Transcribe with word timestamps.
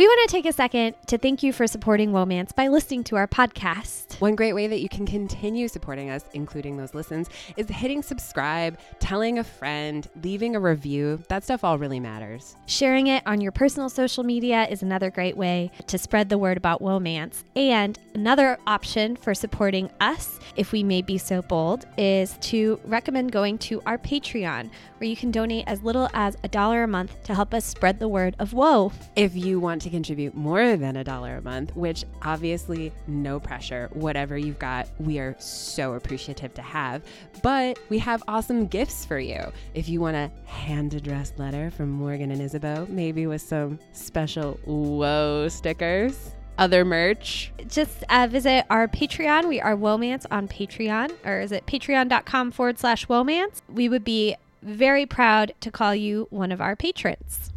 We 0.00 0.06
want 0.06 0.30
to 0.30 0.34
take 0.34 0.46
a 0.46 0.52
second 0.54 0.94
to 1.08 1.18
thank 1.18 1.42
you 1.42 1.52
for 1.52 1.66
supporting 1.66 2.12
Womance 2.12 2.54
by 2.54 2.68
listening 2.68 3.04
to 3.04 3.16
our 3.16 3.28
podcast. 3.28 4.18
One 4.18 4.34
great 4.34 4.54
way 4.54 4.66
that 4.66 4.80
you 4.80 4.88
can 4.88 5.04
continue 5.04 5.68
supporting 5.68 6.08
us, 6.08 6.24
including 6.32 6.78
those 6.78 6.94
listens, 6.94 7.28
is 7.58 7.68
hitting 7.68 8.02
subscribe, 8.02 8.78
telling 8.98 9.38
a 9.38 9.44
friend, 9.44 10.08
leaving 10.22 10.56
a 10.56 10.60
review. 10.60 11.22
That 11.28 11.44
stuff 11.44 11.64
all 11.64 11.76
really 11.76 12.00
matters. 12.00 12.56
Sharing 12.64 13.08
it 13.08 13.22
on 13.26 13.42
your 13.42 13.52
personal 13.52 13.90
social 13.90 14.24
media 14.24 14.66
is 14.70 14.82
another 14.82 15.10
great 15.10 15.36
way 15.36 15.70
to 15.88 15.98
spread 15.98 16.30
the 16.30 16.38
word 16.38 16.56
about 16.56 16.80
Womance. 16.80 17.44
And 17.54 17.98
another 18.14 18.58
option 18.66 19.16
for 19.16 19.34
supporting 19.34 19.90
us, 20.00 20.40
if 20.56 20.72
we 20.72 20.82
may 20.82 21.02
be 21.02 21.18
so 21.18 21.42
bold, 21.42 21.84
is 21.98 22.38
to 22.40 22.80
recommend 22.86 23.32
going 23.32 23.58
to 23.58 23.82
our 23.84 23.98
Patreon, 23.98 24.70
where 24.96 25.10
you 25.10 25.16
can 25.16 25.30
donate 25.30 25.64
as 25.66 25.82
little 25.82 26.08
as 26.14 26.38
a 26.42 26.48
dollar 26.48 26.84
a 26.84 26.88
month 26.88 27.22
to 27.24 27.34
help 27.34 27.52
us 27.52 27.66
spread 27.66 27.98
the 27.98 28.08
word 28.08 28.34
of 28.38 28.54
woe. 28.54 28.92
If 29.14 29.36
you 29.36 29.60
want 29.60 29.82
to 29.82 29.89
contribute 29.90 30.34
more 30.34 30.76
than 30.76 30.96
a 30.96 31.04
dollar 31.04 31.36
a 31.36 31.42
month, 31.42 31.74
which 31.76 32.04
obviously 32.22 32.92
no 33.06 33.40
pressure, 33.40 33.90
whatever 33.92 34.38
you've 34.38 34.58
got, 34.58 34.88
we 34.98 35.18
are 35.18 35.36
so 35.38 35.94
appreciative 35.94 36.54
to 36.54 36.62
have. 36.62 37.02
But 37.42 37.78
we 37.88 37.98
have 37.98 38.22
awesome 38.28 38.66
gifts 38.66 39.04
for 39.04 39.18
you. 39.18 39.40
If 39.74 39.88
you 39.88 40.00
want 40.00 40.16
a 40.16 40.30
hand 40.46 40.94
addressed 40.94 41.38
letter 41.38 41.70
from 41.70 41.90
Morgan 41.90 42.30
and 42.30 42.40
Isabeau, 42.40 42.86
maybe 42.88 43.26
with 43.26 43.42
some 43.42 43.78
special 43.92 44.58
whoa 44.64 45.48
stickers 45.48 46.32
other 46.60 46.84
merch. 46.84 47.52
Just 47.66 48.04
uh, 48.10 48.28
visit 48.30 48.66
our 48.68 48.86
Patreon. 48.86 49.48
We 49.48 49.60
are 49.60 49.74
Womance 49.74 50.26
on 50.30 50.46
Patreon, 50.46 51.10
or 51.24 51.40
is 51.40 51.52
it 51.52 51.66
patreon.com 51.66 52.52
forward 52.52 52.78
slash 52.78 53.06
Womance? 53.06 53.62
We 53.68 53.88
would 53.88 54.04
be 54.04 54.36
very 54.62 55.06
proud 55.06 55.54
to 55.60 55.70
call 55.70 55.94
you 55.94 56.26
one 56.30 56.52
of 56.52 56.60
our 56.60 56.76
patrons. 56.76 57.50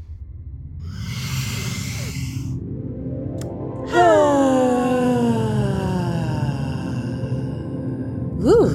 Woo. 8.39 8.69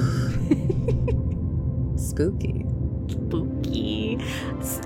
Spooky. 1.97 2.65
Spooky. 3.09 4.17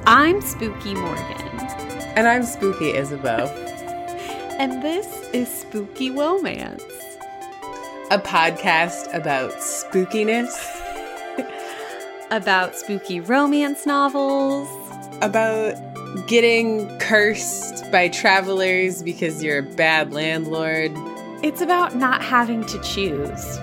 I'm 0.08 0.42
Spooky 0.42 0.96
Morgan. 0.96 1.38
And 2.16 2.28
I'm 2.28 2.42
Spooky 2.44 2.98
Isabeau. 2.98 3.46
and 4.60 4.82
this 4.82 5.06
is 5.34 5.48
Spooky 5.50 6.10
Romance, 6.10 6.84
a 8.10 8.18
podcast 8.18 9.14
about 9.14 9.52
spookiness, 9.54 10.52
about 12.32 12.76
spooky 12.76 13.20
romance 13.20 13.86
novels, 13.86 14.68
about 15.22 15.76
getting 16.28 16.88
cursed 17.00 17.90
by 17.92 18.08
travelers 18.10 19.04
because 19.04 19.44
you're 19.44 19.60
a 19.60 19.64
bad 19.64 20.14
landlord. 20.14 20.92
It's 21.44 21.62
about 21.62 21.96
not 21.96 22.22
having 22.22 22.66
to 22.68 22.82
choose. 22.82 23.58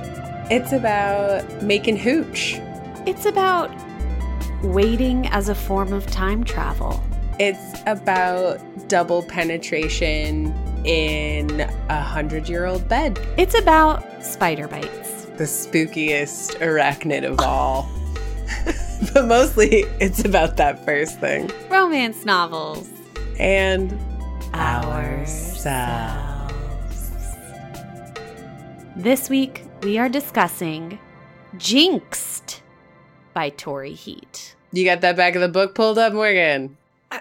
It's 0.50 0.72
about 0.72 1.62
making 1.62 1.96
hooch. 1.96 2.56
It's 3.06 3.24
about 3.24 3.70
waiting 4.62 5.26
as 5.28 5.48
a 5.48 5.54
form 5.54 5.92
of 5.92 6.06
time 6.06 6.44
travel. 6.44 7.02
It's 7.38 7.80
about 7.86 8.60
double 8.88 9.22
penetration 9.22 10.54
in 10.84 11.60
a 11.88 12.00
hundred 12.00 12.48
year 12.48 12.66
old 12.66 12.88
bed. 12.88 13.18
It's 13.38 13.54
about 13.54 14.24
spider 14.24 14.68
bites. 14.68 15.24
The 15.36 15.44
spookiest 15.44 16.58
arachnid 16.58 17.24
of 17.24 17.40
all. 17.40 17.88
but 19.14 19.26
mostly 19.26 19.84
it's 20.00 20.24
about 20.24 20.56
that 20.56 20.84
first 20.84 21.20
thing 21.20 21.50
romance 21.70 22.24
novels 22.24 22.88
and 23.38 23.98
ourselves. 24.54 26.30
This 28.96 29.30
week 29.30 29.64
we 29.82 29.96
are 29.96 30.08
discussing 30.08 30.98
Jinxed 31.56 32.62
by 33.32 33.50
Torri 33.50 33.94
Heat. 33.94 34.54
You 34.72 34.84
got 34.84 35.00
that 35.00 35.16
back 35.16 35.34
of 35.34 35.40
the 35.40 35.48
book 35.48 35.74
pulled 35.74 35.98
up, 35.98 36.12
Morgan? 36.12 36.76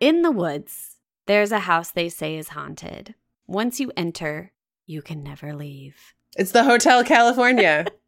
In 0.00 0.22
the 0.22 0.30
woods, 0.30 0.96
there's 1.26 1.52
a 1.52 1.60
house 1.60 1.90
they 1.90 2.08
say 2.08 2.36
is 2.36 2.48
haunted. 2.50 3.14
Once 3.46 3.80
you 3.80 3.90
enter, 3.96 4.52
you 4.86 5.00
can 5.00 5.22
never 5.22 5.54
leave. 5.54 6.14
It's 6.36 6.52
the 6.52 6.64
Hotel 6.64 7.02
California. 7.04 7.86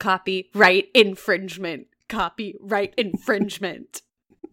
Copyright 0.00 0.88
infringement. 0.94 1.86
Copyright 2.08 2.94
infringement. 2.96 4.02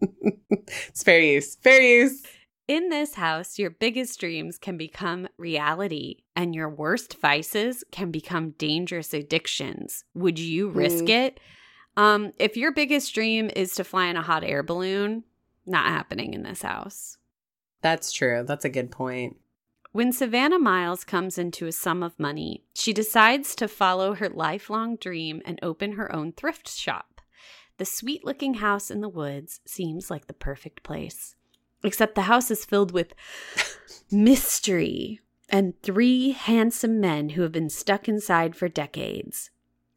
it's 0.50 1.02
fair 1.02 1.20
use. 1.20 1.56
Fair 1.56 1.80
use. 1.80 2.22
In 2.68 2.90
this 2.90 3.14
house, 3.14 3.58
your 3.58 3.70
biggest 3.70 4.20
dreams 4.20 4.58
can 4.58 4.76
become 4.76 5.26
reality 5.38 6.18
and 6.36 6.54
your 6.54 6.68
worst 6.68 7.18
vices 7.18 7.82
can 7.90 8.10
become 8.10 8.50
dangerous 8.50 9.14
addictions. 9.14 10.04
Would 10.14 10.38
you 10.38 10.68
risk 10.68 11.04
mm. 11.04 11.08
it? 11.08 11.40
Um, 11.96 12.34
if 12.38 12.56
your 12.56 12.70
biggest 12.70 13.14
dream 13.14 13.50
is 13.56 13.74
to 13.76 13.84
fly 13.84 14.06
in 14.06 14.16
a 14.16 14.22
hot 14.22 14.44
air 14.44 14.62
balloon, 14.62 15.24
not 15.64 15.86
happening 15.86 16.34
in 16.34 16.42
this 16.42 16.60
house. 16.60 17.16
That's 17.80 18.12
true. 18.12 18.44
That's 18.46 18.66
a 18.66 18.70
good 18.70 18.90
point. 18.90 19.38
When 19.92 20.12
Savannah 20.12 20.58
Miles 20.58 21.02
comes 21.02 21.38
into 21.38 21.66
a 21.66 21.72
sum 21.72 22.02
of 22.02 22.18
money, 22.18 22.62
she 22.74 22.92
decides 22.92 23.54
to 23.54 23.66
follow 23.66 24.14
her 24.14 24.28
lifelong 24.28 24.96
dream 24.96 25.40
and 25.46 25.58
open 25.62 25.92
her 25.92 26.14
own 26.14 26.32
thrift 26.32 26.68
shop. 26.68 27.20
The 27.78 27.86
sweet 27.86 28.24
looking 28.24 28.54
house 28.54 28.90
in 28.90 29.00
the 29.00 29.08
woods 29.08 29.60
seems 29.64 30.10
like 30.10 30.26
the 30.26 30.34
perfect 30.34 30.82
place. 30.82 31.36
Except 31.82 32.14
the 32.16 32.22
house 32.22 32.50
is 32.50 32.66
filled 32.66 32.92
with 32.92 33.14
mystery 34.10 35.20
and 35.48 35.80
three 35.82 36.32
handsome 36.32 37.00
men 37.00 37.30
who 37.30 37.42
have 37.42 37.52
been 37.52 37.70
stuck 37.70 38.08
inside 38.08 38.54
for 38.54 38.68
decades. 38.68 39.50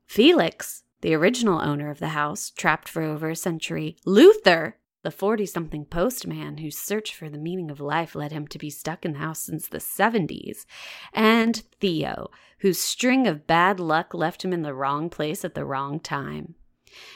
Felix, 0.06 0.84
the 1.02 1.14
original 1.14 1.60
owner 1.60 1.90
of 1.90 2.00
the 2.00 2.10
house, 2.10 2.50
trapped 2.52 2.88
for 2.88 3.02
over 3.02 3.32
a 3.32 3.36
century. 3.36 3.98
Luther, 4.06 4.78
the 5.04 5.12
40 5.12 5.46
something 5.46 5.86
postman 5.86 6.58
whose 6.58 6.78
search 6.78 7.16
for 7.16 7.30
the 7.30 7.38
meaning 7.38 7.72
of 7.72 7.80
life 7.80 8.16
led 8.16 8.32
him 8.32 8.48
to 8.48 8.60
be 8.60 8.70
stuck 8.70 9.06
in 9.06 9.14
the 9.14 9.20
house 9.20 9.44
since 9.44 9.68
the 9.68 9.80
70s. 9.80 10.66
And 11.14 11.64
Theo, 11.80 12.30
whose 12.60 12.80
string 12.80 13.28
of 13.28 13.48
bad 13.48 13.80
luck 13.80 14.14
left 14.14 14.44
him 14.46 14.54
in 14.54 14.62
the 14.62 14.74
wrong 14.74 15.10
place 15.10 15.44
at 15.44 15.56
the 15.56 15.66
wrong 15.66 16.00
time. 16.00 16.56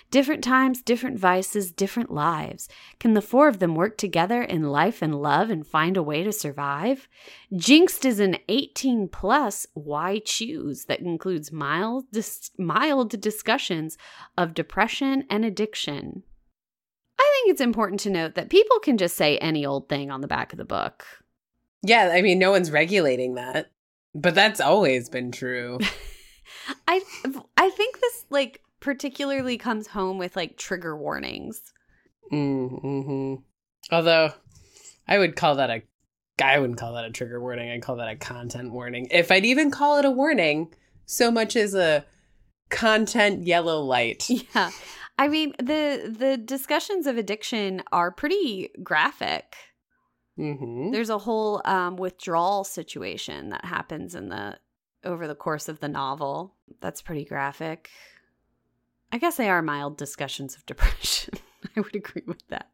Different 0.09 0.43
times, 0.43 0.81
different 0.81 1.19
vices, 1.19 1.71
different 1.71 2.09
lives. 2.09 2.69
Can 2.99 3.13
the 3.13 3.21
four 3.21 3.47
of 3.47 3.59
them 3.59 3.75
work 3.75 3.97
together 3.97 4.41
in 4.41 4.63
life 4.63 5.01
and 5.01 5.21
love 5.21 5.49
and 5.49 5.67
find 5.67 5.97
a 5.97 6.03
way 6.03 6.23
to 6.23 6.31
survive? 6.31 7.07
Jinxed 7.55 8.05
is 8.05 8.19
an 8.19 8.37
18 8.47 9.09
plus 9.09 9.67
why 9.73 10.19
choose 10.19 10.85
that 10.85 11.01
includes 11.01 11.51
mild, 11.51 12.05
dis- 12.11 12.51
mild 12.57 13.19
discussions 13.19 13.97
of 14.37 14.53
depression 14.53 15.25
and 15.29 15.43
addiction. 15.43 16.23
I 17.19 17.31
think 17.33 17.53
it's 17.53 17.61
important 17.61 17.99
to 18.01 18.09
note 18.09 18.35
that 18.35 18.49
people 18.49 18.79
can 18.79 18.97
just 18.97 19.15
say 19.15 19.37
any 19.37 19.65
old 19.65 19.89
thing 19.89 20.11
on 20.11 20.21
the 20.21 20.27
back 20.27 20.53
of 20.53 20.57
the 20.57 20.65
book. 20.65 21.05
Yeah, 21.81 22.11
I 22.13 22.21
mean, 22.21 22.39
no 22.39 22.51
one's 22.51 22.71
regulating 22.71 23.35
that, 23.35 23.71
but 24.13 24.35
that's 24.35 24.59
always 24.59 25.09
been 25.09 25.31
true. 25.31 25.79
I 26.87 27.01
I 27.57 27.69
think 27.69 27.99
this 27.99 28.25
like 28.29 28.61
particularly 28.79 29.57
comes 29.57 29.87
home 29.87 30.17
with 30.17 30.35
like 30.35 30.57
trigger 30.57 30.95
warnings. 30.95 31.61
Mm-hmm. 32.31 33.35
Although 33.91 34.33
I 35.07 35.17
would 35.17 35.35
call 35.35 35.55
that 35.55 35.69
a 35.69 35.83
I 36.43 36.59
wouldn't 36.59 36.79
call 36.79 36.93
that 36.93 37.05
a 37.05 37.11
trigger 37.11 37.39
warning. 37.39 37.69
I'd 37.69 37.81
call 37.81 37.97
that 37.97 38.09
a 38.09 38.15
content 38.15 38.71
warning. 38.71 39.07
If 39.11 39.31
I'd 39.31 39.45
even 39.45 39.71
call 39.71 39.97
it 39.97 40.05
a 40.05 40.11
warning, 40.11 40.73
so 41.05 41.31
much 41.31 41.55
as 41.55 41.73
a 41.73 42.05
content 42.69 43.45
yellow 43.45 43.81
light. 43.81 44.29
Yeah. 44.55 44.71
I 45.17 45.27
mean, 45.27 45.53
the 45.57 46.13
the 46.17 46.37
discussions 46.37 47.07
of 47.07 47.17
addiction 47.17 47.83
are 47.91 48.11
pretty 48.11 48.71
graphic. 48.83 49.55
Mm-hmm. 50.37 50.91
There's 50.91 51.09
a 51.09 51.17
whole 51.17 51.61
um, 51.63 51.95
withdrawal 51.95 52.63
situation 52.65 53.49
that 53.49 53.63
happens 53.63 54.15
in 54.15 54.29
the 54.29 54.57
over 55.03 55.27
the 55.27 55.35
course 55.35 55.69
of 55.69 55.79
the 55.79 55.87
novel. 55.87 56.55
That's 56.81 57.01
pretty 57.01 57.23
graphic. 57.23 57.89
I 59.11 59.17
guess 59.17 59.37
they 59.37 59.49
are 59.49 59.61
mild 59.61 59.97
discussions 59.97 60.55
of 60.55 60.65
depression. 60.65 61.35
I 61.75 61.79
would 61.79 61.95
agree 61.95 62.23
with 62.27 62.45
that. 62.49 62.69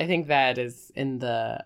I 0.00 0.06
think 0.06 0.26
that 0.28 0.58
is 0.58 0.90
in 0.96 1.18
the 1.18 1.64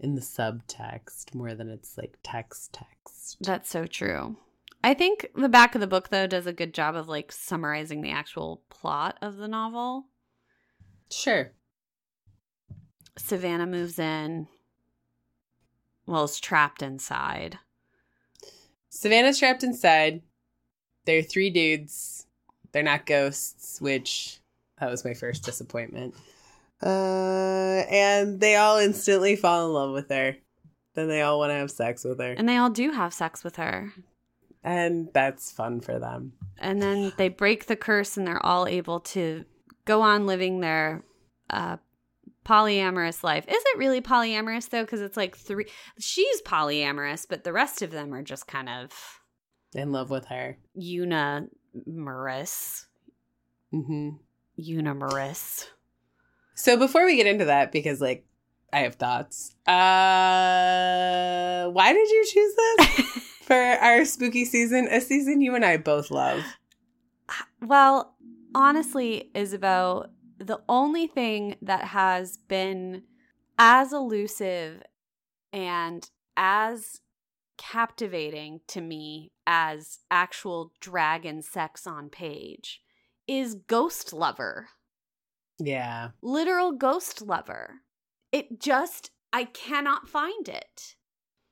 in 0.00 0.16
the 0.16 0.20
subtext 0.20 1.34
more 1.34 1.54
than 1.54 1.68
it's 1.68 1.96
like 1.96 2.18
text 2.22 2.72
text. 2.72 3.36
That's 3.40 3.70
so 3.70 3.86
true. 3.86 4.36
I 4.84 4.92
think 4.92 5.30
the 5.34 5.48
back 5.48 5.74
of 5.74 5.80
the 5.80 5.86
book 5.86 6.10
though 6.10 6.26
does 6.26 6.46
a 6.46 6.52
good 6.52 6.74
job 6.74 6.94
of 6.94 7.08
like 7.08 7.32
summarizing 7.32 8.02
the 8.02 8.10
actual 8.10 8.62
plot 8.68 9.16
of 9.22 9.38
the 9.38 9.48
novel. 9.48 10.08
Sure. 11.10 11.52
Savannah 13.16 13.66
moves 13.66 13.98
in. 13.98 14.46
Well, 16.06 16.24
is 16.24 16.38
trapped 16.38 16.82
inside. 16.82 17.58
Savannah's 18.90 19.38
trapped 19.38 19.62
inside. 19.62 20.20
There 21.06 21.18
are 21.18 21.22
three 21.22 21.48
dudes. 21.48 22.26
They're 22.72 22.82
not 22.82 23.06
ghosts, 23.06 23.80
which 23.80 24.38
that 24.78 24.90
was 24.90 25.02
my 25.02 25.14
first 25.14 25.44
disappointment. 25.44 26.14
Uh, 26.82 27.84
and 27.88 28.38
they 28.38 28.56
all 28.56 28.76
instantly 28.76 29.34
fall 29.34 29.66
in 29.66 29.72
love 29.72 29.92
with 29.92 30.10
her. 30.10 30.36
Then 30.92 31.08
they 31.08 31.22
all 31.22 31.38
want 31.38 31.52
to 31.52 31.54
have 31.54 31.70
sex 31.70 32.04
with 32.04 32.18
her. 32.18 32.34
And 32.36 32.46
they 32.46 32.58
all 32.58 32.68
do 32.68 32.90
have 32.90 33.14
sex 33.14 33.42
with 33.42 33.56
her. 33.56 33.94
And 34.64 35.08
that's 35.12 35.52
fun 35.52 35.80
for 35.80 35.98
them. 35.98 36.32
And 36.58 36.80
then 36.80 37.12
they 37.18 37.28
break 37.28 37.66
the 37.66 37.76
curse 37.76 38.16
and 38.16 38.26
they're 38.26 38.44
all 38.44 38.66
able 38.66 39.00
to 39.00 39.44
go 39.84 40.00
on 40.00 40.26
living 40.26 40.60
their 40.60 41.04
uh, 41.50 41.76
polyamorous 42.46 43.22
life. 43.22 43.44
Is 43.46 43.62
it 43.62 43.78
really 43.78 44.00
polyamorous 44.00 44.70
though? 44.70 44.82
Because 44.82 45.02
it's 45.02 45.18
like 45.18 45.36
three. 45.36 45.66
She's 45.98 46.40
polyamorous, 46.42 47.26
but 47.28 47.44
the 47.44 47.52
rest 47.52 47.82
of 47.82 47.90
them 47.90 48.14
are 48.14 48.22
just 48.22 48.46
kind 48.46 48.70
of 48.70 48.90
In 49.74 49.92
love 49.92 50.08
with 50.08 50.26
her. 50.26 50.56
unamorous. 50.76 52.86
Mm-hmm. 53.72 54.10
Unamorous. 54.58 55.68
So 56.54 56.76
before 56.78 57.04
we 57.04 57.16
get 57.16 57.26
into 57.26 57.44
that, 57.46 57.72
because 57.72 58.00
like 58.00 58.24
I 58.72 58.78
have 58.80 58.94
thoughts. 58.94 59.54
Uh, 59.66 59.72
why 61.70 61.92
did 61.92 62.08
you 62.08 62.24
choose 62.32 62.54
this 62.56 63.30
for 63.44 63.54
our 63.54 64.04
spooky 64.04 64.44
season? 64.44 64.88
A 64.90 65.00
season 65.00 65.40
you 65.40 65.54
and 65.54 65.64
I 65.64 65.76
both 65.76 66.10
love. 66.10 66.42
Well, 67.60 68.16
honestly, 68.54 69.30
Isabeau, 69.34 70.06
the 70.38 70.60
only 70.68 71.06
thing 71.06 71.56
that 71.62 71.84
has 71.84 72.36
been 72.36 73.02
as 73.58 73.92
elusive 73.92 74.82
and 75.52 76.08
as 76.36 77.00
captivating 77.56 78.60
to 78.68 78.80
me 78.80 79.30
as 79.46 80.00
actual 80.10 80.72
dragon 80.80 81.40
sex 81.42 81.86
on 81.86 82.08
page 82.08 82.82
is 83.26 83.54
Ghost 83.54 84.12
Lover. 84.12 84.68
Yeah. 85.58 86.10
Literal 86.20 86.72
Ghost 86.72 87.22
Lover. 87.22 87.76
It 88.32 88.60
just, 88.60 89.12
I 89.32 89.44
cannot 89.44 90.08
find 90.08 90.48
it. 90.48 90.96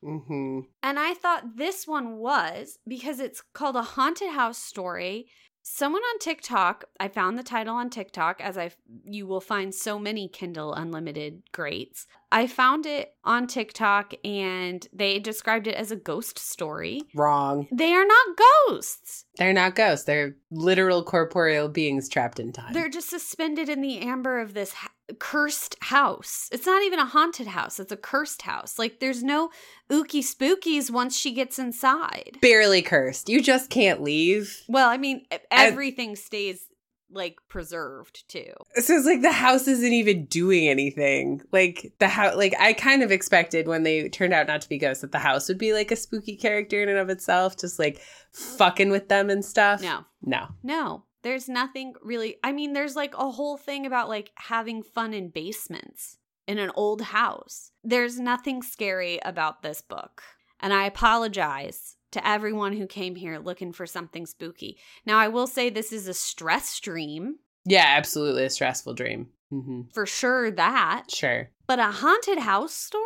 Mm-hmm. 0.03 0.61
And 0.83 0.99
I 0.99 1.15
thought 1.15 1.57
this 1.57 1.87
one 1.87 2.17
was 2.17 2.79
because 2.87 3.21
it's 3.21 3.43
called 3.53 3.77
a 3.77 3.83
haunted 3.83 4.31
house 4.31 4.59
story. 4.59 5.27
Someone 5.63 6.03
on 6.03 6.19
TikTok, 6.19 6.85
I 6.99 7.07
found 7.09 7.39
the 7.39 7.45
title 7.45 7.77
on 7.77 7.89
TikTok 7.89 8.41
as 8.41 8.59
I 8.59 8.73
you 9.05 9.27
will 9.27 9.41
find 9.41 9.75
so 9.75 9.99
many 9.99 10.29
Kindle 10.29 10.75
Unlimited 10.75 11.43
greats. 11.53 12.07
I 12.33 12.47
found 12.47 12.87
it 12.87 13.15
on 13.25 13.47
TikTok 13.47 14.15
and 14.25 14.87
they 14.93 15.19
described 15.19 15.67
it 15.67 15.75
as 15.75 15.91
a 15.91 15.97
ghost 15.97 16.39
story. 16.39 17.03
Wrong. 17.15 17.69
They 17.71 17.93
are 17.93 18.07
not 18.07 18.27
ghosts. 18.69 19.27
They're 19.37 19.53
not 19.53 19.75
ghosts. 19.75 20.07
They're 20.07 20.37
literal 20.51 21.05
corporeal 21.05 21.69
beings 21.69 22.09
trapped 22.09 22.41
in 22.41 22.53
time. 22.53 22.73
They're 22.73 22.89
just 22.89 23.11
suspended 23.11 23.69
in 23.69 23.83
the 23.83 23.99
amber 23.99 24.41
of 24.41 24.55
this 24.55 24.73
ha- 24.73 24.89
cursed 25.19 25.77
house. 25.83 26.49
It's 26.53 26.67
not 26.67 26.83
even 26.83 26.99
a 26.99 27.05
haunted 27.05 27.49
house, 27.49 27.79
it's 27.79 27.93
a 27.93 27.97
cursed 27.99 28.43
house. 28.43 28.79
Like 28.79 28.99
there's 28.99 29.23
no 29.23 29.51
ooky 29.91 30.21
spookies 30.21 30.91
once 30.91 31.17
she 31.17 31.33
gets 31.35 31.59
inside. 31.59 32.39
barely 32.41 32.81
cursed. 32.81 33.29
You 33.29 33.43
just 33.43 33.69
can't 33.69 34.03
leave. 34.03 34.63
Well, 34.69 34.89
I 34.89 34.97
mean, 34.97 35.27
everything 35.51 36.17
stays 36.17 36.67
like 37.13 37.37
preserved 37.49 38.29
too. 38.29 38.53
So 38.77 38.95
it's 38.97 39.07
like 39.07 39.23
the 39.23 39.33
house 39.33 39.69
isn't 39.69 39.93
even 39.93 40.25
doing 40.27 40.69
anything. 40.69 41.43
Like 41.53 41.93
the 41.99 42.09
house, 42.09 42.37
like 42.37 42.55
I 42.59 42.73
kind 42.73 43.03
of 43.03 43.13
expected 43.13 43.69
when 43.69 43.83
they 43.83 44.09
turned 44.09 44.33
out 44.33 44.47
not 44.47 44.63
to 44.63 44.69
be 44.69 44.79
ghosts 44.79 45.03
that 45.03 45.13
the 45.13 45.19
house 45.19 45.49
would 45.49 45.59
be 45.59 45.73
like 45.73 45.91
a 45.91 45.97
spooky 45.97 46.37
character 46.37 46.83
in 46.83 46.89
and 46.89 46.99
of 46.99 47.09
itself, 47.11 47.57
just 47.59 47.79
like 47.79 48.01
fucking 48.33 48.91
with 48.91 49.09
them 49.09 49.31
and 49.31 49.45
stuff. 49.45 49.83
No, 49.83 50.05
No. 50.23 50.49
no, 50.63 51.05
there's 51.23 51.49
nothing 51.49 51.95
really. 52.03 52.37
I 52.43 52.53
mean, 52.53 52.73
there's 52.73 52.97
like 52.97 53.15
a 53.17 53.31
whole 53.31 53.57
thing 53.57 53.87
about 53.87 54.09
like 54.09 54.31
having 54.37 54.83
fun 54.83 55.13
in 55.15 55.29
basements 55.29 56.19
in 56.47 56.59
an 56.59 56.71
old 56.75 57.03
house. 57.03 57.73
There's 57.85 58.19
nothing 58.19 58.63
scary 58.63 59.21
about 59.25 59.63
this 59.63 59.81
book. 59.83 60.23
And 60.61 60.73
I 60.73 60.87
apologize 60.87 61.97
to 62.13 62.27
everyone 62.27 62.75
who 62.75 62.87
came 62.87 63.17
here 63.17 63.39
looking 63.39 63.73
for 63.73 63.87
something 63.87 64.25
spooky. 64.27 64.79
Now, 65.05 65.19
I 65.19 65.29
will 65.29 65.47
say 65.47 65.69
this 65.71 65.93
is 65.93 66.09
a 66.09 66.15
stress 66.15 66.79
dream, 66.81 67.37
Yeah, 67.65 67.85
absolutely 67.87 68.45
a 68.45 68.51
stressful 68.51 68.95
dream. 68.95 69.29
hmm 69.51 69.83
for 69.93 70.07
sure 70.07 70.51
that, 70.51 71.11
Sure. 71.11 71.51
but 71.67 71.79
a 71.79 71.91
haunted 71.91 72.39
house 72.39 72.73
story? 72.73 73.05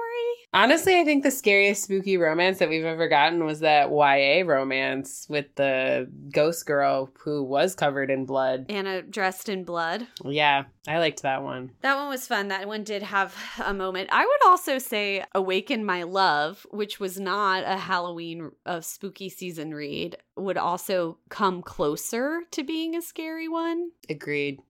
Honestly, 0.56 0.98
I 0.98 1.04
think 1.04 1.22
the 1.22 1.30
scariest 1.30 1.82
spooky 1.82 2.16
romance 2.16 2.60
that 2.60 2.70
we've 2.70 2.82
ever 2.82 3.08
gotten 3.08 3.44
was 3.44 3.60
that 3.60 3.90
YA 3.90 4.42
romance 4.50 5.26
with 5.28 5.54
the 5.56 6.10
ghost 6.32 6.64
girl 6.64 7.10
who 7.22 7.42
was 7.42 7.74
covered 7.74 8.10
in 8.10 8.24
blood. 8.24 8.64
Anna 8.70 9.02
dressed 9.02 9.50
in 9.50 9.64
blood. 9.64 10.06
Yeah, 10.24 10.64
I 10.88 10.98
liked 10.98 11.20
that 11.24 11.42
one. 11.42 11.72
That 11.82 11.96
one 11.96 12.08
was 12.08 12.26
fun. 12.26 12.48
That 12.48 12.66
one 12.66 12.84
did 12.84 13.02
have 13.02 13.36
a 13.62 13.74
moment. 13.74 14.08
I 14.10 14.24
would 14.24 14.50
also 14.50 14.78
say 14.78 15.22
Awaken 15.34 15.84
My 15.84 16.04
Love, 16.04 16.66
which 16.70 16.98
was 16.98 17.20
not 17.20 17.62
a 17.66 17.76
Halloween 17.76 18.52
of 18.64 18.86
spooky 18.86 19.28
season 19.28 19.74
read, 19.74 20.16
would 20.36 20.56
also 20.56 21.18
come 21.28 21.60
closer 21.60 22.40
to 22.52 22.64
being 22.64 22.96
a 22.96 23.02
scary 23.02 23.46
one. 23.46 23.90
Agreed. 24.08 24.60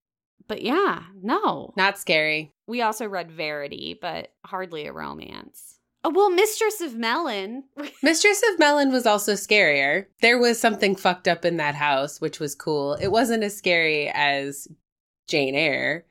But 0.49 0.63
yeah, 0.63 1.05
no. 1.23 1.75
Not 1.77 1.99
scary. 1.99 2.53
We 2.67 2.83
also 2.83 3.07
read 3.07 3.31
Verity, 3.31 3.97
but 4.01 4.33
hardly 4.45 4.87
a 4.87 4.93
romance. 4.93 5.76
Oh, 6.07 6.13
well, 6.15 6.31
Mistress 6.31 6.81
of 6.83 6.93
Mellyn. 6.93 7.65
Mistress 8.03 8.41
of 8.53 8.61
Mellyn 8.61 8.93
was 8.93 9.07
also 9.07 9.33
scarier. 9.33 10.07
There 10.23 10.39
was 10.39 10.61
something 10.61 10.95
fucked 10.95 11.27
up 11.27 11.45
in 11.45 11.57
that 11.57 11.75
house, 11.75 12.21
which 12.21 12.39
was 12.39 12.55
cool. 12.55 12.95
It 12.95 13.09
wasn't 13.09 13.43
as 13.43 13.57
scary 13.57 14.09
as 14.15 14.69
Jane 15.27 15.57
Eyre, 15.57 16.05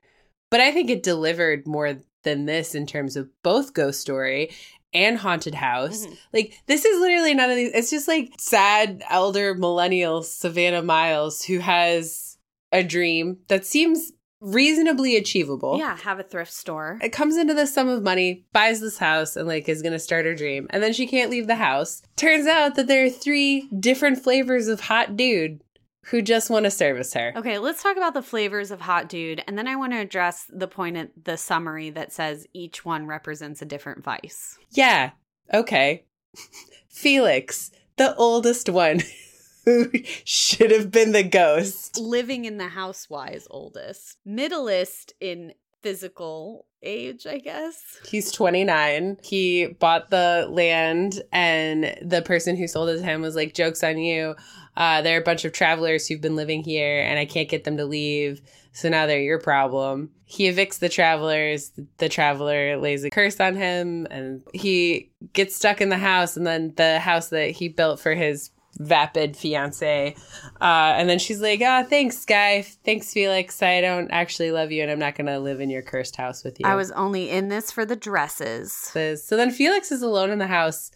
but 0.52 0.60
I 0.60 0.74
think 0.74 0.90
it 0.90 1.02
delivered 1.02 1.66
more 1.66 1.96
than 2.24 2.46
this 2.46 2.76
in 2.76 2.86
terms 2.86 3.16
of 3.16 3.30
both 3.42 3.74
ghost 3.74 4.02
story 4.02 4.52
and 4.94 5.18
haunted 5.18 5.56
house. 5.56 6.06
Mhm. 6.06 6.18
Like 6.34 6.62
this 6.66 6.84
is 6.84 7.00
literally 7.00 7.34
none 7.34 7.50
of 7.50 7.56
these. 7.56 7.72
It's 7.74 7.90
just 7.90 8.10
like 8.10 8.34
sad 8.38 9.02
elder 9.10 9.56
millennial 9.56 10.24
Savannah 10.24 10.84
Miles 10.84 11.42
who 11.42 11.60
has 11.60 12.38
a 12.74 12.84
dream 12.84 13.38
that 13.48 13.66
seems 13.66 14.12
reasonably 14.46 15.18
achievable. 15.18 15.78
yeah, 15.78 15.98
have 15.98 16.20
a 16.20 16.24
thrift 16.24 16.54
store. 16.54 17.00
It 17.02 17.10
comes 17.10 17.36
into 17.36 17.54
this 17.54 17.74
sum 17.74 17.88
of 17.90 18.04
money, 18.04 18.46
buys 18.54 18.80
this 18.80 18.98
house, 18.98 19.36
and 19.36 19.48
like 19.48 19.68
is 19.68 19.82
gonna 19.82 20.00
start 20.00 20.26
her 20.26 20.36
dream. 20.36 20.68
And 20.70 20.82
then 20.84 20.94
she 20.94 21.08
can't 21.08 21.32
leave 21.32 21.48
the 21.48 21.56
house. 21.56 22.02
Turns 22.16 22.48
out 22.48 22.76
that 22.76 22.88
there 22.88 23.06
are 23.06 23.10
three 23.10 23.68
different 23.80 24.22
flavors 24.24 24.68
of 24.68 24.82
hot 24.82 25.18
dude 25.18 25.62
who 26.06 26.22
just 26.22 26.52
want 26.52 26.66
to 26.66 26.72
service 26.72 27.14
her. 27.16 27.34
Okay, 27.36 27.58
let's 27.58 27.82
talk 27.82 27.98
about 27.98 28.14
the 28.14 28.22
flavors 28.22 28.70
of 28.70 28.80
Hot 28.82 29.10
Dude, 29.10 29.44
and 29.48 29.58
then 29.58 29.68
I 29.68 29.76
want 29.76 29.92
to 29.94 29.98
address 30.00 30.46
the 30.50 30.68
point 30.68 30.98
at 30.98 31.10
the 31.24 31.36
summary 31.36 31.90
that 31.90 32.14
says 32.14 32.46
each 32.54 32.86
one 32.86 33.08
represents 33.08 33.64
a 33.64 33.66
different 33.66 34.04
vice. 34.04 34.60
Yeah. 34.70 35.12
Okay. 35.52 36.06
Felix, 36.90 37.72
the 37.98 38.16
oldest 38.18 38.70
one 38.70 39.02
who 39.66 39.92
should 40.24 40.72
have 40.72 40.92
been 40.92 41.12
the 41.12 41.24
ghost. 41.24 41.98
living 42.00 42.46
in 42.46 42.58
the 42.58 42.70
house? 42.70 42.86
housewise 42.86 43.48
oldest, 43.50 44.18
middleist 44.26 45.14
in 45.20 45.54
physical 45.82 46.66
age, 46.82 47.26
I 47.28 47.40
guess. 47.40 48.00
He's 48.08 48.32
29. 48.32 49.18
He 49.24 49.68
bought 49.68 50.10
the 50.10 50.48
land, 50.50 51.22
and 51.32 51.96
the 52.02 52.22
person 52.22 52.56
who 52.56 52.68
sold 52.68 52.90
it 52.90 52.98
to 52.98 53.04
him 53.04 53.22
was 53.22 53.36
like, 53.36 53.54
Joke's 53.54 53.84
on 53.84 53.98
you. 53.98 54.36
Uh, 54.78 55.02
there 55.02 55.18
are 55.18 55.22
a 55.22 55.24
bunch 55.24 55.46
of 55.46 55.54
travelers 55.54 56.08
who've 56.08 56.22
been 56.22 56.36
living 56.36 56.64
here, 56.64 57.02
and 57.02 57.18
I 57.18 57.26
can't 57.26 57.50
get 57.50 57.64
them 57.64 57.78
to 57.78 57.86
leave. 57.86 58.42
So 58.74 58.90
now 58.90 59.06
they're 59.06 59.20
your 59.22 59.40
problem. 59.40 60.10
He 60.26 60.52
evicts 60.52 60.80
the 60.80 60.90
travelers. 60.90 61.72
The 61.98 62.10
traveler 62.10 62.78
lays 62.78 63.04
a 63.04 63.10
curse 63.10 63.40
on 63.40 63.56
him, 63.56 64.06
and 64.12 64.44
he 64.54 65.12
gets 65.34 65.56
stuck 65.56 65.82
in 65.82 65.90
the 65.90 65.98
house. 65.98 66.36
And 66.36 66.46
then 66.46 66.74
the 66.76 67.00
house 67.00 67.30
that 67.30 67.52
he 67.52 67.70
built 67.70 68.00
for 68.00 68.14
his 68.16 68.52
vapid 68.78 69.38
fiance. 69.38 70.16
Uh, 70.62 70.94
and 70.98 71.10
then 71.10 71.20
she's 71.20 71.42
like, 71.42 71.62
"Ah, 71.64 71.84
thanks, 71.84 72.26
guy. 72.26 72.62
Thanks, 72.62 73.14
Felix. 73.14 73.62
I 73.62 73.82
don't 73.82 74.12
actually 74.12 74.52
love 74.52 74.72
you, 74.72 74.82
and 74.82 74.92
I'm 74.92 75.00
not 75.00 75.16
going 75.16 75.28
to 75.28 75.40
live 75.40 75.62
in 75.62 75.70
your 75.70 75.82
cursed 75.82 76.16
house 76.16 76.44
with 76.44 76.60
you." 76.60 76.66
I 76.68 76.76
was 76.76 76.92
only 76.92 77.30
in 77.30 77.50
this 77.50 77.72
for 77.72 77.86
the 77.86 77.96
dresses. 77.96 78.74
So 78.74 79.38
then 79.38 79.52
Felix 79.52 79.92
is 79.92 80.02
alone 80.02 80.30
in 80.30 80.40
the 80.40 80.48
house 80.48 80.92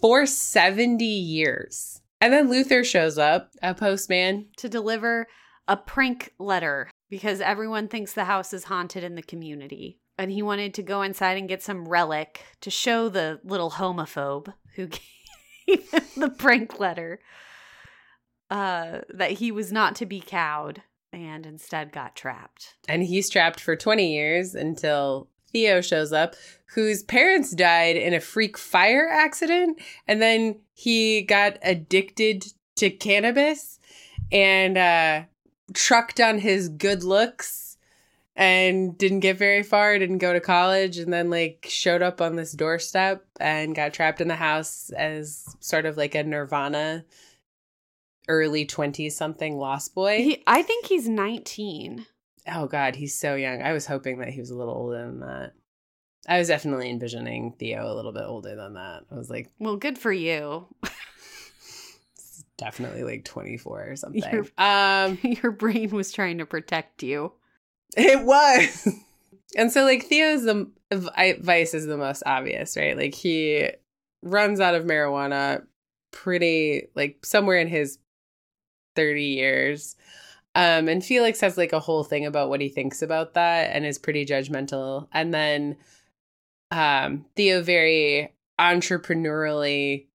for 0.00 0.26
70 0.26 1.04
years. 1.04 2.00
And 2.20 2.32
then 2.32 2.48
Luther 2.48 2.84
shows 2.84 3.18
up, 3.18 3.50
a 3.62 3.74
postman. 3.74 4.46
To 4.58 4.68
deliver 4.68 5.26
a 5.68 5.76
prank 5.76 6.32
letter 6.38 6.90
because 7.10 7.40
everyone 7.40 7.88
thinks 7.88 8.12
the 8.12 8.24
house 8.24 8.52
is 8.52 8.64
haunted 8.64 9.04
in 9.04 9.14
the 9.14 9.22
community. 9.22 9.98
And 10.18 10.30
he 10.30 10.42
wanted 10.42 10.74
to 10.74 10.82
go 10.82 11.02
inside 11.02 11.36
and 11.36 11.48
get 11.48 11.62
some 11.62 11.86
relic 11.86 12.42
to 12.62 12.70
show 12.70 13.08
the 13.08 13.40
little 13.44 13.72
homophobe 13.72 14.52
who 14.74 14.88
the 16.16 16.34
prank 16.36 16.78
letter 16.78 17.20
uh, 18.50 19.00
that 19.12 19.32
he 19.32 19.50
was 19.50 19.72
not 19.72 19.96
to 19.96 20.06
be 20.06 20.20
cowed 20.20 20.82
and 21.12 21.46
instead 21.46 21.92
got 21.92 22.14
trapped. 22.14 22.76
And 22.88 23.02
he's 23.02 23.30
trapped 23.30 23.60
for 23.60 23.76
20 23.76 24.12
years 24.12 24.54
until 24.54 25.28
Theo 25.50 25.80
shows 25.80 26.12
up, 26.12 26.34
whose 26.74 27.02
parents 27.02 27.52
died 27.52 27.96
in 27.96 28.12
a 28.14 28.20
freak 28.20 28.58
fire 28.58 29.08
accident. 29.08 29.80
And 30.06 30.20
then 30.20 30.60
he 30.74 31.22
got 31.22 31.58
addicted 31.62 32.44
to 32.76 32.90
cannabis 32.90 33.80
and 34.30 34.76
uh, 34.76 35.22
trucked 35.72 36.20
on 36.20 36.38
his 36.38 36.68
good 36.68 37.02
looks 37.02 37.65
and 38.36 38.96
didn't 38.98 39.20
get 39.20 39.38
very 39.38 39.62
far, 39.62 39.98
didn't 39.98 40.18
go 40.18 40.32
to 40.32 40.40
college, 40.40 40.98
and 40.98 41.12
then 41.12 41.30
like 41.30 41.66
showed 41.68 42.02
up 42.02 42.20
on 42.20 42.36
this 42.36 42.52
doorstep 42.52 43.24
and 43.40 43.74
got 43.74 43.94
trapped 43.94 44.20
in 44.20 44.28
the 44.28 44.36
house 44.36 44.90
as 44.90 45.44
sort 45.60 45.86
of 45.86 45.96
like 45.96 46.14
a 46.14 46.22
Nirvana 46.22 47.04
early 48.28 48.66
20s 48.66 49.12
something 49.12 49.56
lost 49.56 49.94
boy. 49.94 50.18
He, 50.22 50.42
I 50.46 50.62
think 50.62 50.86
he's 50.86 51.08
19. 51.08 52.04
oh 52.54 52.66
god, 52.66 52.96
he's 52.96 53.14
so 53.18 53.34
young. 53.36 53.62
I 53.62 53.72
was 53.72 53.86
hoping 53.86 54.18
that 54.18 54.28
he 54.30 54.40
was 54.40 54.50
a 54.50 54.56
little 54.56 54.74
older 54.74 54.98
than 55.06 55.20
that. 55.20 55.52
I 56.28 56.38
was 56.38 56.48
definitely 56.48 56.90
envisioning 56.90 57.54
Theo 57.56 57.86
a 57.90 57.94
little 57.94 58.10
bit 58.12 58.24
older 58.26 58.56
than 58.56 58.74
that. 58.74 59.04
I 59.10 59.14
was 59.14 59.30
like, 59.30 59.48
Well, 59.60 59.76
good 59.76 59.96
for 59.96 60.12
you. 60.12 60.66
definitely 62.58 63.04
like 63.04 63.24
24 63.24 63.90
or 63.90 63.96
something. 63.96 64.22
You're- 64.32 64.48
um 64.58 65.18
Your 65.42 65.52
brain 65.52 65.90
was 65.90 66.12
trying 66.12 66.38
to 66.38 66.46
protect 66.46 67.02
you. 67.02 67.32
It 67.96 68.24
was. 68.24 68.88
and 69.56 69.70
so 69.70 69.84
like 69.84 70.04
Theo's 70.04 70.42
the 70.42 70.70
vice 70.90 71.74
is 71.74 71.86
the 71.86 71.96
most 71.96 72.22
obvious, 72.26 72.76
right? 72.76 72.96
Like 72.96 73.14
he 73.14 73.70
runs 74.22 74.60
out 74.60 74.74
of 74.74 74.84
marijuana 74.84 75.64
pretty 76.12 76.88
like 76.94 77.24
somewhere 77.24 77.58
in 77.58 77.68
his 77.68 77.98
30 78.96 79.22
years. 79.24 79.96
Um 80.54 80.88
and 80.88 81.04
Felix 81.04 81.40
has 81.40 81.56
like 81.56 81.72
a 81.72 81.80
whole 81.80 82.04
thing 82.04 82.24
about 82.26 82.48
what 82.48 82.60
he 82.60 82.68
thinks 82.68 83.02
about 83.02 83.34
that 83.34 83.70
and 83.74 83.84
is 83.84 83.98
pretty 83.98 84.24
judgmental. 84.24 85.08
And 85.12 85.32
then 85.32 85.76
um 86.70 87.26
Theo 87.36 87.62
very 87.62 88.32
entrepreneurially 88.58 90.06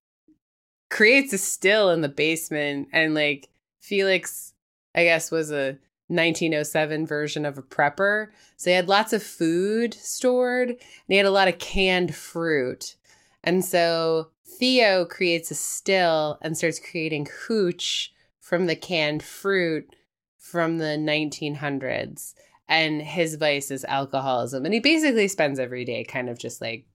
creates 0.89 1.31
a 1.31 1.37
still 1.37 1.89
in 1.91 2.01
the 2.01 2.09
basement 2.09 2.89
and 2.91 3.13
like 3.13 3.49
Felix 3.81 4.53
I 4.95 5.03
guess 5.03 5.31
was 5.31 5.51
a 5.51 5.77
1907 6.11 7.07
version 7.07 7.45
of 7.45 7.57
a 7.57 7.61
prepper. 7.61 8.27
So 8.57 8.69
he 8.69 8.75
had 8.75 8.87
lots 8.87 9.13
of 9.13 9.23
food 9.23 9.93
stored 9.93 10.69
and 10.69 10.77
he 11.07 11.15
had 11.15 11.25
a 11.25 11.31
lot 11.31 11.47
of 11.47 11.57
canned 11.57 12.13
fruit. 12.13 12.95
And 13.43 13.63
so 13.63 14.29
Theo 14.45 15.05
creates 15.05 15.49
a 15.51 15.55
still 15.55 16.37
and 16.41 16.57
starts 16.57 16.79
creating 16.79 17.27
hooch 17.47 18.13
from 18.39 18.67
the 18.67 18.75
canned 18.75 19.23
fruit 19.23 19.95
from 20.37 20.77
the 20.77 20.97
1900s. 20.97 22.33
And 22.67 23.01
his 23.01 23.35
vice 23.35 23.71
is 23.71 23.85
alcoholism. 23.85 24.65
And 24.65 24.73
he 24.73 24.79
basically 24.79 25.27
spends 25.27 25.59
every 25.59 25.85
day 25.85 26.03
kind 26.03 26.29
of 26.29 26.37
just 26.37 26.61
like 26.61 26.85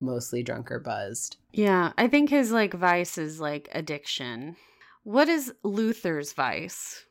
mostly 0.00 0.42
drunk 0.42 0.70
or 0.70 0.80
buzzed. 0.80 1.36
Yeah, 1.52 1.92
I 1.98 2.08
think 2.08 2.30
his 2.30 2.52
like 2.52 2.72
vice 2.72 3.18
is 3.18 3.40
like 3.40 3.68
addiction. 3.72 4.56
What 5.02 5.28
is 5.28 5.52
Luther's 5.62 6.32
vice? 6.32 7.04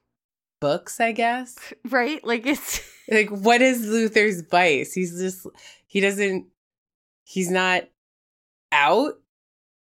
Books, 0.60 1.00
I 1.00 1.12
guess. 1.12 1.58
Right? 1.90 2.24
Like 2.24 2.46
it's 2.46 2.82
like 3.12 3.30
what 3.30 3.62
is 3.62 3.86
luther's 3.88 4.42
vice? 4.42 4.94
He's 4.94 5.20
just 5.20 5.48
he 5.88 6.00
doesn't 6.00 6.48
he's 7.24 7.50
not 7.50 7.84
out 8.72 9.14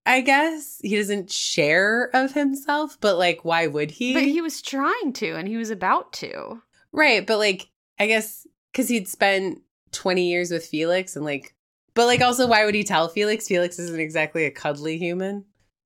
i 0.06 0.20
guess. 0.20 0.78
He 0.82 0.96
doesn't 0.96 1.30
share 1.30 2.10
of 2.14 2.32
himself 2.32 2.98
but 3.00 3.16
like 3.16 3.44
why 3.44 3.66
would 3.66 3.90
he? 3.90 4.12
But 4.14 4.24
he 4.24 4.40
was 4.40 4.60
trying 4.60 5.12
to 5.14 5.34
and 5.36 5.48
he 5.48 5.56
was 5.56 5.70
about 5.70 6.12
to. 6.14 6.60
right 6.92 7.26
but 7.26 7.38
like 7.38 7.68
i 7.98 8.06
guess 8.06 8.46
because 8.72 8.88
he'd 8.88 9.08
spent 9.08 9.60
20 9.92 10.28
years 10.28 10.50
with 10.50 10.66
felix 10.66 11.16
and 11.16 11.24
like 11.24 11.54
but 11.94 12.06
like 12.06 12.20
also 12.20 12.46
why 12.46 12.64
would 12.64 12.74
he 12.74 12.82
tell 12.84 13.08
felix? 13.08 13.46
Felix 13.46 13.78
isn't 13.78 14.00
exactly 14.00 14.44
a 14.44 14.50
cuddly 14.50 14.98
human. 14.98 15.44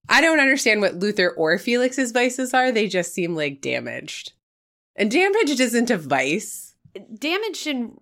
I 0.09 0.23
don't 0.23 0.41
understand 0.41 0.81
what 0.81 0.95
luther 0.97 1.31
or 1.31 1.59
felix's 1.59 2.13
vices 2.13 2.55
are. 2.55 2.73
They 2.73 2.89
just 2.89 3.13
seem 3.13 3.37
like 3.37 3.61
damaged 3.61 4.33
and 4.99 5.11
damaged 5.11 5.61
isn't 5.61 5.91
a 5.91 5.97
vice 5.97 6.69
Damaged 7.15 7.67
in 7.67 7.97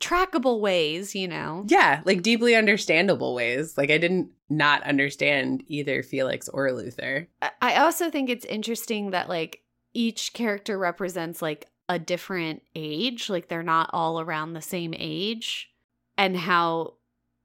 trackable 0.00 0.60
ways, 0.60 1.14
you 1.14 1.28
know. 1.28 1.64
Yeah, 1.68 2.00
like 2.04 2.22
deeply 2.22 2.54
understandable 2.54 3.34
ways. 3.34 3.76
Like 3.76 3.90
I 3.90 3.98
didn't 3.98 4.30
not 4.48 4.82
understand 4.84 5.62
either 5.66 6.02
Felix 6.02 6.48
or 6.48 6.72
Luther. 6.72 7.28
I- 7.40 7.50
I 7.60 7.76
also 7.76 8.10
think 8.10 8.28
it's 8.28 8.44
interesting 8.44 9.10
that 9.10 9.28
like 9.28 9.62
each 9.94 10.32
character 10.32 10.78
represents 10.78 11.42
like 11.42 11.68
a 11.88 11.98
different 11.98 12.62
age, 12.74 13.28
like 13.28 13.48
they're 13.48 13.62
not 13.62 13.90
all 13.92 14.20
around 14.20 14.52
the 14.52 14.62
same 14.62 14.94
age, 14.96 15.70
and 16.16 16.36
how 16.36 16.94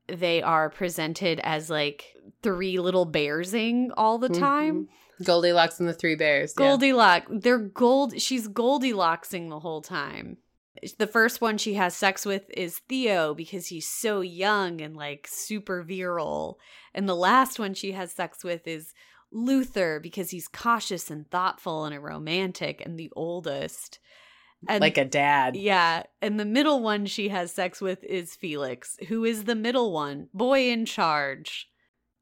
they 0.08 0.42
are 0.42 0.70
presented 0.70 1.40
as 1.44 1.70
like 1.70 2.16
three 2.42 2.80
little 2.80 3.06
bearsing 3.06 3.92
all 3.98 4.18
the 4.18 4.30
mm-hmm. 4.30 4.42
time. 4.42 4.90
Goldilocks 5.24 5.80
and 5.80 5.88
the 5.90 5.94
Three 5.94 6.16
Bears. 6.16 6.54
yeah. 6.58 6.66
Goldilocks, 6.66 7.28
they're 7.30 7.58
gold. 7.58 8.20
She's 8.22 8.48
Goldilocksing 8.48 9.50
the 9.50 9.60
whole 9.60 9.82
time. 9.82 10.38
The 11.00 11.08
first 11.08 11.42
one 11.42 11.58
she 11.58 11.74
has 11.74 11.96
sex 11.96 12.26
with 12.26 12.44
is 12.56 12.80
Theo 12.88 13.34
because 13.34 13.68
he's 13.68 13.90
so 13.90 14.22
young 14.22 14.80
and 14.80 14.96
like 14.96 15.28
super 15.30 15.82
virile. 15.82 16.60
And 16.94 17.10
the 17.10 17.16
last 17.16 17.58
one 17.58 17.74
she 17.74 17.94
has 17.94 18.12
sex 18.12 18.44
with 18.44 18.68
is 18.68 18.94
Luther 19.32 20.00
because 20.00 20.30
he's 20.30 20.48
cautious 20.48 21.10
and 21.10 21.30
thoughtful 21.32 21.86
and 21.86 21.96
a 21.96 22.00
romantic 22.00 22.82
and 22.86 22.98
the 22.98 23.12
oldest. 23.16 24.00
And 24.68 24.82
like 24.82 24.98
a 24.98 25.06
dad. 25.06 25.56
yeah, 25.56 26.04
and 26.22 26.40
the 26.40 26.46
middle 26.46 26.82
one 26.82 27.06
she 27.06 27.30
has 27.30 27.52
sex 27.52 27.80
with 27.82 28.04
is 28.04 28.36
Felix, 28.36 28.98
who 29.08 29.24
is 29.24 29.44
the 29.44 29.56
middle 29.56 29.92
one, 29.92 30.30
boy 30.34 30.70
in 30.70 30.86
charge, 30.86 31.70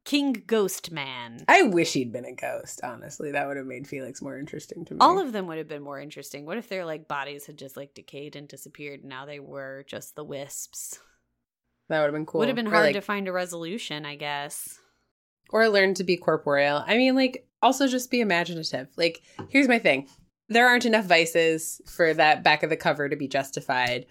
King 0.06 0.44
Ghost 0.46 0.92
Man. 0.92 1.44
I 1.48 1.64
wish 1.64 1.94
he'd 1.94 2.14
been 2.14 2.26
a 2.26 2.34
ghost, 2.36 2.80
honestly. 2.84 3.32
That 3.32 3.48
would 3.48 3.58
have 3.58 3.66
made 3.66 3.88
Felix 3.88 4.22
more 4.22 4.38
interesting 4.38 4.86
to 4.86 4.94
me. 4.94 5.00
All 5.02 5.20
of 5.20 5.34
them 5.34 5.48
would 5.48 5.58
have 5.58 5.68
been 5.68 5.82
more 5.82 6.00
interesting. 6.00 6.46
What 6.46 6.58
if 6.58 6.70
their 6.70 6.86
like 6.86 7.08
bodies 7.08 7.46
had 7.48 7.58
just 7.58 7.76
like 7.76 7.94
decayed 7.96 8.36
and 8.36 8.48
disappeared 8.48 9.00
and 9.02 9.10
now 9.10 9.26
they 9.26 9.40
were 9.40 9.84
just 9.88 10.16
the 10.16 10.24
wisps? 10.24 11.00
that 11.90 12.00
would 12.00 12.06
have 12.06 12.14
been 12.14 12.26
cool. 12.26 12.40
Would 12.40 12.48
have 12.50 12.56
been 12.56 12.68
Or, 12.68 12.72
hard 12.72 12.86
like- 12.86 12.96
to 12.96 13.02
find 13.02 13.28
a 13.28 13.32
resolution, 13.32 14.06
I 14.06 14.16
guess. 14.16 14.80
or 15.52 15.68
learn 15.70 15.94
to 15.96 16.04
be 16.04 16.18
corporeal. 16.18 16.84
I 16.88 16.98
mean, 16.98 17.14
like, 17.16 17.48
also 17.62 17.88
just 17.88 18.10
be 18.10 18.22
imaginative. 18.22 18.88
Like, 18.98 19.22
here's 19.50 19.68
my 19.68 19.78
thing 19.80 20.08
there 20.50 20.68
aren't 20.68 20.86
enough 20.86 21.06
vices 21.06 21.82
for 21.88 22.14
that 22.14 22.44
back 22.44 22.62
of 22.64 22.70
the 22.70 22.78
cover 22.78 23.10
to 23.10 23.16
be 23.16 23.28
justified. 23.28 24.06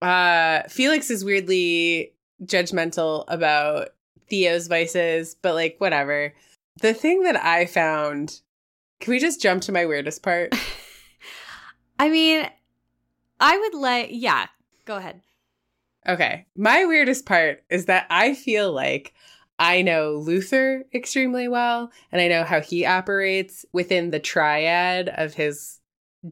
Uh, 0.00 0.62
Felix 0.68 1.10
is 1.10 1.24
weirdly 1.24 2.14
judgmental 2.44 3.24
about 3.28 3.90
Theo's 4.32 4.66
vices, 4.66 5.36
but 5.42 5.54
like, 5.54 5.76
whatever. 5.76 6.32
The 6.80 6.94
thing 6.94 7.22
that 7.24 7.36
I 7.36 7.66
found, 7.66 8.40
can 8.98 9.10
we 9.10 9.18
just 9.18 9.42
jump 9.42 9.60
to 9.64 9.72
my 9.72 9.84
weirdest 9.84 10.22
part? 10.22 10.54
I 11.98 12.08
mean, 12.08 12.48
I 13.38 13.58
would 13.58 13.74
let 13.74 14.14
yeah, 14.14 14.46
go 14.86 14.96
ahead. 14.96 15.20
Okay. 16.08 16.46
My 16.56 16.86
weirdest 16.86 17.26
part 17.26 17.62
is 17.68 17.84
that 17.84 18.06
I 18.08 18.32
feel 18.32 18.72
like 18.72 19.12
I 19.58 19.82
know 19.82 20.14
Luther 20.14 20.84
extremely 20.94 21.46
well, 21.46 21.92
and 22.10 22.22
I 22.22 22.28
know 22.28 22.42
how 22.42 22.62
he 22.62 22.86
operates 22.86 23.66
within 23.74 24.12
the 24.12 24.18
triad 24.18 25.10
of 25.10 25.34
his 25.34 25.78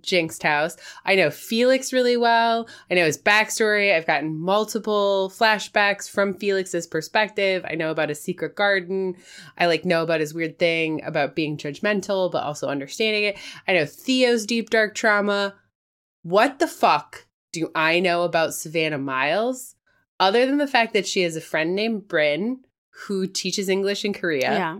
jinxed 0.01 0.43
house. 0.43 0.77
I 1.05 1.15
know 1.15 1.31
Felix 1.31 1.93
really 1.93 2.17
well. 2.17 2.69
I 2.91 2.95
know 2.95 3.07
his 3.07 3.19
backstory. 3.19 3.95
I've 3.95 4.07
gotten 4.07 4.39
multiple 4.39 5.33
flashbacks 5.35 6.09
from 6.09 6.35
Felix's 6.35 6.87
perspective. 6.87 7.65
I 7.69 7.75
know 7.75 7.91
about 7.91 8.09
his 8.09 8.21
secret 8.21 8.55
garden. 8.55 9.17
I 9.59 9.67
like 9.67 9.85
know 9.85 10.03
about 10.03 10.21
his 10.21 10.35
weird 10.35 10.59
thing 10.59 11.03
about 11.05 11.35
being 11.35 11.57
judgmental, 11.57 12.31
but 12.31 12.45
also 12.45 12.69
understanding 12.69 13.25
it. 13.25 13.39
I 13.67 13.75
know 13.75 13.87
Theo's 13.87 14.47
deep 14.47 14.71
dark 14.71 14.95
trauma. 14.95 15.55
What 16.23 16.59
the 16.59 16.69
fuck 16.69 17.27
do 17.53 17.71
I 17.75 18.01
know 18.01 18.23
about 18.23 18.55
Savannah 18.55 18.99
Miles? 18.99 19.75
Other 20.19 20.45
than 20.47 20.59
the 20.59 20.67
fact 20.67 20.93
that 20.93 21.07
she 21.07 21.23
has 21.23 21.35
a 21.35 21.41
friend 21.41 21.75
named 21.75 22.07
Bryn 22.07 22.61
who 23.07 23.27
teaches 23.27 23.69
English 23.69 24.05
in 24.05 24.13
Korea 24.13 24.53
yeah. 24.53 24.79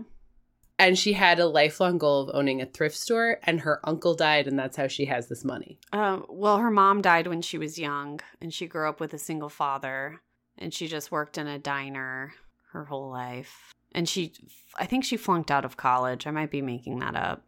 And 0.81 0.97
she 0.97 1.13
had 1.13 1.39
a 1.39 1.45
lifelong 1.45 1.99
goal 1.99 2.23
of 2.23 2.35
owning 2.35 2.59
a 2.59 2.65
thrift 2.65 2.97
store 2.97 3.37
and 3.43 3.59
her 3.61 3.79
uncle 3.83 4.15
died 4.15 4.47
and 4.47 4.57
that's 4.57 4.75
how 4.75 4.87
she 4.87 5.05
has 5.05 5.27
this 5.27 5.45
money. 5.45 5.77
Um, 5.93 6.25
well, 6.27 6.57
her 6.57 6.71
mom 6.71 7.03
died 7.03 7.27
when 7.27 7.43
she 7.43 7.59
was 7.59 7.77
young, 7.77 8.19
and 8.41 8.51
she 8.51 8.65
grew 8.65 8.89
up 8.89 8.99
with 8.99 9.13
a 9.13 9.19
single 9.19 9.49
father, 9.49 10.21
and 10.57 10.73
she 10.73 10.87
just 10.87 11.11
worked 11.11 11.37
in 11.37 11.45
a 11.45 11.59
diner 11.59 12.33
her 12.71 12.85
whole 12.85 13.11
life. 13.11 13.73
And 13.91 14.09
she, 14.09 14.33
I 14.75 14.87
think 14.87 15.03
she 15.03 15.17
flunked 15.17 15.51
out 15.51 15.65
of 15.65 15.77
college. 15.77 16.25
I 16.25 16.31
might 16.31 16.49
be 16.49 16.61
making 16.61 16.99
that 16.99 17.15
up. 17.15 17.43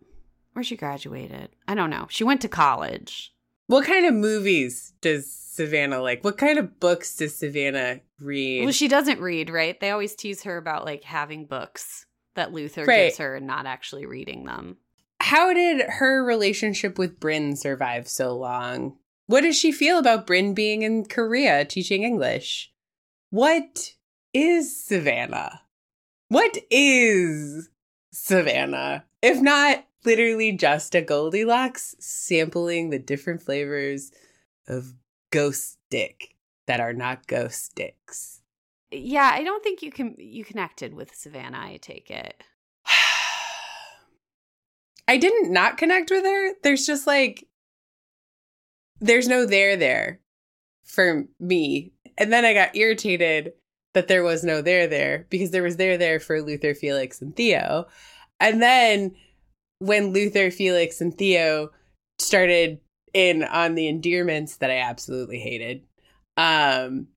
Or 0.55 0.61
she 0.61 0.75
graduated. 0.75 1.49
I 1.67 1.73
don't 1.73 1.89
know. 1.89 2.05
She 2.09 2.23
went 2.23 2.41
to 2.41 2.47
college. 2.47 3.33
What 3.65 3.85
kind 3.85 4.05
of 4.05 4.13
movies 4.13 4.93
does 5.01 5.31
Savannah 5.31 6.01
like? 6.01 6.23
What 6.23 6.37
kind 6.37 6.59
of 6.59 6.79
books 6.79 7.15
does 7.15 7.35
Savannah 7.35 8.01
read? 8.19 8.65
Well, 8.65 8.73
she 8.73 8.89
doesn't 8.89 9.21
read, 9.21 9.49
right? 9.49 9.79
They 9.79 9.89
always 9.89 10.15
tease 10.15 10.43
her 10.43 10.57
about 10.57 10.85
like 10.85 11.03
having 11.03 11.45
books 11.45 12.05
that 12.35 12.51
Luther 12.53 12.85
Right. 12.85 13.05
gives 13.07 13.17
her 13.17 13.35
and 13.35 13.47
not 13.47 13.65
actually 13.65 14.05
reading 14.05 14.45
them. 14.45 14.77
how 15.19 15.53
did 15.53 15.79
her 15.87 16.21
relationship 16.23 16.97
with 16.97 17.17
Bryn 17.19 17.55
survive 17.55 18.09
so 18.09 18.35
long? 18.35 18.97
What 19.27 19.41
does 19.41 19.57
she 19.57 19.71
feel 19.71 19.97
about 19.97 20.27
Bryn 20.27 20.53
being 20.53 20.81
in 20.81 21.05
Korea 21.05 21.63
teaching 21.63 22.03
English? 22.03 22.73
What 23.29 23.93
is 24.33 24.75
Savannah? 24.85 25.61
What 26.27 26.57
is 26.69 27.69
Savannah? 28.11 29.05
If 29.21 29.39
not 29.41 29.85
literally 30.03 30.51
just 30.51 30.93
a 30.93 31.01
Goldilocks 31.01 31.95
sampling 31.99 32.89
the 32.89 32.99
different 32.99 33.41
flavors 33.41 34.11
of 34.67 34.93
ghost 35.31 35.77
stick 35.87 36.35
that 36.67 36.79
are 36.81 36.93
not 36.93 37.27
ghost 37.27 37.63
sticks. 37.63 38.41
Yeah, 38.93 39.31
I 39.33 39.43
don't 39.43 39.63
think 39.63 39.81
you 39.81 39.91
can 39.91 40.15
you 40.17 40.45
connected 40.45 40.93
with 40.93 41.15
Savannah, 41.15 41.59
I 41.59 41.77
take 41.81 42.11
it. 42.11 42.43
I 45.07 45.17
didn't 45.17 45.51
not 45.51 45.77
connect 45.77 46.11
with 46.11 46.23
her. 46.23 46.53
There's 46.61 46.85
just 46.85 47.07
like 47.07 47.47
there's 48.99 49.27
no 49.27 49.45
there 49.45 49.75
there 49.75 50.19
for 50.83 51.25
me. 51.39 51.93
And 52.17 52.31
then 52.31 52.45
I 52.45 52.53
got 52.53 52.75
irritated 52.75 53.53
that 53.93 54.07
there 54.07 54.23
was 54.23 54.43
no 54.43 54.61
there 54.61 54.87
there 54.87 55.25
because 55.29 55.51
there 55.51 55.63
was 55.63 55.77
there 55.77 55.97
there 55.97 56.19
for 56.19 56.41
Luther, 56.41 56.73
Felix, 56.73 57.21
and 57.21 57.35
Theo. 57.35 57.87
And 58.39 58.61
then 58.61 59.15
when 59.79 60.13
Luther, 60.13 60.51
Felix, 60.51 61.01
and 61.01 61.15
Theo 61.17 61.71
started 62.19 62.79
in 63.13 63.43
on 63.43 63.75
the 63.75 63.87
endearments 63.87 64.57
that 64.57 64.71
I 64.71 64.77
absolutely 64.77 65.39
hated, 65.39 65.83
um, 66.37 67.07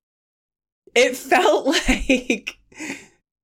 it 0.95 1.15
felt 1.15 1.67
like 1.89 2.57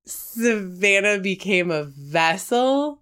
Savannah 0.05 1.19
became 1.19 1.71
a 1.71 1.83
vessel 1.83 2.99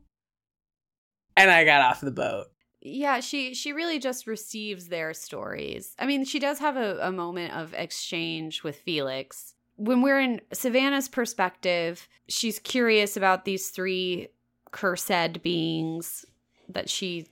and 1.38 1.50
I 1.50 1.64
got 1.64 1.82
off 1.82 2.02
the 2.02 2.12
boat. 2.12 2.48
Yeah, 2.82 3.20
she 3.20 3.54
she 3.54 3.74
really 3.74 4.00
just 4.00 4.26
receives 4.26 4.88
their 4.88 5.14
stories. 5.14 5.96
I 6.00 6.06
mean, 6.08 6.26
she 6.26 6.40
does 6.40 6.60
have 6.60 6.78
a, 6.78 6.98
a 7.02 7.12
moment 7.12 7.54
of 7.54 7.74
exchange 7.74 8.64
with 8.64 8.78
Felix. 8.78 9.54
When 9.76 10.02
we're 10.02 10.20
in 10.20 10.42
Savannah's 10.52 11.08
perspective, 11.08 12.08
she's 12.28 12.60
curious 12.60 13.16
about 13.16 13.46
these 13.46 13.70
three 13.70 14.30
cursed 14.72 15.44
beings 15.44 16.26
that 16.70 16.90
she 16.90 17.28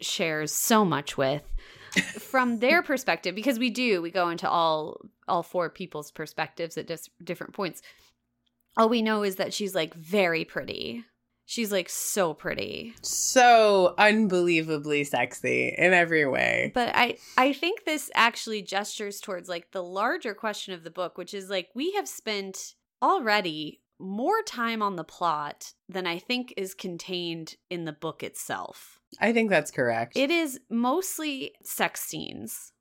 shares 0.00 0.52
so 0.52 0.84
much 0.84 1.16
with 1.16 1.42
from 2.18 2.58
their 2.58 2.82
perspective 2.82 3.34
because 3.34 3.58
we 3.58 3.70
do 3.70 4.02
we 4.02 4.10
go 4.10 4.30
into 4.30 4.48
all 4.48 5.00
all 5.32 5.42
four 5.42 5.70
people's 5.70 6.10
perspectives 6.10 6.76
at 6.76 6.86
dis- 6.86 7.08
different 7.24 7.54
points. 7.54 7.80
All 8.76 8.88
we 8.90 9.00
know 9.00 9.22
is 9.22 9.36
that 9.36 9.54
she's 9.54 9.74
like 9.74 9.94
very 9.94 10.44
pretty. 10.44 11.04
She's 11.46 11.72
like 11.72 11.88
so 11.88 12.34
pretty. 12.34 12.94
So 13.02 13.94
unbelievably 13.98 15.04
sexy 15.04 15.74
in 15.76 15.92
every 15.94 16.26
way. 16.26 16.70
but 16.74 16.90
i 16.94 17.16
i 17.38 17.52
think 17.52 17.84
this 17.84 18.10
actually 18.14 18.60
gestures 18.62 19.20
towards 19.20 19.48
like 19.48 19.72
the 19.72 19.82
larger 19.82 20.34
question 20.34 20.74
of 20.74 20.84
the 20.84 20.90
book 20.90 21.16
which 21.18 21.34
is 21.34 21.48
like 21.50 21.68
we 21.74 21.92
have 21.92 22.08
spent 22.08 22.74
already 23.02 23.80
more 23.98 24.42
time 24.46 24.82
on 24.82 24.96
the 24.96 25.04
plot 25.04 25.72
than 25.88 26.06
i 26.06 26.18
think 26.18 26.52
is 26.56 26.74
contained 26.74 27.56
in 27.70 27.84
the 27.84 27.92
book 27.92 28.22
itself. 28.22 29.00
I 29.20 29.32
think 29.32 29.50
that's 29.50 29.70
correct. 29.70 30.16
it 30.16 30.30
is 30.30 30.60
mostly 30.70 31.52
sex 31.64 32.00
scenes 32.02 32.72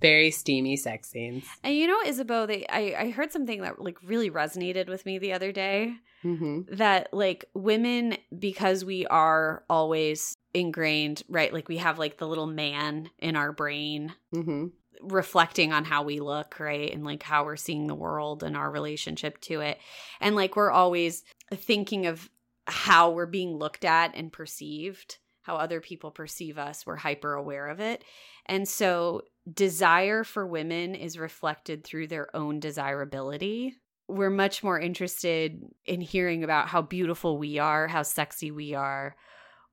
Very 0.00 0.30
steamy 0.30 0.76
sex 0.76 1.10
scenes. 1.10 1.44
And 1.62 1.74
you 1.74 1.86
know, 1.86 1.98
Isabeau, 2.06 2.46
they 2.46 2.66
I, 2.68 2.94
I 2.98 3.10
heard 3.10 3.32
something 3.32 3.62
that 3.62 3.80
like 3.80 3.98
really 4.02 4.30
resonated 4.30 4.88
with 4.88 5.04
me 5.06 5.18
the 5.18 5.32
other 5.32 5.52
day. 5.52 5.94
hmm 6.22 6.62
That 6.70 7.12
like 7.12 7.46
women, 7.54 8.16
because 8.36 8.84
we 8.84 9.06
are 9.06 9.64
always 9.68 10.36
ingrained, 10.54 11.22
right? 11.28 11.52
Like 11.52 11.68
we 11.68 11.78
have 11.78 11.98
like 11.98 12.18
the 12.18 12.28
little 12.28 12.46
man 12.46 13.10
in 13.18 13.36
our 13.36 13.52
brain 13.52 14.14
hmm 14.32 14.66
reflecting 15.00 15.72
on 15.72 15.84
how 15.84 16.02
we 16.02 16.18
look, 16.18 16.58
right? 16.58 16.92
And 16.92 17.04
like 17.04 17.22
how 17.22 17.44
we're 17.44 17.56
seeing 17.56 17.86
the 17.86 17.94
world 17.94 18.42
and 18.42 18.56
our 18.56 18.68
relationship 18.68 19.40
to 19.42 19.60
it. 19.60 19.78
And 20.20 20.34
like 20.34 20.56
we're 20.56 20.72
always 20.72 21.22
thinking 21.54 22.06
of 22.06 22.28
how 22.66 23.10
we're 23.10 23.26
being 23.26 23.56
looked 23.56 23.84
at 23.84 24.14
and 24.14 24.32
perceived, 24.32 25.18
how 25.42 25.54
other 25.54 25.80
people 25.80 26.10
perceive 26.10 26.58
us. 26.58 26.84
We're 26.84 26.96
hyper 26.96 27.34
aware 27.34 27.68
of 27.68 27.78
it. 27.78 28.02
And 28.46 28.68
so 28.68 29.22
desire 29.54 30.24
for 30.24 30.46
women 30.46 30.94
is 30.94 31.18
reflected 31.18 31.84
through 31.84 32.08
their 32.08 32.34
own 32.34 32.60
desirability. 32.60 33.76
We're 34.08 34.30
much 34.30 34.62
more 34.62 34.80
interested 34.80 35.62
in 35.84 36.00
hearing 36.00 36.44
about 36.44 36.68
how 36.68 36.82
beautiful 36.82 37.38
we 37.38 37.58
are, 37.58 37.88
how 37.88 38.02
sexy 38.02 38.50
we 38.50 38.74
are, 38.74 39.16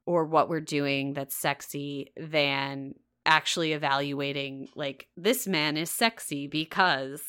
or 0.05 0.25
what 0.25 0.49
we're 0.49 0.61
doing 0.61 1.13
that's 1.13 1.35
sexy 1.35 2.11
than 2.17 2.95
actually 3.25 3.73
evaluating 3.73 4.67
like 4.75 5.07
this 5.17 5.47
man 5.47 5.77
is 5.77 5.89
sexy 5.89 6.47
because 6.47 7.23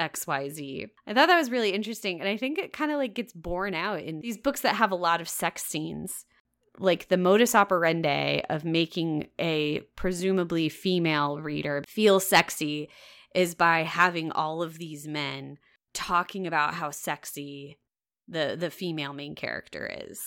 XYZ. 0.00 0.88
I 1.06 1.14
thought 1.14 1.26
that 1.26 1.38
was 1.38 1.50
really 1.50 1.72
interesting 1.72 2.20
and 2.20 2.28
I 2.28 2.36
think 2.36 2.58
it 2.58 2.72
kind 2.72 2.90
of 2.90 2.98
like 2.98 3.14
gets 3.14 3.32
borne 3.32 3.74
out 3.74 4.00
in 4.00 4.20
these 4.20 4.38
books 4.38 4.62
that 4.62 4.76
have 4.76 4.90
a 4.90 4.96
lot 4.96 5.20
of 5.20 5.28
sex 5.28 5.64
scenes. 5.64 6.24
Like 6.78 7.08
the 7.08 7.16
modus 7.16 7.54
operandi 7.54 8.42
of 8.48 8.64
making 8.64 9.28
a 9.38 9.80
presumably 9.96 10.68
female 10.68 11.40
reader 11.40 11.84
feel 11.86 12.18
sexy 12.18 12.88
is 13.34 13.54
by 13.54 13.82
having 13.82 14.32
all 14.32 14.62
of 14.62 14.78
these 14.78 15.06
men 15.06 15.58
talking 15.94 16.46
about 16.46 16.74
how 16.74 16.90
sexy 16.90 17.78
the 18.28 18.56
the 18.58 18.70
female 18.70 19.12
main 19.12 19.34
character 19.34 19.90
is. 20.08 20.20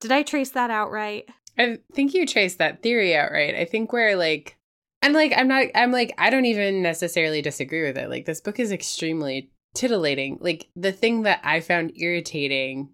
Did 0.00 0.10
I 0.10 0.22
trace 0.22 0.50
that 0.50 0.70
out 0.70 0.90
right? 0.90 1.24
I 1.58 1.78
think 1.92 2.14
you 2.14 2.26
traced 2.26 2.58
that 2.58 2.82
theory 2.82 3.14
out 3.14 3.30
right. 3.30 3.54
I 3.54 3.64
think 3.64 3.92
we're 3.92 4.16
like, 4.16 4.56
and 5.02 5.14
like, 5.14 5.32
I'm 5.36 5.48
not, 5.48 5.66
I'm 5.74 5.92
like, 5.92 6.14
I 6.18 6.30
don't 6.30 6.46
even 6.46 6.82
necessarily 6.82 7.42
disagree 7.42 7.82
with 7.82 7.98
it. 7.98 8.08
Like, 8.08 8.24
this 8.24 8.40
book 8.40 8.58
is 8.58 8.72
extremely 8.72 9.50
titillating. 9.74 10.38
Like, 10.40 10.68
the 10.74 10.92
thing 10.92 11.22
that 11.22 11.40
I 11.44 11.60
found 11.60 11.92
irritating 11.96 12.90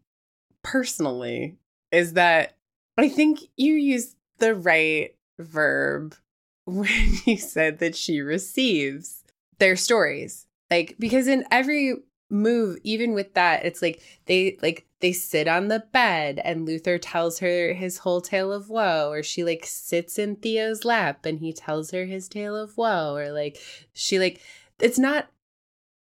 personally 0.63 1.57
is 1.93 2.15
that 2.15 2.58
I 2.99 3.09
think 3.09 3.41
you 3.57 3.75
used 3.75 4.17
the 4.39 4.55
right 4.55 5.15
verb 5.39 6.15
when 6.65 7.13
you 7.25 7.37
said 7.39 7.79
that 7.79 7.97
she 7.97 8.21
receives 8.21 9.25
their 9.59 9.77
stories. 9.77 10.47
Like, 10.71 10.97
because 10.99 11.29
in 11.29 11.45
every 11.51 11.95
move, 12.31 12.79
even 12.83 13.15
with 13.15 13.35
that, 13.35 13.65
it's 13.65 13.81
like 13.81 14.03
they 14.27 14.59
like 14.61 14.87
they 15.01 15.13
sit 15.13 15.49
on 15.49 15.69
the 15.69 15.85
bed 15.93 16.41
and 16.45 16.67
Luther 16.67 16.99
tells 16.99 17.39
her 17.39 17.73
his 17.73 17.99
whole 17.99 18.21
tale 18.21 18.53
of 18.53 18.69
woe, 18.69 19.11
or 19.11 19.23
she 19.23 19.45
like 19.45 19.65
sits 19.65 20.19
in 20.19 20.37
Theo's 20.37 20.85
lap 20.85 21.25
and 21.25 21.39
he 21.39 21.53
tells 21.53 21.91
her 21.93 22.05
his 22.05 22.29
tale 22.29 22.57
of 22.57 22.77
woe, 22.77 23.15
or 23.15 23.31
like 23.33 23.59
she 23.93 24.19
like 24.19 24.43
it's 24.79 24.99
not 24.99 25.31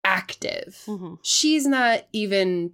active. 0.04 0.82
Mm-hmm. 0.87 1.14
She's 1.22 1.66
not 1.66 2.06
even 2.12 2.72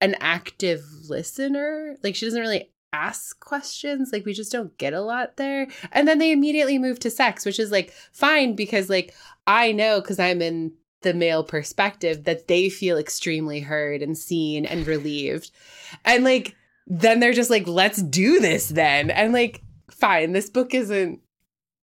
an 0.00 0.14
active 0.20 0.84
listener. 1.08 1.96
Like 2.02 2.14
she 2.14 2.26
doesn't 2.26 2.40
really 2.40 2.70
ask 2.92 3.38
questions. 3.40 4.10
Like 4.12 4.24
we 4.24 4.32
just 4.32 4.52
don't 4.52 4.76
get 4.78 4.92
a 4.92 5.00
lot 5.00 5.36
there. 5.36 5.68
And 5.92 6.06
then 6.08 6.18
they 6.18 6.32
immediately 6.32 6.78
move 6.78 6.98
to 7.00 7.10
sex, 7.10 7.44
which 7.44 7.58
is 7.58 7.70
like 7.70 7.92
fine 8.12 8.54
because 8.54 8.88
like 8.90 9.14
I 9.46 9.72
know 9.72 10.00
because 10.00 10.18
I'm 10.18 10.42
in 10.42 10.72
the 11.02 11.14
male 11.14 11.42
perspective 11.44 12.24
that 12.24 12.46
they 12.48 12.68
feel 12.68 12.98
extremely 12.98 13.60
heard 13.60 14.02
and 14.02 14.16
seen 14.18 14.66
and 14.66 14.86
relieved. 14.86 15.50
And 16.04 16.24
like 16.24 16.54
then 16.86 17.20
they're 17.20 17.32
just 17.32 17.50
like, 17.50 17.66
let's 17.66 18.02
do 18.02 18.40
this 18.40 18.68
then. 18.68 19.10
And 19.10 19.32
like, 19.32 19.62
fine, 19.90 20.32
this 20.32 20.50
book 20.50 20.74
isn't 20.74 21.20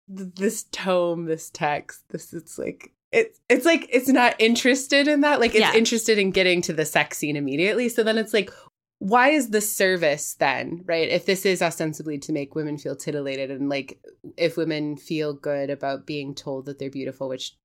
this 0.09 0.65
tome, 0.73 1.27
this 1.27 1.51
text. 1.51 2.03
This 2.11 2.33
it's 2.33 2.59
like 2.59 2.93
it's 3.13 3.41
it's 3.49 3.65
like 3.65 3.89
it's 3.91 4.09
not 4.09 4.35
interested 4.39 5.09
in 5.09 5.21
that. 5.23 5.41
Like 5.41 5.53
it's 5.55 5.61
Yeah. 5.61 5.75
interested 5.75 6.19
in 6.19 6.31
getting 6.31 6.61
to 6.63 6.73
the 6.73 6.85
sex 6.85 7.19
scene 7.19 7.37
immediately. 7.37 7.89
So 7.89 8.03
then 8.03 8.19
it's 8.19 8.35
like, 8.35 8.51
why 8.99 9.29
is 9.31 9.51
the 9.51 9.61
service 9.61 10.35
then, 10.35 10.83
right? 10.87 11.09
If 11.09 11.27
this 11.27 11.45
is 11.45 11.61
ostensibly 11.61 12.19
to 12.19 12.33
make 12.33 12.55
women 12.55 12.79
feel 12.79 12.97
titillated 12.97 13.51
and 13.51 13.69
like 13.69 14.01
if 14.37 14.57
women 14.57 14.97
feel 14.97 15.35
good 15.35 15.69
about 15.71 16.07
being 16.07 16.35
told 16.35 16.67
that 16.67 16.79
they're 16.79 16.91
beautiful, 16.91 17.29
which 17.29 17.57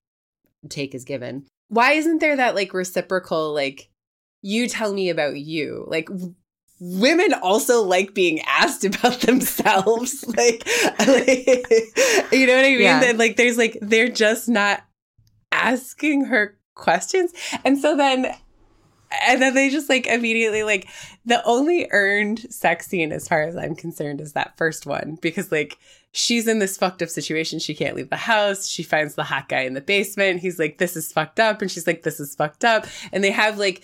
take 0.70 0.94
is 0.94 1.06
given. 1.06 1.46
Why 1.70 1.94
isn't 1.94 2.20
there 2.20 2.36
that 2.36 2.56
like 2.56 2.74
reciprocal 2.74 3.54
like 3.54 3.90
you 4.42 4.68
tell 4.68 4.94
me 4.94 5.10
about 5.10 5.38
you? 5.38 5.86
Like 5.88 6.08
w- 6.08 6.36
women 6.80 7.34
also 7.42 7.82
like 7.82 8.14
being 8.14 8.42
asked 8.42 8.84
about 8.86 9.22
themselves. 9.22 10.26
like, 10.38 10.68
like, 11.00 11.48
you 12.32 12.48
know 12.48 12.56
what 12.56 12.66
I 12.66 12.70
mean? 12.70 12.82
Yeah. 12.82 13.00
That 13.00 13.18
like 13.18 13.38
there's 13.38 13.58
like 13.58 13.78
they're 13.82 14.10
just 14.10 14.50
not 14.50 14.84
asking 15.52 16.26
her 16.26 16.58
questions. 16.76 17.32
And 17.64 17.78
so 17.78 17.96
then 17.96 18.34
and 19.28 19.42
then 19.42 19.54
they 19.54 19.70
just 19.70 19.90
like 19.90 20.08
immediately 20.08 20.64
like 20.64 20.88
the 21.26 21.44
only 21.46 21.88
earned 21.92 22.40
sex 22.52 22.88
scene 22.88 23.12
as 23.12 23.28
far 23.28 23.44
as 23.44 23.56
I'm 23.56 23.76
concerned 23.76 24.22
is 24.22 24.34
that 24.34 24.58
first 24.58 24.86
one 24.86 25.18
because 25.22 25.52
like 25.52 25.78
she's 26.12 26.48
in 26.48 26.60
this 26.60 26.78
fucked 26.78 27.02
up 27.02 27.10
situation. 27.10 27.60
She 27.60 27.74
can't 27.74 27.96
leave 27.96 28.10
the 28.10 28.18
house. 28.18 28.68
She 28.68 28.84
finds 28.84 29.16
the 29.16 29.24
hot 29.24 29.50
guy 29.50 29.62
in 29.62 29.74
the 29.74 29.82
basement. 29.82 30.42
He's 30.42 30.60
like, 30.60 30.78
this 30.78 30.96
is 30.96 31.12
fucked 31.12 31.40
up. 31.40 31.62
And 31.62 31.72
she's 31.72 31.88
like, 31.88 32.04
this 32.04 32.20
is 32.20 32.36
fucked 32.36 32.66
up. 32.66 32.86
And 33.12 33.24
they 33.24 33.32
have 33.32 33.58
like 33.58 33.84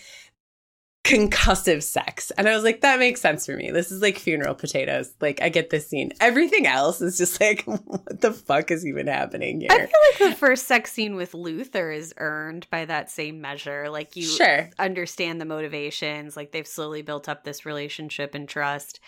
concussive 1.08 1.82
sex. 1.84 2.32
And 2.38 2.48
I 2.50 2.54
was 2.54 2.64
like, 2.64 2.82
that 2.82 3.00
makes 3.00 3.22
sense 3.22 3.46
for 3.46 3.56
me. 3.56 3.72
This 3.72 3.92
is 3.92 4.02
like 4.02 4.18
funeral 4.18 4.56
potatoes. 4.56 5.14
Like, 5.22 5.42
I 5.42 5.50
get 5.50 5.70
this 5.70 5.88
scene. 5.88 6.12
Everything 6.20 6.68
else 6.68 7.02
is 7.02 7.18
just 7.18 7.40
like, 7.42 7.64
what 7.64 8.20
the 8.22 8.34
fuck 8.34 8.72
is 8.72 8.86
even 8.86 9.08
happening 9.08 9.62
here? 9.62 9.70
I 9.72 9.78
feel 9.78 10.26
like 10.28 10.32
the 10.34 10.38
first 10.38 10.68
sex 10.68 10.92
scene 10.92 11.16
with 11.16 11.34
Luther 11.34 11.92
is 11.92 12.14
earned 12.18 12.68
by 12.70 12.86
that 12.86 13.10
same 13.10 13.40
measure. 13.42 13.90
Like 13.90 14.16
you 14.16 14.24
Sure. 14.24 14.70
understand 14.78 15.40
the 15.40 15.46
motivations, 15.46 16.36
like 16.36 16.52
they've 16.52 16.68
slowly 16.68 17.02
built 17.02 17.30
up 17.30 17.44
this 17.44 17.66
relationship 17.66 18.36
and 18.36 18.48
trust. 18.48 19.00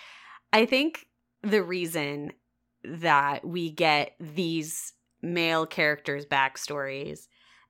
I 0.54 0.66
think 0.66 1.06
the 1.44 1.62
reason 1.64 2.32
that 2.84 3.46
we 3.46 3.70
get 3.72 4.16
these 4.20 4.94
male 5.22 5.66
characters' 5.66 6.26
backstories 6.26 7.28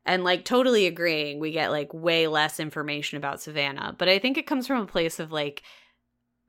and 0.10 0.24
like 0.24 0.44
totally 0.44 0.88
agreeing 0.88 1.40
we 1.40 1.52
get 1.52 1.72
like 1.72 1.94
way 1.94 2.28
less 2.28 2.60
information 2.60 3.18
about 3.18 3.40
Savannah. 3.42 3.96
But 3.98 4.10
I 4.10 4.18
think 4.20 4.38
it 4.38 4.48
comes 4.48 4.68
from 4.68 4.82
a 4.82 4.88
place 4.88 5.20
of 5.20 5.32
like 5.32 5.62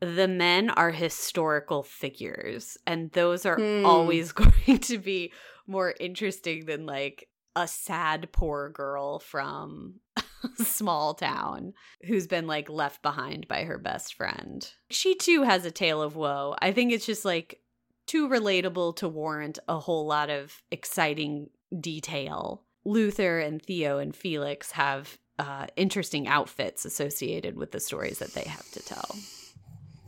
the 0.00 0.26
men 0.26 0.70
are 0.70 0.90
historical 0.90 1.82
figures 1.82 2.78
and 2.86 3.12
those 3.12 3.44
are 3.44 3.56
Hmm. 3.56 3.84
always 3.84 4.32
going 4.42 4.78
to 4.78 4.98
be 4.98 5.32
more 5.66 5.94
interesting 6.00 6.64
than 6.64 6.86
like 6.86 7.28
a 7.54 7.68
sad 7.68 8.32
poor 8.32 8.70
girl 8.70 9.18
from 9.18 10.00
a 10.16 10.64
small 10.64 11.12
town 11.12 11.74
who's 12.06 12.26
been 12.26 12.46
like 12.46 12.70
left 12.70 13.02
behind 13.02 13.46
by 13.46 13.64
her 13.64 13.76
best 13.76 14.14
friend. 14.14 14.72
She 14.88 15.14
too 15.14 15.42
has 15.42 15.66
a 15.66 15.70
tale 15.70 16.00
of 16.00 16.16
woe. 16.16 16.56
I 16.60 16.72
think 16.72 16.92
it's 16.92 17.04
just 17.04 17.26
like 17.26 17.60
too 18.06 18.26
relatable 18.26 18.96
to 18.96 19.08
warrant 19.08 19.58
a 19.68 19.78
whole 19.78 20.06
lot 20.06 20.30
of 20.30 20.62
exciting 20.70 21.50
detail. 21.78 22.64
Luther 22.84 23.38
and 23.38 23.62
Theo 23.62 23.98
and 23.98 24.14
Felix 24.14 24.72
have 24.72 25.18
uh, 25.38 25.66
interesting 25.76 26.28
outfits 26.28 26.84
associated 26.84 27.56
with 27.56 27.72
the 27.72 27.80
stories 27.80 28.18
that 28.18 28.34
they 28.34 28.44
have 28.44 28.70
to 28.72 28.82
tell. 28.82 29.16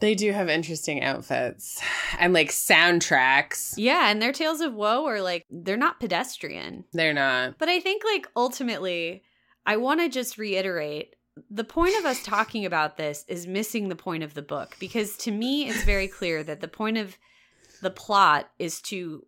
They 0.01 0.15
do 0.17 0.33
have 0.33 0.49
interesting 0.49 1.03
outfits 1.03 1.81
and 2.19 2.33
like 2.33 2.49
soundtracks. 2.49 3.75
Yeah, 3.77 4.11
and 4.11 4.21
their 4.21 4.33
tales 4.33 4.61
of 4.61 4.75
woe 4.75 5.07
are 5.07 5.23
like 5.23 5.47
they're 5.49 5.77
not 5.77 6.01
pedestrian. 6.01 6.85
They're 6.93 7.15
not. 7.15 7.57
But 7.57 7.69
I 7.69 7.79
think 7.79 8.03
like 8.05 8.27
ultimately 8.35 9.23
I 9.65 9.77
want 9.77 10.01
to 10.01 10.09
just 10.09 10.39
reiterate 10.39 11.15
the 11.51 11.65
point 11.65 11.97
of 11.99 12.05
us 12.05 12.23
talking 12.25 12.67
about 12.67 12.97
this 12.97 13.25
is 13.29 13.47
missing 13.47 13.89
the 13.89 13.97
point 13.97 14.23
of 14.23 14.35
the 14.35 14.43
book 14.43 14.77
because 14.81 15.17
to 15.19 15.31
me 15.31 15.69
it's 15.69 15.85
very 15.85 16.09
clear 16.09 16.43
that 16.43 16.61
the 16.61 16.69
point 16.69 16.99
of 16.99 17.17
the 17.81 17.91
plot 17.91 18.51
is 18.59 18.81
to 18.83 19.25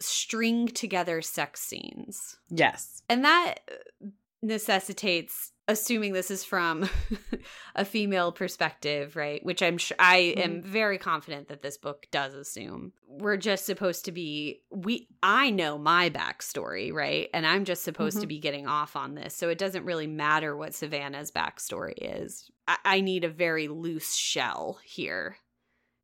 string 0.00 0.68
together 0.68 1.22
sex 1.22 1.60
scenes. 1.60 2.36
Yes. 2.48 3.02
And 3.08 3.24
that 3.24 3.56
uh, 3.70 4.06
necessitates 4.42 5.52
assuming 5.68 6.12
this 6.12 6.32
is 6.32 6.44
from 6.44 6.88
a 7.76 7.84
female 7.84 8.32
perspective, 8.32 9.14
right? 9.14 9.44
Which 9.44 9.62
I'm 9.62 9.78
sure 9.78 9.96
I 10.00 10.34
am 10.36 10.62
very 10.62 10.98
confident 10.98 11.46
that 11.48 11.62
this 11.62 11.78
book 11.78 12.06
does 12.10 12.34
assume. 12.34 12.92
We're 13.06 13.36
just 13.36 13.66
supposed 13.66 14.04
to 14.06 14.12
be 14.12 14.62
we 14.70 15.06
I 15.22 15.50
know 15.50 15.78
my 15.78 16.10
backstory, 16.10 16.92
right? 16.92 17.28
And 17.32 17.46
I'm 17.46 17.64
just 17.64 17.84
supposed 17.84 18.18
to 18.20 18.26
Mhm. 18.26 18.30
be 18.30 18.38
getting 18.40 18.66
off 18.66 18.96
on 18.96 19.14
this. 19.14 19.34
So 19.36 19.48
it 19.48 19.58
doesn't 19.58 19.84
really 19.84 20.08
matter 20.08 20.56
what 20.56 20.74
Savannah's 20.74 21.30
backstory 21.30 21.94
is. 21.96 22.50
I, 22.66 22.78
I 22.84 23.00
need 23.00 23.22
a 23.22 23.28
very 23.28 23.68
loose 23.68 24.14
shell 24.14 24.80
here 24.84 25.36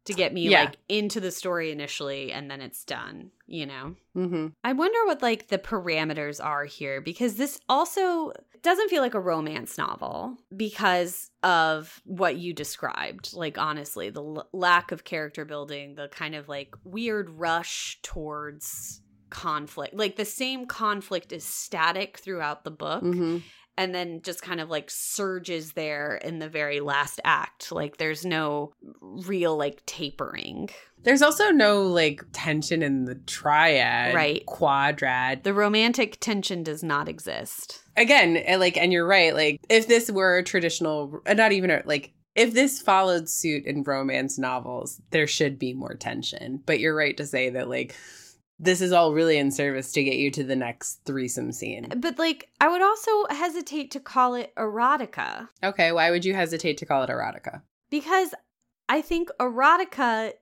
to 0.07 0.15
get 0.15 0.33
me 0.33 0.49
Yeah. 0.49 0.65
like 0.65 0.77
into 0.89 1.21
the 1.21 1.31
story 1.31 1.71
initially 1.71 2.33
and 2.33 2.51
then 2.51 2.61
it's 2.61 2.85
done, 2.85 3.31
you 3.47 3.67
know? 3.67 3.95
Mm-hmm. 4.17 4.49
I 4.65 4.73
wonder 4.73 4.99
what 5.07 5.23
like 5.23 5.49
the 5.49 5.59
parameters 5.59 6.45
are 6.45 6.65
here 6.65 7.01
because 7.01 7.35
this 7.37 7.61
also 7.69 8.33
doesn't 8.63 8.89
feel 8.89 9.03
like 9.03 9.15
a 9.15 9.21
romance 9.21 9.79
novel 9.79 10.37
because 10.57 11.31
of 11.43 12.01
what 12.05 12.37
you 12.37 12.53
described. 12.53 13.35
Like 13.35 13.59
honestly, 13.59 14.11
the 14.11 14.23
l- 14.23 14.49
lack 14.53 14.91
of 14.91 15.05
character 15.05 15.45
building, 15.45 15.95
the 15.95 16.09
kind 16.09 16.35
of 16.35 16.49
like 16.49 16.75
weird 16.83 17.31
rush 17.31 17.99
towards 18.03 19.03
conflict. 19.31 19.95
Like 19.95 20.17
the 20.17 20.25
same 20.25 20.67
conflict 20.67 21.33
is 21.33 21.45
static 21.45 22.19
throughout 22.19 22.65
the 22.65 22.71
book 22.71 23.03
Mm-hmm. 23.03 23.39
And 23.77 23.95
then 23.95 24.23
just 24.23 24.43
kind 24.43 24.61
of 24.61 24.71
like 24.71 24.91
surges 24.91 25.73
there 25.73 26.17
in 26.17 26.39
the 26.39 26.49
very 26.49 26.81
last 26.81 27.21
act. 27.25 27.73
Like 27.73 27.97
there's 27.99 28.25
no 28.25 28.73
real 29.01 29.57
like 29.57 29.85
tapering. 29.87 30.71
There's 31.03 31.23
also 31.23 31.51
no 31.51 31.83
like 31.83 32.23
tension 32.33 32.83
in 32.83 33.05
the 33.05 33.15
triad, 33.15 34.15
Right. 34.15 34.45
Quadrad. 34.47 35.45
The 35.45 35.55
romantic 35.55 36.19
tension 36.21 36.63
does 36.63 36.83
not 36.83 37.09
exist. 37.09 37.83
Again, 37.97 38.37
and, 38.37 38.61
like, 38.61 38.77
and 38.77 38.93
you're 38.93 39.07
right. 39.07 39.35
Like, 39.35 39.61
if 39.71 39.89
this 39.89 40.11
were 40.11 40.37
a 40.37 40.43
traditional, 40.43 41.21
uh, 41.25 41.33
not 41.33 41.53
even 41.53 41.71
a, 41.71 41.83
like, 41.87 42.13
if 42.35 42.53
this 42.53 42.81
followed 42.83 43.29
suit 43.29 43.65
in 43.65 43.83
romance 43.83 44.39
novels, 44.39 45.01
there 45.11 45.27
should 45.27 45.59
be 45.59 45.73
more 45.73 45.95
tension. 45.95 46.63
But 46.67 46.81
you're 46.81 46.95
right 46.95 47.17
to 47.17 47.27
say 47.27 47.51
that 47.51 47.69
like 47.69 47.95
this 48.59 48.81
is 48.81 48.93
all 48.93 49.13
really 49.13 49.37
in 49.37 49.51
service 49.51 49.93
to 49.93 50.03
get 50.03 50.17
you 50.17 50.31
to 50.31 50.43
the 50.45 50.57
next 50.57 51.01
threesome 51.05 51.53
scene. 51.53 51.89
But 51.99 52.19
like, 52.19 52.49
I 52.61 52.69
would 52.69 52.83
also 52.83 53.11
hesitate 53.31 53.91
to 53.93 54.01
call 54.01 54.35
it 54.35 54.53
erotica 54.57 55.49
Okay, 55.63 55.93
why 55.93 56.11
would 56.11 56.25
you 56.25 56.35
hesitate 56.35 56.79
to 56.79 56.87
call 56.87 57.03
it 57.03 57.11
erotica? 57.11 57.63
because 57.91 58.35
I 58.89 59.03
think 59.03 59.31
erotica 59.41 60.33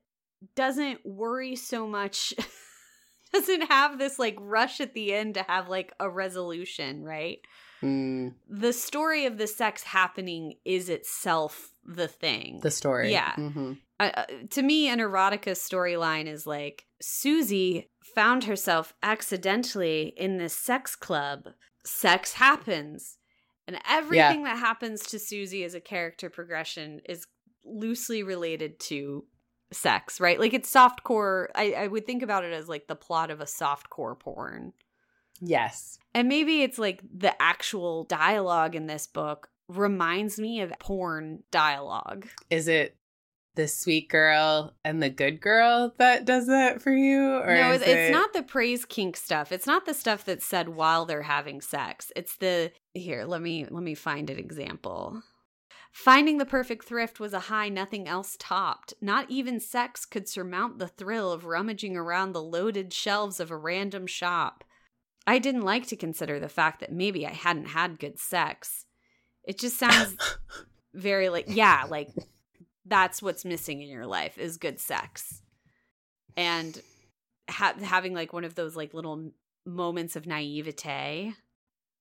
doesn't 0.54 1.00
worry 1.04 1.56
so 1.56 1.86
much, 1.86 2.34
doesn't 3.32 3.62
have 3.62 3.98
this 3.98 4.18
like 4.18 4.36
rush 4.40 4.80
at 4.80 4.94
the 4.94 5.12
end 5.14 5.34
to 5.34 5.42
have 5.42 5.68
like 5.68 5.92
a 5.98 6.08
resolution, 6.08 7.02
right? 7.04 7.38
Hmm, 7.80 8.28
The 8.48 8.72
story 8.72 9.26
of 9.26 9.38
the 9.38 9.46
sex 9.46 9.82
happening 9.82 10.54
is 10.64 10.88
itself 10.88 11.70
the 11.84 12.08
thing. 12.08 12.60
the 12.62 12.70
story. 12.70 13.10
Yeah. 13.12 13.32
Mhm. 13.36 13.78
uh, 14.00 14.10
uh, 14.14 14.24
to 14.50 14.62
me, 14.62 14.88
an 14.88 15.00
erotica 15.00 15.52
storyline 15.52 16.26
is 16.26 16.46
like 16.46 16.86
Susie 17.06 17.90
found 18.14 18.44
herself 18.44 18.94
accidentally 19.02 20.14
in 20.16 20.38
this 20.38 20.54
sex 20.54 20.96
club. 20.96 21.50
Sex 21.84 22.32
happens. 22.32 23.18
And 23.66 23.78
everything 23.86 24.44
that 24.44 24.58
happens 24.58 25.02
to 25.02 25.18
Susie 25.18 25.64
as 25.64 25.74
a 25.74 25.80
character 25.80 26.30
progression 26.30 27.02
is 27.06 27.26
loosely 27.62 28.22
related 28.22 28.80
to 28.80 29.24
sex, 29.70 30.18
right? 30.18 30.40
Like 30.40 30.54
it's 30.54 30.72
softcore. 30.72 31.48
I, 31.54 31.72
I 31.72 31.86
would 31.88 32.06
think 32.06 32.22
about 32.22 32.44
it 32.44 32.54
as 32.54 32.68
like 32.68 32.86
the 32.86 32.96
plot 32.96 33.30
of 33.30 33.42
a 33.42 33.44
softcore 33.44 34.18
porn. 34.18 34.72
Yes. 35.42 35.98
And 36.14 36.26
maybe 36.26 36.62
it's 36.62 36.78
like 36.78 37.02
the 37.14 37.40
actual 37.40 38.04
dialogue 38.04 38.74
in 38.74 38.86
this 38.86 39.06
book 39.06 39.50
reminds 39.68 40.38
me 40.38 40.62
of 40.62 40.72
porn 40.78 41.42
dialogue. 41.50 42.26
Is 42.48 42.66
it 42.66 42.96
the 43.54 43.68
sweet 43.68 44.08
girl 44.08 44.74
and 44.84 45.02
the 45.02 45.10
good 45.10 45.40
girl 45.40 45.94
that 45.98 46.24
does 46.24 46.46
that 46.46 46.82
for 46.82 46.92
you? 46.92 47.36
Or 47.36 47.54
no, 47.54 47.72
it's, 47.72 47.86
it- 47.86 48.12
not 48.12 48.32
the 48.32 48.42
praise 48.42 48.84
kink 48.84 49.16
stuff. 49.16 49.52
It's 49.52 49.66
not 49.66 49.86
the 49.86 49.94
stuff 49.94 50.24
that's 50.24 50.46
said 50.46 50.68
while 50.70 51.04
they're 51.04 51.22
having 51.22 51.60
sex. 51.60 52.10
It's 52.16 52.36
the 52.36 52.72
here. 52.94 53.24
Let 53.24 53.42
me 53.42 53.66
let 53.70 53.82
me 53.82 53.94
find 53.94 54.30
an 54.30 54.38
example. 54.38 55.22
Finding 55.92 56.38
the 56.38 56.46
perfect 56.46 56.84
thrift 56.86 57.20
was 57.20 57.32
a 57.32 57.40
high 57.40 57.68
nothing 57.68 58.08
else 58.08 58.36
topped. 58.40 58.94
Not 59.00 59.30
even 59.30 59.60
sex 59.60 60.04
could 60.04 60.28
surmount 60.28 60.80
the 60.80 60.88
thrill 60.88 61.30
of 61.30 61.44
rummaging 61.44 61.96
around 61.96 62.32
the 62.32 62.42
loaded 62.42 62.92
shelves 62.92 63.38
of 63.38 63.52
a 63.52 63.56
random 63.56 64.08
shop. 64.08 64.64
I 65.24 65.38
didn't 65.38 65.62
like 65.62 65.86
to 65.86 65.96
consider 65.96 66.40
the 66.40 66.48
fact 66.48 66.80
that 66.80 66.92
maybe 66.92 67.24
I 67.24 67.30
hadn't 67.30 67.66
had 67.66 68.00
good 68.00 68.18
sex. 68.18 68.86
It 69.44 69.58
just 69.58 69.78
sounds 69.78 70.16
very 70.94 71.28
like 71.28 71.46
yeah, 71.48 71.84
like 71.88 72.08
that's 72.86 73.22
what's 73.22 73.44
missing 73.44 73.80
in 73.82 73.88
your 73.88 74.06
life 74.06 74.38
is 74.38 74.56
good 74.56 74.78
sex. 74.80 75.42
And 76.36 76.80
ha- 77.48 77.74
having 77.82 78.14
like 78.14 78.32
one 78.32 78.44
of 78.44 78.54
those 78.54 78.76
like 78.76 78.94
little 78.94 79.30
moments 79.66 80.16
of 80.16 80.26
naivete. 80.26 81.34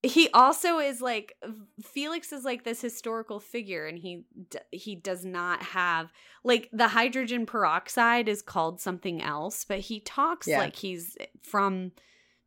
He 0.05 0.27
also 0.33 0.79
is 0.79 0.99
like 1.01 1.33
Felix 1.81 2.33
is 2.33 2.43
like 2.43 2.65
this 2.65 2.81
historical 2.81 3.39
figure 3.39 3.85
and 3.85 3.97
he 3.97 4.25
d- 4.49 4.59
he 4.71 4.95
does 4.95 5.23
not 5.23 5.63
have 5.63 6.11
like 6.43 6.67
the 6.73 6.89
hydrogen 6.89 7.45
peroxide 7.45 8.27
is 8.27 8.41
called 8.41 8.81
something 8.81 9.21
else 9.21 9.63
but 9.63 9.79
he 9.79 10.01
talks 10.01 10.45
Yeah. 10.45 10.57
like 10.57 10.75
he's 10.75 11.15
from 11.41 11.93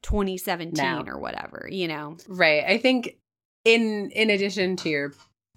2017 0.03 0.75
Now. 0.75 1.03
or 1.07 1.18
whatever, 1.18 1.66
you 1.70 1.88
know. 1.88 2.18
Right. 2.29 2.62
I 2.64 2.77
think 2.77 3.16
in 3.64 4.11
in 4.11 4.29
addition 4.29 4.77
to 4.77 4.90
your 4.90 5.14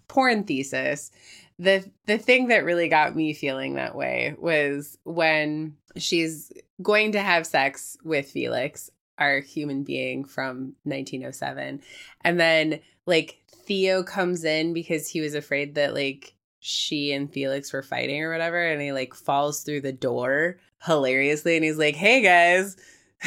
porn 0.07 0.45
thesis, 0.45 1.11
the 1.59 1.83
the 2.05 2.17
thing 2.17 2.47
that 2.47 2.63
really 2.63 2.87
got 2.87 3.15
me 3.15 3.33
feeling 3.33 3.75
that 3.75 3.93
way 3.93 4.33
was 4.39 4.97
when 5.03 5.75
she's 5.97 6.51
going 6.81 7.11
to 7.11 7.19
have 7.19 7.45
sex 7.45 7.97
with 8.03 8.31
Felix, 8.31 8.89
our 9.17 9.41
human 9.41 9.83
being 9.83 10.23
from 10.23 10.73
1907, 10.83 11.81
and 12.21 12.39
then 12.39 12.79
like 13.05 13.39
Theo 13.65 14.03
comes 14.03 14.45
in 14.45 14.73
because 14.73 15.09
he 15.09 15.19
was 15.19 15.35
afraid 15.35 15.75
that 15.75 15.93
like 15.93 16.33
she 16.59 17.11
and 17.11 17.31
Felix 17.31 17.73
were 17.73 17.83
fighting 17.83 18.23
or 18.23 18.31
whatever 18.31 18.65
and 18.65 18.81
he 18.81 18.93
like 18.93 19.13
falls 19.13 19.61
through 19.61 19.81
the 19.81 19.91
door 19.91 20.57
hilariously 20.85 21.57
and 21.57 21.65
he's 21.65 21.77
like, 21.77 21.95
"Hey 21.95 22.21
guys, 22.21 22.77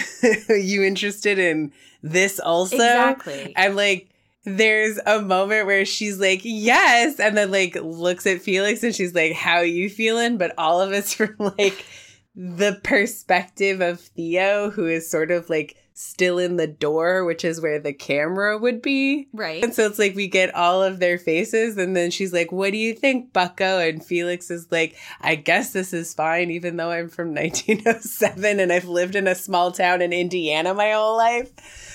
you 0.49 0.83
interested 0.83 1.38
in 1.38 1.73
this 2.03 2.40
also?" 2.40 2.77
exactly. 2.77 3.53
And 3.57 3.77
like 3.77 4.09
there's 4.44 4.98
a 5.07 5.20
moment 5.20 5.66
where 5.66 5.85
she's 5.85 6.18
like, 6.18 6.40
yes, 6.42 7.20
and 7.20 7.37
then 7.37 7.50
like 7.50 7.76
looks 7.76 8.26
at 8.26 8.42
Felix 8.42 8.83
and 8.83 8.94
she's 8.94 9.14
like, 9.14 9.33
How 9.33 9.61
you 9.61 9.88
feeling? 9.88 10.38
But 10.38 10.55
all 10.59 10.81
of 10.81 10.92
us 10.92 11.14
from 11.14 11.37
like 11.38 11.85
the 12.35 12.81
perspective 12.83 13.81
of 13.81 14.00
Theo, 14.00 14.70
who 14.70 14.87
is 14.87 15.11
sort 15.11 15.31
of 15.31 15.50
like 15.50 15.76
still 15.94 16.38
in 16.38 16.57
the 16.57 16.66
door, 16.66 17.24
which 17.24 17.44
is 17.44 17.61
where 17.61 17.78
the 17.78 17.92
camera 17.92 18.57
would 18.59 18.81
be. 18.81 19.28
Right. 19.33 19.62
And 19.62 19.74
so 19.74 19.87
it's 19.87 19.98
like 19.98 20.14
we 20.14 20.26
get 20.26 20.55
all 20.55 20.83
of 20.83 20.98
their 20.98 21.18
faces, 21.18 21.76
and 21.76 21.94
then 21.94 22.11
she's 22.11 22.33
like, 22.33 22.50
What 22.50 22.72
do 22.72 22.78
you 22.78 22.94
think, 22.94 23.33
Bucko? 23.33 23.78
And 23.78 24.05
Felix 24.05 24.50
is 24.50 24.66
like, 24.72 24.96
I 25.20 25.37
guess 25.37 25.72
this 25.72 25.92
is 25.92 26.14
fine, 26.14 26.50
even 26.50 26.76
though 26.76 26.90
I'm 26.90 27.09
from 27.09 27.28
1907 27.35 28.59
and 28.59 28.72
I've 28.72 28.87
lived 28.88 29.14
in 29.14 29.28
a 29.28 29.35
small 29.35 29.70
town 29.70 30.02
in 30.02 30.12
Indiana 30.12 30.74
my 30.74 30.92
whole 30.92 31.16
life. 31.16 31.91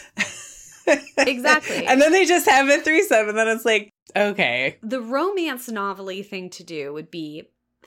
Exactly. 1.17 1.85
and 1.87 2.01
then 2.01 2.11
they 2.11 2.25
just 2.25 2.47
have 2.47 2.69
a 2.69 2.79
threesome, 2.81 3.29
and 3.29 3.37
then 3.37 3.47
it's 3.47 3.65
like, 3.65 3.91
okay. 4.15 4.77
the 4.81 5.01
romance 5.01 5.67
novelty 5.67 6.23
thing 6.23 6.49
to 6.51 6.63
do 6.63 6.93
would 6.93 7.11
be 7.11 7.43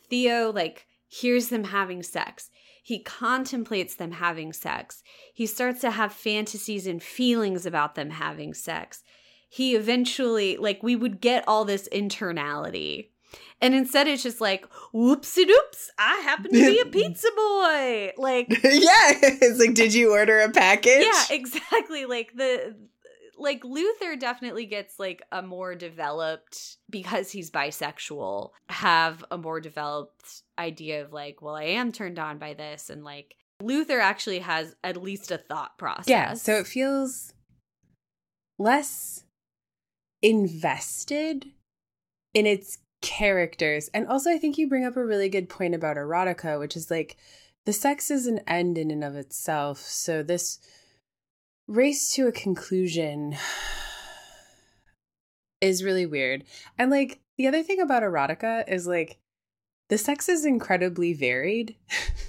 Theo 0.08 0.52
like 0.52 0.86
hears 1.06 1.48
them 1.48 1.64
having 1.64 2.02
sex. 2.02 2.50
He 2.82 3.02
contemplates 3.02 3.94
them 3.94 4.12
having 4.12 4.52
sex. 4.52 5.02
He 5.32 5.46
starts 5.46 5.80
to 5.82 5.92
have 5.92 6.12
fantasies 6.12 6.86
and 6.86 7.02
feelings 7.02 7.66
about 7.66 7.94
them 7.94 8.10
having 8.10 8.54
sex. 8.54 9.02
He 9.48 9.74
eventually 9.74 10.56
like 10.56 10.82
we 10.82 10.96
would 10.96 11.20
get 11.20 11.46
all 11.46 11.64
this 11.64 11.88
internality. 11.92 13.08
And 13.60 13.74
instead 13.74 14.08
it's 14.08 14.22
just 14.22 14.40
like 14.40 14.66
whoopsie 14.94 15.44
doops, 15.44 15.88
I 15.98 16.20
happen 16.24 16.52
to 16.52 16.66
be 16.66 16.80
a 16.80 16.86
pizza 16.90 17.28
boy. 17.36 18.12
Like 18.16 18.48
yeah. 18.64 19.12
It's 19.22 19.60
like, 19.60 19.74
did 19.74 19.94
you 19.94 20.12
order 20.12 20.40
a 20.40 20.50
package? 20.50 21.04
yeah, 21.04 21.24
exactly. 21.30 22.06
Like 22.06 22.32
the 22.34 22.74
like 23.40 23.64
Luther 23.64 24.16
definitely 24.16 24.66
gets 24.66 24.98
like 24.98 25.22
a 25.32 25.42
more 25.42 25.74
developed 25.74 26.76
because 26.88 27.30
he's 27.30 27.50
bisexual, 27.50 28.50
have 28.68 29.24
a 29.30 29.38
more 29.38 29.60
developed 29.60 30.42
idea 30.58 31.02
of 31.02 31.12
like, 31.12 31.42
well, 31.42 31.56
I 31.56 31.64
am 31.64 31.90
turned 31.90 32.18
on 32.18 32.38
by 32.38 32.54
this 32.54 32.90
and 32.90 33.04
like 33.04 33.34
Luther 33.62 34.00
actually 34.00 34.40
has 34.40 34.74
at 34.84 35.02
least 35.02 35.30
a 35.30 35.38
thought 35.38 35.76
process. 35.78 36.08
Yeah. 36.08 36.34
So 36.34 36.54
it 36.56 36.66
feels 36.66 37.32
less 38.58 39.24
invested 40.22 41.46
in 42.34 42.46
its 42.46 42.78
characters. 43.02 43.88
And 43.92 44.06
also, 44.06 44.30
I 44.30 44.38
think 44.38 44.58
you 44.58 44.68
bring 44.68 44.84
up 44.84 44.96
a 44.96 45.04
really 45.04 45.28
good 45.28 45.48
point 45.48 45.74
about 45.74 45.96
erotica, 45.96 46.58
which 46.58 46.76
is 46.76 46.90
like 46.90 47.16
the 47.66 47.72
sex 47.72 48.10
is 48.10 48.26
an 48.26 48.40
end 48.46 48.78
in 48.78 48.90
and 48.90 49.04
of 49.04 49.16
itself. 49.16 49.78
So 49.78 50.22
this 50.22 50.58
race 51.70 52.12
to 52.14 52.26
a 52.26 52.32
conclusion 52.32 53.36
is 55.60 55.84
really 55.84 56.06
weird. 56.06 56.44
And 56.78 56.90
like 56.90 57.20
the 57.38 57.46
other 57.46 57.62
thing 57.62 57.80
about 57.80 58.02
erotica 58.02 58.64
is 58.68 58.86
like 58.86 59.18
the 59.88 59.98
sex 59.98 60.28
is 60.28 60.44
incredibly 60.44 61.12
varied 61.12 61.76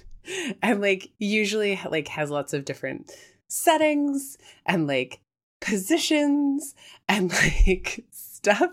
and 0.62 0.82
like 0.82 1.12
usually 1.20 1.80
like 1.90 2.08
has 2.10 2.30
lots 2.30 2.54
of 2.54 2.66
different 2.66 3.12
settings 3.48 4.38
and 4.66 4.88
like 4.88 5.20
positions 5.60 6.76
and 7.10 7.32
like 7.64 8.06
stuff. 8.12 8.72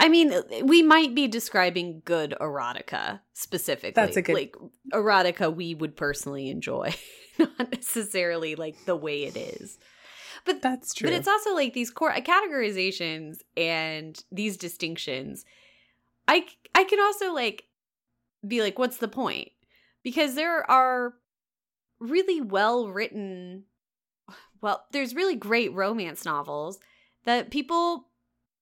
I 0.00 0.08
mean, 0.08 0.32
we 0.62 0.82
might 0.82 1.14
be 1.14 1.28
describing 1.28 2.00
good 2.04 2.34
erotica 2.40 3.20
specifically. 3.34 3.92
That's 3.94 4.16
a 4.16 4.22
good- 4.22 4.34
like 4.34 4.56
erotica 4.92 5.54
we 5.54 5.74
would 5.74 5.96
personally 5.96 6.48
enjoy, 6.48 6.94
not 7.58 7.72
necessarily 7.72 8.54
like 8.54 8.84
the 8.84 8.96
way 8.96 9.24
it 9.24 9.36
is. 9.36 9.78
But 10.44 10.62
That's 10.62 10.94
true. 10.94 11.08
But 11.08 11.16
it's 11.16 11.28
also 11.28 11.54
like 11.54 11.74
these 11.74 11.90
core 11.90 12.12
uh, 12.12 12.20
categorizations 12.20 13.38
and 13.56 14.22
these 14.30 14.56
distinctions. 14.56 15.44
I 16.28 16.46
I 16.74 16.84
can 16.84 17.00
also 17.00 17.32
like 17.32 17.64
be 18.46 18.62
like, 18.62 18.78
what's 18.78 18.98
the 18.98 19.08
point? 19.08 19.48
Because 20.02 20.34
there 20.34 20.68
are 20.70 21.14
really 21.98 22.40
well 22.40 22.88
written, 22.88 23.64
well, 24.60 24.84
there's 24.92 25.14
really 25.14 25.34
great 25.34 25.72
romance 25.72 26.24
novels 26.24 26.78
that 27.24 27.50
people, 27.50 28.08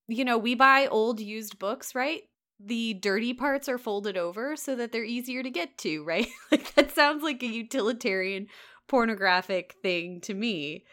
you 0.09 0.25
know, 0.25 0.39
we 0.39 0.55
buy 0.55 0.87
old 0.87 1.21
used 1.21 1.59
books, 1.59 1.95
right? 1.95 2.23
The 2.67 2.95
dirty 2.95 3.35
parts 3.35 3.69
are 3.69 3.79
folded 3.79 4.17
over 4.17 4.57
so 4.57 4.75
that 4.77 4.91
they're 4.91 5.05
easier 5.05 5.43
to 5.43 5.51
get 5.51 5.77
to, 5.79 6.03
right? 6.05 6.29
like 6.51 6.75
that 6.75 6.93
sounds 6.93 7.23
like 7.23 7.43
a 7.43 7.47
utilitarian 7.47 8.47
pornographic 8.89 9.77
thing 9.83 10.21
to 10.23 10.35
me 10.35 10.85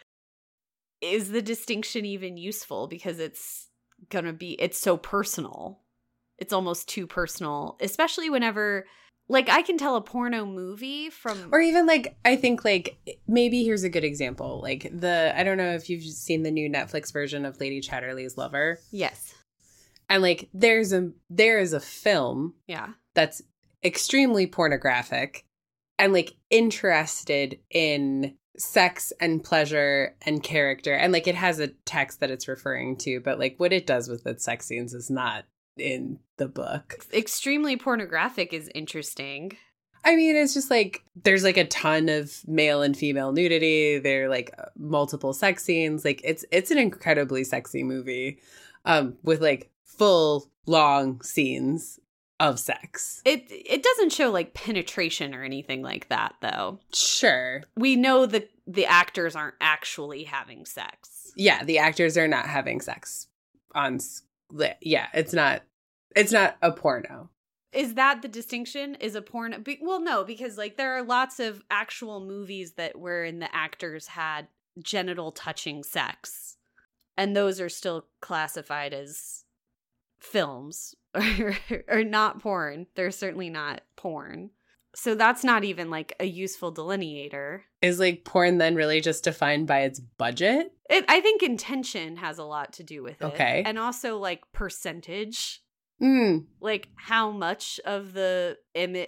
is 1.01 1.31
the 1.31 1.41
distinction 1.41 2.05
even 2.05 2.37
useful 2.37 2.87
because 2.87 3.19
it's 3.19 3.67
gonna 4.09 4.33
be 4.33 4.53
it's 4.53 4.79
so 4.79 4.97
personal 4.97 5.81
it's 6.37 6.53
almost 6.53 6.87
too 6.87 7.05
personal 7.05 7.77
especially 7.81 8.29
whenever 8.29 8.85
like 9.27 9.49
i 9.49 9.61
can 9.61 9.77
tell 9.77 9.95
a 9.95 10.01
porno 10.01 10.45
movie 10.45 11.09
from 11.09 11.49
or 11.51 11.59
even 11.59 11.85
like 11.85 12.15
I 12.25 12.35
think 12.35 12.63
like 12.65 12.97
maybe 13.27 13.63
here's 13.63 13.83
a 13.83 13.89
good 13.89 14.03
example. 14.03 14.59
Like 14.61 14.89
the 14.91 15.33
I 15.35 15.43
don't 15.43 15.57
know 15.57 15.73
if 15.73 15.89
you've 15.89 16.03
seen 16.03 16.43
the 16.43 16.51
new 16.51 16.69
Netflix 16.69 17.11
version 17.11 17.45
of 17.45 17.59
Lady 17.59 17.81
Chatterley's 17.81 18.37
Lover. 18.37 18.79
yes 18.91 19.33
And 20.11 20.21
like 20.21 20.49
there's 20.53 20.91
a 20.91 21.09
there 21.29 21.57
is 21.57 21.71
a 21.71 21.79
film 21.79 22.55
yeah. 22.67 22.89
that's 23.13 23.41
extremely 23.81 24.45
pornographic 24.45 25.45
and 25.97 26.11
like 26.11 26.35
interested 26.49 27.59
in 27.69 28.35
sex 28.57 29.13
and 29.21 29.41
pleasure 29.41 30.17
and 30.23 30.43
character. 30.43 30.93
And 30.93 31.13
like 31.13 31.27
it 31.27 31.35
has 31.35 31.59
a 31.59 31.69
text 31.85 32.19
that 32.19 32.29
it's 32.29 32.49
referring 32.49 32.97
to 32.97 33.21
but 33.21 33.39
like 33.39 33.55
what 33.57 33.71
it 33.71 33.87
does 33.87 34.09
with 34.09 34.27
its 34.27 34.43
sex 34.43 34.67
scenes 34.67 34.93
is 34.93 35.09
not 35.09 35.45
in 35.77 36.19
the 36.35 36.49
book. 36.49 37.05
Extremely 37.13 37.77
pornographic 37.77 38.51
is 38.51 38.69
interesting. 38.75 39.53
I 40.03 40.17
mean 40.17 40.35
it's 40.35 40.53
just 40.53 40.69
like 40.69 41.05
there's 41.23 41.45
like 41.45 41.55
a 41.55 41.67
ton 41.67 42.09
of 42.09 42.33
male 42.45 42.81
and 42.81 42.97
female 42.97 43.31
nudity. 43.31 43.97
There 43.99 44.25
are 44.25 44.29
like 44.29 44.53
multiple 44.77 45.31
sex 45.31 45.63
scenes. 45.63 46.03
Like 46.03 46.19
it's 46.25 46.43
it's 46.51 46.69
an 46.69 46.77
incredibly 46.77 47.45
sexy 47.45 47.83
movie 47.83 48.39
um 48.83 49.15
with 49.23 49.39
like 49.39 49.71
full 50.01 50.49
long 50.65 51.21
scenes 51.21 51.99
of 52.39 52.59
sex. 52.59 53.21
It 53.23 53.45
it 53.49 53.83
doesn't 53.83 54.11
show 54.11 54.31
like 54.31 54.55
penetration 54.55 55.35
or 55.35 55.43
anything 55.43 55.83
like 55.83 56.09
that 56.09 56.33
though. 56.41 56.79
Sure. 56.91 57.61
We 57.77 57.95
know 57.95 58.25
the 58.25 58.47
the 58.65 58.87
actors 58.87 59.35
aren't 59.35 59.57
actually 59.61 60.23
having 60.23 60.65
sex. 60.65 61.31
Yeah 61.35 61.63
the 61.63 61.77
actors 61.77 62.17
are 62.17 62.27
not 62.27 62.47
having 62.47 62.81
sex 62.81 63.27
on 63.75 63.99
yeah 64.81 65.07
it's 65.13 65.33
not 65.33 65.61
it's 66.15 66.31
not 66.31 66.57
a 66.63 66.71
porno. 66.71 67.29
Is 67.71 67.93
that 67.93 68.23
the 68.23 68.27
distinction? 68.27 68.95
Is 68.95 69.13
a 69.13 69.21
porn 69.21 69.61
be- 69.61 69.79
well 69.83 70.01
no 70.01 70.23
because 70.23 70.57
like 70.57 70.77
there 70.77 70.97
are 70.97 71.03
lots 71.03 71.39
of 71.39 71.61
actual 71.69 72.25
movies 72.25 72.73
that 72.73 72.97
wherein 72.97 73.37
the 73.37 73.55
actors 73.55 74.07
had 74.07 74.47
genital 74.81 75.31
touching 75.31 75.83
sex 75.83 76.57
and 77.15 77.35
those 77.35 77.61
are 77.61 77.69
still 77.69 78.07
classified 78.19 78.95
as 78.95 79.43
films 80.21 80.95
or, 81.15 81.57
or 81.87 82.03
not 82.03 82.39
porn. 82.39 82.87
They're 82.95 83.11
certainly 83.11 83.49
not 83.49 83.81
porn. 83.95 84.51
So 84.93 85.15
that's 85.15 85.43
not 85.43 85.63
even 85.63 85.89
like 85.89 86.13
a 86.19 86.25
useful 86.25 86.73
delineator. 86.73 87.61
Is 87.81 87.99
like 87.99 88.25
porn 88.25 88.57
then 88.57 88.75
really 88.75 89.01
just 89.01 89.23
defined 89.23 89.67
by 89.67 89.81
its 89.81 89.99
budget? 89.99 90.73
It, 90.89 91.05
i 91.07 91.21
think 91.21 91.41
intention 91.41 92.17
has 92.17 92.37
a 92.37 92.43
lot 92.43 92.73
to 92.73 92.83
do 92.83 93.01
with 93.01 93.21
it. 93.21 93.25
Okay. 93.25 93.63
and 93.65 93.79
also 93.79 94.17
like 94.17 94.41
percentage. 94.53 95.61
Mm, 96.01 96.45
like 96.59 96.87
how 96.95 97.29
much 97.31 97.79
of 97.85 98.13
the 98.13 98.57
Im- 98.73 99.05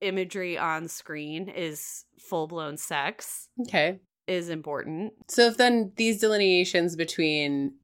imagery 0.00 0.56
on 0.56 0.86
screen 0.86 1.48
is 1.48 2.04
full 2.20 2.46
blown 2.46 2.76
sex 2.76 3.48
okay. 3.62 3.98
is 4.26 4.48
important. 4.48 5.12
so 5.28 5.46
if 5.48 5.56
then 5.56 5.92
these 5.96 6.20
delineations 6.20 6.96
between 6.96 7.74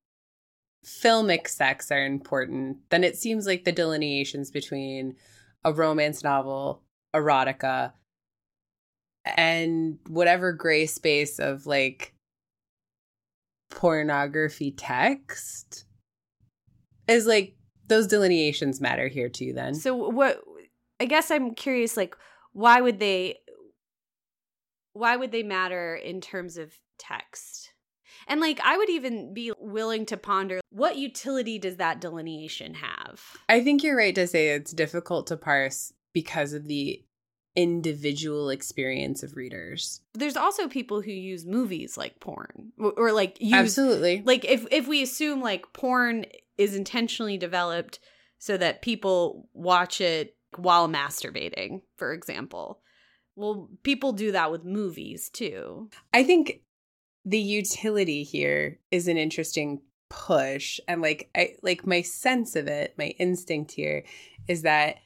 filmic 0.85 1.47
sex 1.47 1.91
are 1.93 2.05
important 2.05 2.79
then 2.91 3.05
it 3.05 3.17
seems 3.17 3.47
like 3.47 3.65
the 3.65 3.73
delineations 3.73 4.51
between 4.51 5.15
a 5.65 5.73
romance 5.73 6.25
novel 6.25 6.83
erotica 7.15 7.93
and 9.25 9.99
whatever 10.09 10.53
gray 10.53 10.87
space 10.87 11.39
of 11.39 11.67
like 11.67 12.15
pornography 13.71 14.73
text 14.73 15.85
is 17.07 17.27
like 17.27 17.55
those 17.87 18.07
delineations 18.07 18.81
matter 18.81 19.09
here 19.09 19.29
too 19.29 19.53
then 19.53 19.75
So 19.75 19.95
what 19.95 20.41
I 20.99 21.07
guess 21.07 21.31
I'm 21.31 21.55
curious 21.55 21.97
like 21.97 22.17
why 22.53 22.81
would 22.81 22.99
they 22.99 23.39
why 24.93 25.17
would 25.17 25.33
they 25.33 25.43
matter 25.43 25.95
in 25.95 26.21
terms 26.21 26.57
of 26.57 26.73
text? 26.99 27.72
And 28.27 28.41
like 28.41 28.61
I 28.63 28.77
would 28.77 28.91
even 28.91 29.35
be 29.35 29.53
willing 29.59 30.07
to 30.07 30.17
ponder 30.17 30.61
what 30.71 30.97
utility 30.97 31.59
does 31.59 31.77
that 31.77 32.01
delineation 32.01 32.75
have? 32.75 33.21
I 33.49 33.63
think 33.63 33.83
you're 33.83 33.97
right 33.97 34.15
to 34.15 34.27
say 34.27 34.49
it's 34.49 34.73
difficult 34.73 35.27
to 35.29 35.37
parse 35.37 35.93
because 36.13 36.53
of 36.53 36.67
the 36.67 37.03
individual 37.55 38.49
experience 38.51 39.23
of 39.23 39.37
readers. 39.37 40.01
There's 40.15 40.37
also 40.37 40.69
people 40.69 41.03
who 41.03 41.11
use 41.11 41.45
movies 41.45 41.97
like 41.97 42.19
porn 42.21 42.73
or, 42.79 43.13
like 43.13 43.39
use 43.41 43.53
Absolutely. 43.53 44.23
like 44.25 44.45
if 44.45 44.67
if 44.71 44.89
we 44.89 45.03
assume 45.03 45.43
like 45.43 45.73
porn 45.73 46.25
is 46.57 46.75
intentionally 46.75 47.37
developed 47.37 47.99
so 48.39 48.57
that 48.57 48.83
people 48.83 49.49
watch 49.53 50.01
it 50.01 50.37
while 50.57 50.89
masturbating 50.89 51.83
for 51.97 52.13
example 52.13 52.81
Well, 53.37 53.69
people 53.83 54.13
do 54.13 54.33
that 54.33 54.51
with 54.51 54.65
movies 54.65 55.29
too. 55.31 55.91
I 56.13 56.25
think 56.25 56.63
the 57.25 57.39
utility 57.39 58.23
here 58.23 58.79
is 58.91 59.09
an 59.09 59.17
interesting 59.17 59.81
push 60.09 60.79
and 60.87 61.01
like 61.01 61.31
I 61.35 61.55
like 61.63 61.87
my 61.87 62.03
sense 62.03 62.55
of 62.57 62.67
it, 62.67 62.95
my 62.99 63.15
instinct 63.19 63.73
here 63.73 64.05
is 64.49 64.63
that 64.63 64.97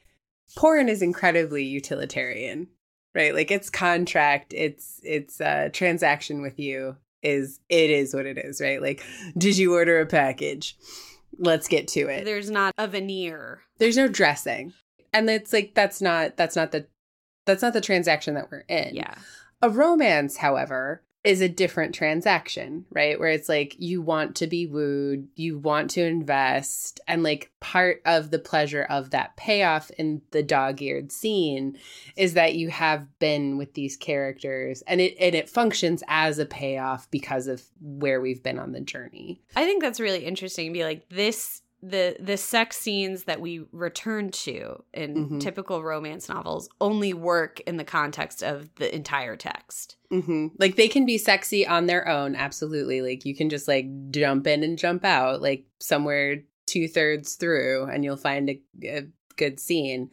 porn 0.57 0.89
is 0.89 1.03
incredibly 1.03 1.65
utilitarian, 1.65 2.69
right? 3.15 3.35
Like 3.35 3.51
it's 3.51 3.71
contract, 3.71 4.53
it's 4.55 5.01
it's 5.05 5.41
a 5.41 5.71
transaction 5.71 6.43
with 6.43 6.59
you 6.59 6.97
is 7.23 7.61
it 7.69 7.91
is 7.91 8.15
what 8.15 8.27
it 8.27 8.39
is, 8.39 8.61
right? 8.61 8.83
Like 8.83 9.03
did 9.37 9.57
you 9.57 9.75
order 9.75 10.01
a 10.01 10.07
package? 10.07 10.77
Let's 11.39 11.69
get 11.69 11.87
to 11.89 12.09
it. 12.09 12.25
There's 12.25 12.51
not 12.51 12.75
a 12.79 12.89
veneer. 12.89 13.61
There's 13.79 13.97
no 13.97 14.09
dressing. 14.09 14.73
And 15.13 15.29
it's 15.31 15.53
like 15.53 15.75
that's 15.75 16.01
not 16.01 16.37
that's 16.37 16.57
not 16.57 16.73
the 16.73 16.87
that's 17.45 17.63
not 17.63 17.75
the 17.75 17.81
transaction 17.81 18.35
that 18.35 18.51
we're 18.51 18.65
in. 18.69 18.95
Yeah. 18.95 19.15
A 19.63 19.71
romance, 19.71 20.37
however, 20.37 21.03
is 21.27 21.41
a 21.41 21.49
different 21.49 21.93
transaction, 21.93 22.87
right? 22.91 23.19
Where 23.19 23.31
it's 23.31 23.49
like 23.49 23.75
you 23.81 24.01
want 24.01 24.37
to 24.37 24.47
be 24.47 24.69
wooed, 24.69 25.27
you 25.35 25.59
want 25.59 25.91
to 25.91 26.05
invest, 26.05 27.01
and 27.09 27.25
like 27.25 27.51
part 27.59 28.01
of 28.07 28.31
the 28.31 28.39
pleasure 28.39 28.85
of 28.85 29.11
that 29.11 29.37
payoff 29.37 29.91
in 29.99 30.23
the 30.31 30.45
dog-eared 30.45 31.11
scene 31.11 31.77
is 32.17 32.35
that 32.35 32.55
you 32.55 32.69
have 32.69 33.19
been 33.19 33.59
with 33.59 33.75
these 33.75 33.97
characters 33.97 34.85
and 34.87 35.01
it 35.01 35.17
and 35.19 35.35
it 35.35 35.51
functions 35.51 36.05
as 36.07 36.39
a 36.39 36.47
payoff 36.47 37.11
because 37.11 37.49
of 37.49 37.61
where 37.81 38.21
we've 38.21 38.45
been 38.45 38.61
on 38.61 38.71
the 38.71 38.81
journey. 38.81 39.43
I 39.57 39.65
think 39.65 39.83
that's 39.83 39.99
really 39.99 40.25
interesting 40.25 40.69
to 40.69 40.73
be 40.73 40.85
like 40.85 41.09
this 41.09 41.63
the 41.83 42.17
the 42.19 42.37
sex 42.37 42.77
scenes 42.79 43.25
that 43.25 43.41
we 43.41 43.65
return 43.71 44.31
to 44.31 44.83
in 44.95 45.15
Mhm. 45.29 45.41
typical 45.41 45.83
romance 45.83 46.29
novels 46.29 46.69
only 46.81 47.13
work 47.13 47.61
in 47.61 47.77
the 47.77 47.85
context 47.85 48.43
of 48.43 48.75
the 48.77 48.93
entire 48.95 49.37
text. 49.37 49.97
hmm 50.11 50.49
Like 50.59 50.77
they 50.77 50.89
can 50.89 51.05
be 51.05 51.19
sexy 51.19 51.67
on 51.67 51.87
their 51.87 52.09
own, 52.09 52.35
absolutely. 52.35 53.03
Like 53.03 53.25
you 53.25 53.35
can 53.37 53.51
just 53.51 53.69
like 53.69 53.87
jump 54.11 54.47
in 54.47 54.63
and 54.63 54.79
jump 54.79 55.05
out, 55.05 55.43
like 55.43 55.65
somewhere 55.81 56.43
two 56.67 56.89
thirds 56.89 57.35
through, 57.35 57.85
and 57.85 58.05
you'll 58.05 58.17
find 58.17 58.49
a, 58.51 58.61
a 58.85 59.03
good 59.37 59.61
scene. 59.61 60.11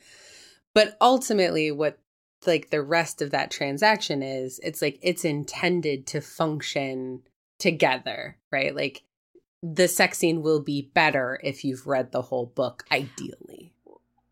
But 0.73 0.97
ultimately, 0.99 1.71
what 1.71 1.97
like 2.45 2.71
the 2.71 2.81
rest 2.81 3.21
of 3.21 3.31
that 3.31 3.51
transaction 3.51 4.21
is, 4.21 4.59
it's 4.63 4.81
like 4.81 4.99
it's 5.01 5.23
intended 5.23 6.05
to 6.07 6.19
function 6.19 7.21
together, 7.57 8.37
right? 8.51 8.75
Like 8.75 9.03
the 9.63 9.87
sex 9.87 10.17
scene 10.17 10.41
will 10.41 10.59
be 10.59 10.91
better 10.93 11.39
if 11.41 11.63
you've 11.63 11.87
read 11.87 12.11
the 12.11 12.21
whole 12.21 12.45
book, 12.45 12.83
ideally. 12.91 13.73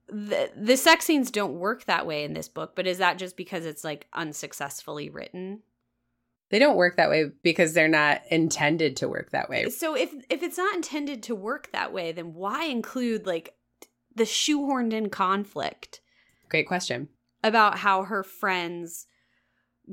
The 0.10 0.52
the 0.58 0.76
sex 0.76 1.06
scenes 1.06 1.32
don't 1.32 1.58
work 1.58 1.86
that 1.86 2.06
way 2.06 2.26
in 2.26 2.34
this 2.34 2.50
book, 2.50 2.76
but 2.76 2.86
is 2.86 2.98
that 2.98 3.18
just 3.18 3.38
because 3.38 3.66
it's 3.66 3.86
like 3.86 4.08
unsuccessfully 4.14 5.10
written? 5.10 5.62
They 6.50 6.60
don't 6.60 6.76
work 6.76 6.98
that 6.98 7.10
way 7.10 7.32
because 7.44 7.74
they're 7.74 7.88
not 7.88 8.24
intended 8.30 8.98
to 8.98 9.08
work 9.08 9.32
that 9.32 9.50
way. 9.50 9.70
So 9.70 9.96
if 9.96 10.14
if 10.30 10.44
it's 10.44 10.58
not 10.58 10.76
intended 10.76 11.24
to 11.24 11.36
work 11.36 11.72
that 11.72 11.94
way, 11.94 12.12
then 12.12 12.34
why 12.34 12.66
include 12.66 13.26
like 13.26 13.56
the 14.14 14.26
shoehorned 14.26 14.92
in 14.92 15.10
conflict 15.10 16.02
Great 16.50 16.68
question. 16.68 17.08
about 17.42 17.78
how 17.78 18.04
her 18.04 18.22
friend's 18.22 19.08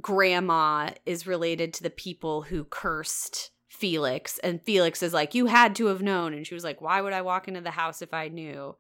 grandma 0.01 0.91
is 1.07 1.29
related 1.29 1.73
to 1.75 1.85
the 1.85 1.91
people 1.91 2.43
who 2.43 2.65
cursed 2.65 3.53
Felix 3.79 4.39
and 4.39 4.61
Felix 4.61 5.05
is 5.05 5.13
like 5.13 5.35
you 5.35 5.47
had 5.47 5.77
to 5.77 5.87
have 5.87 6.03
known 6.03 6.35
and 6.35 6.45
she 6.45 6.55
was 6.55 6.65
like 6.65 6.81
why 6.81 7.01
would 7.01 7.13
I 7.13 7.23
walk 7.23 7.47
into 7.47 7.61
the 7.61 7.71
house 7.71 8.03
if 8.03 8.13
I 8.13 8.29
knew? 8.29 8.75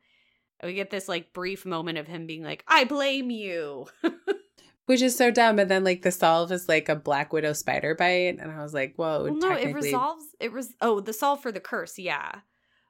And 0.58 0.68
we 0.68 0.74
get 0.74 0.90
this 0.90 1.08
like 1.08 1.32
brief 1.32 1.64
moment 1.64 1.98
of 1.98 2.08
him 2.08 2.26
being 2.26 2.42
like 2.42 2.64
I 2.66 2.84
blame 2.84 3.30
you. 3.30 3.86
Which 4.86 5.02
is 5.02 5.14
so 5.14 5.30
dumb. 5.30 5.58
And 5.58 5.70
then 5.70 5.84
like 5.84 6.02
the 6.02 6.10
solve 6.10 6.50
is 6.50 6.68
like 6.68 6.88
a 6.88 6.96
Black 6.96 7.32
Widow 7.32 7.52
spider 7.52 7.94
bite. 7.94 8.38
And 8.40 8.50
I 8.50 8.62
was 8.62 8.74
like, 8.74 8.94
whoa, 8.96 9.24
well, 9.24 9.34
no, 9.34 9.52
it 9.52 9.72
resolves 9.74 10.24
it 10.40 10.50
was 10.50 10.74
oh, 10.80 11.00
the 11.00 11.12
solve 11.12 11.42
for 11.42 11.52
the 11.52 11.60
curse, 11.60 11.98
yeah. 11.98 12.40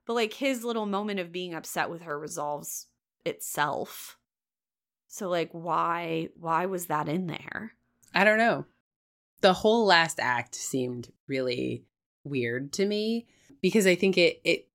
But 0.07 0.15
like 0.15 0.33
his 0.33 0.65
little 0.65 0.87
moment 0.87 1.21
of 1.21 1.33
being 1.33 1.55
upset 1.55 1.91
with 1.91 2.03
her 2.03 2.19
resolves 2.19 2.87
itself. 3.27 4.17
So 5.09 5.29
like 5.29 5.51
why 5.53 6.29
why 6.39 6.67
was 6.67 6.87
that 6.87 7.09
in 7.09 7.27
there? 7.27 7.73
I 8.15 8.25
don't 8.25 8.39
know. 8.39 8.65
The 9.41 9.53
whole 9.53 9.85
last 9.85 10.19
act 10.21 10.55
seemed 10.55 11.13
really 11.27 11.85
weird 12.25 12.73
to 12.75 12.87
me 12.87 13.27
because 13.63 13.87
I 13.87 13.95
think 13.95 14.19
it 14.19 14.41
it 14.45 14.69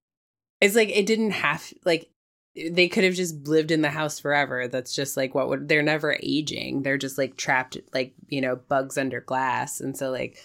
it's 0.61 0.75
like 0.75 0.89
it 0.89 1.05
didn't 1.05 1.31
have 1.31 1.73
like 1.85 2.09
they 2.55 2.87
could 2.87 3.03
have 3.03 3.15
just 3.15 3.47
lived 3.47 3.71
in 3.71 3.81
the 3.81 3.89
house 3.89 4.19
forever. 4.19 4.67
That's 4.67 4.93
just 4.93 5.17
like 5.17 5.33
what 5.33 5.49
would 5.49 5.67
they're 5.67 5.81
never 5.81 6.17
aging. 6.21 6.83
They're 6.83 6.97
just 6.97 7.17
like 7.17 7.35
trapped 7.35 7.77
like, 7.93 8.13
you 8.27 8.41
know, 8.41 8.55
bugs 8.55 8.97
under 8.97 9.21
glass. 9.21 9.81
And 9.81 9.97
so 9.97 10.11
like 10.11 10.37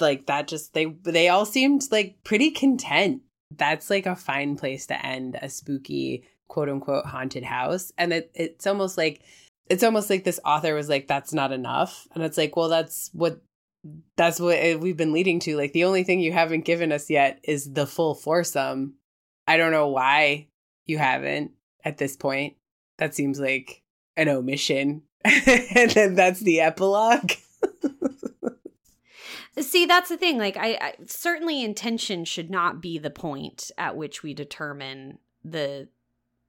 like 0.00 0.26
that 0.26 0.48
just 0.48 0.72
they 0.74 0.86
they 1.02 1.28
all 1.28 1.44
seemed 1.44 1.82
like 1.90 2.24
pretty 2.24 2.50
content. 2.50 3.22
That's 3.54 3.90
like 3.90 4.06
a 4.06 4.16
fine 4.16 4.56
place 4.56 4.86
to 4.86 5.06
end 5.06 5.38
a 5.40 5.50
spooky 5.50 6.24
quote 6.48 6.70
unquote 6.70 7.06
haunted 7.06 7.44
house. 7.44 7.92
And 7.98 8.12
it 8.12 8.30
it's 8.34 8.66
almost 8.66 8.96
like 8.96 9.22
it's 9.68 9.82
almost 9.82 10.08
like 10.08 10.24
this 10.24 10.40
author 10.44 10.74
was 10.74 10.88
like 10.88 11.08
that's 11.08 11.32
not 11.32 11.52
enough 11.52 12.06
and 12.14 12.24
it's 12.24 12.36
like 12.36 12.56
well 12.56 12.68
that's 12.68 13.10
what 13.12 13.40
that's 14.16 14.40
what 14.40 14.80
we've 14.80 14.96
been 14.96 15.12
leading 15.12 15.40
to. 15.40 15.56
Like 15.56 15.72
the 15.72 15.84
only 15.84 16.04
thing 16.04 16.20
you 16.20 16.32
haven't 16.32 16.64
given 16.64 16.92
us 16.92 17.10
yet 17.10 17.40
is 17.42 17.72
the 17.72 17.86
full 17.86 18.14
foursome. 18.14 18.94
I 19.46 19.56
don't 19.56 19.72
know 19.72 19.88
why 19.88 20.48
you 20.86 20.98
haven't 20.98 21.52
at 21.84 21.98
this 21.98 22.16
point. 22.16 22.56
That 22.98 23.14
seems 23.14 23.40
like 23.40 23.82
an 24.16 24.28
omission. 24.28 25.02
And 25.24 25.90
then 25.92 26.14
that's 26.16 26.40
the 26.40 26.60
epilogue. 26.60 27.30
See, 29.60 29.86
that's 29.86 30.08
the 30.08 30.16
thing. 30.16 30.38
Like, 30.38 30.56
I, 30.56 30.74
I 30.74 30.94
certainly 31.06 31.62
intention 31.62 32.24
should 32.24 32.50
not 32.50 32.80
be 32.80 32.98
the 32.98 33.10
point 33.10 33.70
at 33.76 33.96
which 33.96 34.22
we 34.22 34.34
determine 34.34 35.18
the 35.44 35.88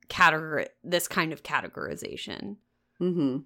category, 0.10 0.68
this 0.84 1.08
kind 1.08 1.34
of 1.34 1.44
categorization, 1.44 2.58
mm-hmm. 3.02 3.40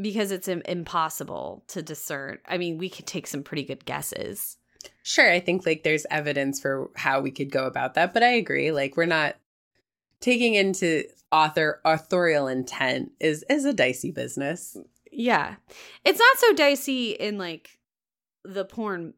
Because 0.00 0.30
it's 0.30 0.48
impossible 0.48 1.64
to 1.68 1.82
discern. 1.82 2.38
I 2.46 2.58
mean, 2.58 2.78
we 2.78 2.88
could 2.88 3.06
take 3.06 3.26
some 3.26 3.42
pretty 3.42 3.64
good 3.64 3.84
guesses. 3.84 4.56
sure 5.02 5.30
i 5.30 5.40
think 5.40 5.66
like 5.66 5.82
there's 5.82 6.06
evidence 6.10 6.60
for 6.60 6.88
how 6.94 7.20
we 7.20 7.30
could 7.32 7.50
go 7.50 7.66
about 7.66 7.94
that 7.94 8.14
but 8.14 8.22
i 8.22 8.28
agree 8.28 8.70
like 8.70 8.96
we're 8.96 9.06
not 9.06 9.34
taking 10.20 10.54
into 10.54 11.02
author 11.32 11.80
authorial 11.84 12.46
intent 12.46 13.10
is 13.20 13.44
is 13.50 13.64
a 13.64 13.72
dicey 13.72 14.10
business 14.12 14.76
mm, 14.78 14.84
Yeah, 15.10 15.56
it's 16.04 16.18
not 16.18 16.38
so 16.38 16.52
dicey 16.54 17.10
in 17.12 17.38
like 17.38 17.78
the 18.44 18.64
porn 18.64 19.14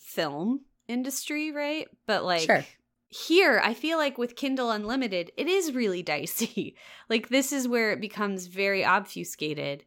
film 0.00 0.62
industry, 0.88 1.52
right? 1.52 1.86
But 2.06 2.24
like 2.24 2.46
Sure. 2.46 2.64
here, 3.08 3.60
I 3.64 3.72
feel 3.74 3.98
like 3.98 4.18
with 4.18 4.36
Kindle 4.36 4.70
Unlimited, 4.70 5.30
it 5.36 5.46
is 5.46 5.72
really 5.74 6.02
dicey. 6.02 6.76
like 7.08 7.28
this 7.28 7.52
is 7.52 7.68
where 7.68 7.92
it 7.92 8.00
becomes 8.00 8.46
very 8.46 8.84
obfuscated. 8.84 9.84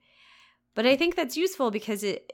But 0.78 0.86
I 0.86 0.96
think 0.96 1.16
that's 1.16 1.36
useful 1.36 1.72
because 1.72 2.04
it 2.04 2.34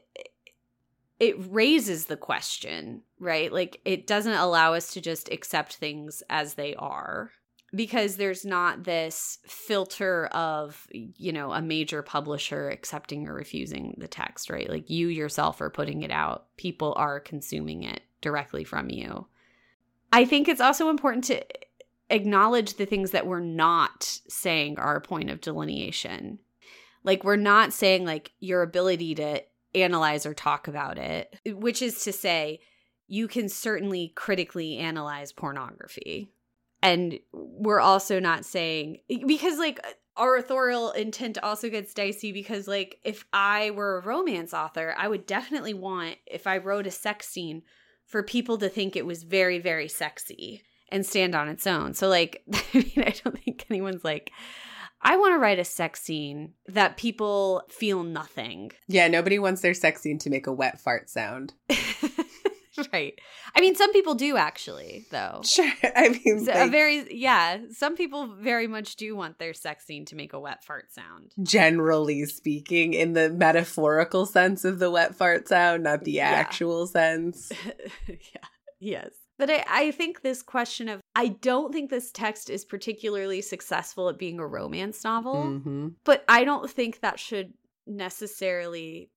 it 1.18 1.34
raises 1.48 2.04
the 2.04 2.16
question, 2.18 3.00
right? 3.18 3.50
Like 3.50 3.80
it 3.86 4.06
doesn't 4.06 4.34
allow 4.34 4.74
us 4.74 4.92
to 4.92 5.00
just 5.00 5.32
accept 5.32 5.76
things 5.76 6.22
as 6.28 6.52
they 6.52 6.74
are 6.74 7.30
because 7.74 8.16
there's 8.16 8.44
not 8.44 8.84
this 8.84 9.38
filter 9.46 10.26
of 10.26 10.86
you 10.92 11.32
know 11.32 11.52
a 11.52 11.62
major 11.62 12.02
publisher 12.02 12.68
accepting 12.68 13.26
or 13.26 13.32
refusing 13.32 13.94
the 13.96 14.08
text 14.08 14.50
right? 14.50 14.68
Like 14.68 14.90
you 14.90 15.08
yourself 15.08 15.62
are 15.62 15.70
putting 15.70 16.02
it 16.02 16.10
out. 16.10 16.54
People 16.58 16.92
are 16.98 17.20
consuming 17.20 17.82
it 17.82 18.02
directly 18.20 18.64
from 18.64 18.90
you. 18.90 19.26
I 20.12 20.26
think 20.26 20.48
it's 20.48 20.60
also 20.60 20.90
important 20.90 21.24
to 21.24 21.42
acknowledge 22.10 22.74
the 22.74 22.84
things 22.84 23.12
that 23.12 23.26
we're 23.26 23.40
not 23.40 24.20
saying 24.28 24.78
are 24.78 24.96
a 24.96 25.00
point 25.00 25.30
of 25.30 25.40
delineation 25.40 26.40
like 27.04 27.22
we're 27.22 27.36
not 27.36 27.72
saying 27.72 28.04
like 28.04 28.32
your 28.40 28.62
ability 28.62 29.14
to 29.14 29.42
analyze 29.74 30.24
or 30.24 30.34
talk 30.34 30.68
about 30.68 30.98
it 30.98 31.38
which 31.46 31.82
is 31.82 32.02
to 32.04 32.12
say 32.12 32.60
you 33.06 33.28
can 33.28 33.48
certainly 33.48 34.12
critically 34.14 34.78
analyze 34.78 35.32
pornography. 35.32 36.30
And 36.82 37.18
we're 37.32 37.80
also 37.80 38.20
not 38.20 38.44
saying 38.44 38.98
because 39.26 39.58
like 39.58 39.80
our 40.16 40.36
authorial 40.36 40.90
intent 40.92 41.38
also 41.42 41.70
gets 41.70 41.94
dicey 41.94 42.30
because 42.30 42.68
like 42.68 43.00
if 43.04 43.24
i 43.32 43.70
were 43.70 43.98
a 43.98 44.02
romance 44.02 44.54
author 44.54 44.94
i 44.96 45.08
would 45.08 45.26
definitely 45.26 45.74
want 45.74 46.16
if 46.26 46.46
i 46.46 46.56
wrote 46.56 46.86
a 46.86 46.90
sex 46.90 47.28
scene 47.28 47.62
for 48.06 48.22
people 48.22 48.58
to 48.58 48.68
think 48.68 48.94
it 48.94 49.06
was 49.06 49.24
very 49.24 49.58
very 49.58 49.88
sexy 49.88 50.62
and 50.90 51.04
stand 51.04 51.34
on 51.34 51.48
its 51.48 51.66
own. 51.66 51.94
So 51.94 52.08
like 52.08 52.42
i 52.74 52.78
mean 52.78 53.04
i 53.06 53.14
don't 53.24 53.42
think 53.42 53.64
anyone's 53.70 54.04
like 54.04 54.30
i 55.04 55.16
want 55.16 55.34
to 55.34 55.38
write 55.38 55.58
a 55.58 55.64
sex 55.64 56.00
scene 56.02 56.54
that 56.66 56.96
people 56.96 57.62
feel 57.68 58.02
nothing 58.02 58.70
Yeah, 58.88 59.08
nobody 59.08 59.38
wants 59.38 59.60
their 59.62 59.74
sex 59.74 60.00
scene 60.02 60.18
to 60.20 60.30
make 60.30 60.46
a 60.46 60.52
wet 60.52 60.80
fart 60.80 61.08
sound. 61.10 61.52
right. 62.92 63.14
I 63.56 63.60
mean, 63.60 63.76
some 63.76 63.92
people 63.92 64.16
do 64.16 64.36
actually, 64.36 65.06
though. 65.12 65.42
Sure. 65.46 65.70
I 65.94 66.08
mean, 66.08 66.44
So 66.44 66.52
like, 66.52 66.70
very 66.72 67.06
yeah. 67.16 67.58
Some 67.70 67.94
people 67.96 68.34
very 68.34 68.66
much 68.66 68.96
do 68.96 69.14
want 69.14 69.38
their 69.38 69.54
sex 69.54 69.86
scene 69.86 70.04
to 70.06 70.16
make 70.16 70.32
a 70.32 70.40
wet 70.40 70.64
fart 70.64 70.92
sound. 70.92 71.32
generally 71.42 72.24
speaking, 72.26 72.92
in 72.94 73.12
the 73.12 73.30
metaphorical 73.30 74.26
sense 74.26 74.64
of 74.64 74.80
the 74.80 74.90
wet 74.90 75.14
fart 75.14 75.46
sound, 75.46 75.84
not 75.84 76.02
the 76.04 76.12
Yeah. 76.12 76.30
actual 76.30 76.86
sense. 76.88 77.52
yeah. 78.08 78.48
Yes. 78.80 79.10
But 79.38 79.50
I, 79.50 79.64
I 79.68 79.90
think 79.90 80.22
this 80.22 80.42
question 80.42 80.88
of 80.88 81.00
I 81.16 81.28
don't 81.28 81.72
think 81.72 81.90
this 81.90 82.12
text 82.12 82.50
is 82.50 82.64
particularly 82.64 83.40
successful 83.40 84.08
at 84.08 84.18
being 84.18 84.38
a 84.38 84.46
romance 84.46 85.04
novel, 85.04 85.58
hmm 85.58 85.88
but 86.04 86.24
I 86.28 86.44
don't 86.44 86.70
think 86.70 87.00
that 87.00 87.18
should 87.18 87.52
necessarily 87.86 89.10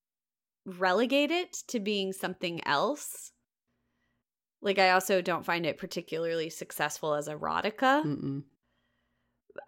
relegate 0.65 1.32
it 1.32 1.53
to 1.70 1.80
being 1.80 2.13
something 2.13 2.65
else. 2.65 3.32
Like 4.61 4.80
I 4.80 4.91
also 4.91 5.22
don't 5.22 5.45
find 5.45 5.65
it 5.65 5.78
particularly 5.78 6.49
successful 6.49 7.13
as 7.13 7.28
erotica. 7.28 8.03
Mm-mm. 8.03 8.43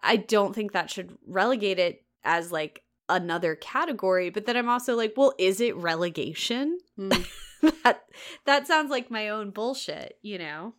I 0.02 0.16
don't 0.16 0.54
think 0.54 0.72
that 0.72 0.90
should 0.90 1.16
relegate 1.26 1.78
it 1.78 2.04
as 2.24 2.52
like 2.52 2.82
another 3.10 3.54
category, 3.54 4.30
but 4.30 4.46
then 4.46 4.56
I'm 4.56 4.68
also 4.68 4.96
like, 4.96 5.14
well, 5.16 5.34
is 5.38 5.60
it 5.60 5.76
relegation? 5.76 6.78
Mm. 6.98 7.26
that 7.84 8.04
that 8.46 8.66
sounds 8.66 8.90
like 8.90 9.10
my 9.10 9.28
own 9.28 9.50
bullshit, 9.50 10.18
you 10.22 10.38
know? 10.38 10.74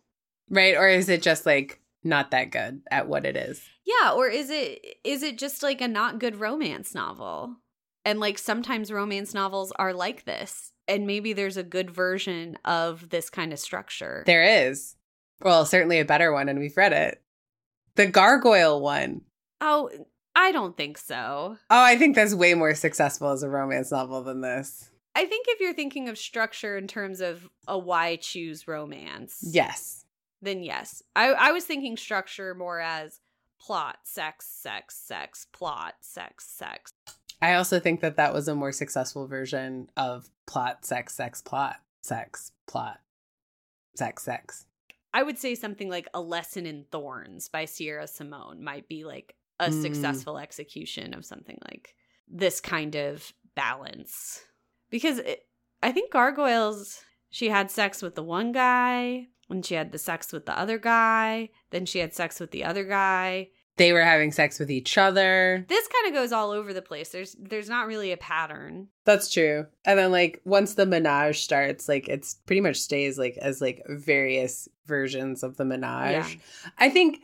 Right? 0.50 0.76
Or 0.76 0.88
is 0.88 1.08
it 1.08 1.22
just 1.22 1.46
like 1.46 1.80
not 2.02 2.32
that 2.32 2.50
good 2.50 2.82
at 2.90 3.08
what 3.08 3.24
it 3.24 3.36
is? 3.36 3.62
Yeah, 3.84 4.12
or 4.12 4.28
is 4.28 4.50
it 4.50 4.84
is 5.04 5.22
it 5.22 5.38
just 5.38 5.62
like 5.62 5.80
a 5.80 5.88
not 5.88 6.18
good 6.18 6.40
romance 6.40 6.94
novel? 6.94 7.56
And 8.04 8.18
like 8.18 8.38
sometimes 8.38 8.90
romance 8.90 9.32
novels 9.32 9.72
are 9.76 9.92
like 9.94 10.24
this. 10.24 10.72
And 10.88 11.06
maybe 11.06 11.32
there's 11.32 11.56
a 11.56 11.62
good 11.62 11.90
version 11.90 12.58
of 12.64 13.10
this 13.10 13.30
kind 13.30 13.52
of 13.52 13.60
structure. 13.60 14.24
There 14.26 14.66
is. 14.66 14.96
Well, 15.40 15.64
certainly 15.64 16.00
a 16.00 16.04
better 16.04 16.32
one, 16.32 16.48
and 16.48 16.58
we've 16.58 16.76
read 16.76 16.92
it. 16.92 17.22
The 17.94 18.06
gargoyle 18.06 18.80
one. 18.80 19.22
oh, 19.60 19.90
I 20.34 20.52
don't 20.52 20.76
think 20.76 20.98
so. 20.98 21.56
Oh, 21.70 21.82
I 21.82 21.96
think 21.96 22.14
that's 22.16 22.34
way 22.34 22.54
more 22.54 22.74
successful 22.74 23.30
as 23.30 23.42
a 23.42 23.48
romance 23.50 23.92
novel 23.92 24.22
than 24.22 24.40
this. 24.40 24.88
I 25.14 25.26
think 25.26 25.46
if 25.48 25.60
you're 25.60 25.74
thinking 25.74 26.08
of 26.08 26.16
structure 26.16 26.78
in 26.78 26.86
terms 26.86 27.20
of 27.20 27.48
a 27.68 27.78
why 27.78 28.16
choose 28.16 28.66
romance, 28.66 29.38
Yes. 29.42 30.06
then 30.40 30.62
yes. 30.62 31.02
I, 31.14 31.32
I 31.32 31.52
was 31.52 31.64
thinking 31.64 31.96
structure 31.98 32.54
more 32.54 32.80
as 32.80 33.20
plot, 33.60 33.98
sex, 34.04 34.46
sex, 34.48 34.96
sex, 34.96 35.46
plot, 35.52 35.94
sex, 36.00 36.46
sex. 36.48 36.92
I 37.42 37.54
also 37.54 37.78
think 37.78 38.00
that 38.00 38.16
that 38.16 38.32
was 38.32 38.48
a 38.48 38.54
more 38.54 38.72
successful 38.72 39.26
version 39.26 39.90
of 39.96 40.30
plot, 40.46 40.86
sex, 40.86 41.14
sex, 41.14 41.42
plot, 41.42 41.76
sex, 42.02 42.52
plot, 42.66 43.00
sex, 43.96 44.22
sex. 44.22 44.64
I 45.12 45.22
would 45.22 45.38
say 45.38 45.54
something 45.54 45.90
like 45.90 46.08
A 46.14 46.20
Lesson 46.22 46.64
in 46.64 46.86
Thorns 46.90 47.48
by 47.48 47.66
Sierra 47.66 48.06
Simone 48.06 48.64
might 48.64 48.88
be 48.88 49.04
like 49.04 49.34
a 49.66 49.70
Mm. 49.70 49.82
successful 49.82 50.38
execution 50.38 51.14
of 51.14 51.24
something 51.24 51.58
like 51.70 51.94
this 52.28 52.60
kind 52.60 52.94
of 52.94 53.32
balance. 53.54 54.40
Because 54.90 55.18
it, 55.18 55.46
I 55.82 55.92
think 55.92 56.12
Gargoyles, 56.12 57.00
she 57.30 57.48
had 57.48 57.70
sex 57.70 58.02
with 58.02 58.14
the 58.14 58.22
one 58.22 58.52
guy, 58.52 59.26
and 59.50 59.64
she 59.64 59.74
had 59.74 59.92
the 59.92 59.98
sex 59.98 60.32
with 60.32 60.46
the 60.46 60.58
other 60.58 60.78
guy, 60.78 61.50
then 61.70 61.86
she 61.86 61.98
had 61.98 62.14
sex 62.14 62.40
with 62.40 62.50
the 62.50 62.64
other 62.64 62.84
guy. 62.84 63.48
They 63.78 63.92
were 63.94 64.02
having 64.02 64.32
sex 64.32 64.58
with 64.58 64.70
each 64.70 64.98
other. 64.98 65.64
This 65.68 65.88
kind 65.88 66.06
of 66.08 66.12
goes 66.20 66.30
all 66.30 66.50
over 66.50 66.74
the 66.74 66.82
place. 66.82 67.08
There's 67.08 67.34
there's 67.40 67.70
not 67.70 67.86
really 67.86 68.12
a 68.12 68.18
pattern. 68.18 68.88
That's 69.06 69.32
true. 69.32 69.66
And 69.86 69.98
then 69.98 70.12
like 70.12 70.42
once 70.44 70.74
the 70.74 70.84
menage 70.84 71.40
starts, 71.42 71.88
like 71.88 72.06
it's 72.06 72.34
pretty 72.46 72.60
much 72.60 72.76
stays 72.76 73.18
like 73.18 73.38
as 73.40 73.62
like 73.62 73.82
various 73.88 74.68
versions 74.86 75.42
of 75.42 75.56
the 75.56 75.64
menage. 75.64 76.34
Yeah. 76.34 76.40
I 76.78 76.90
think 76.90 77.20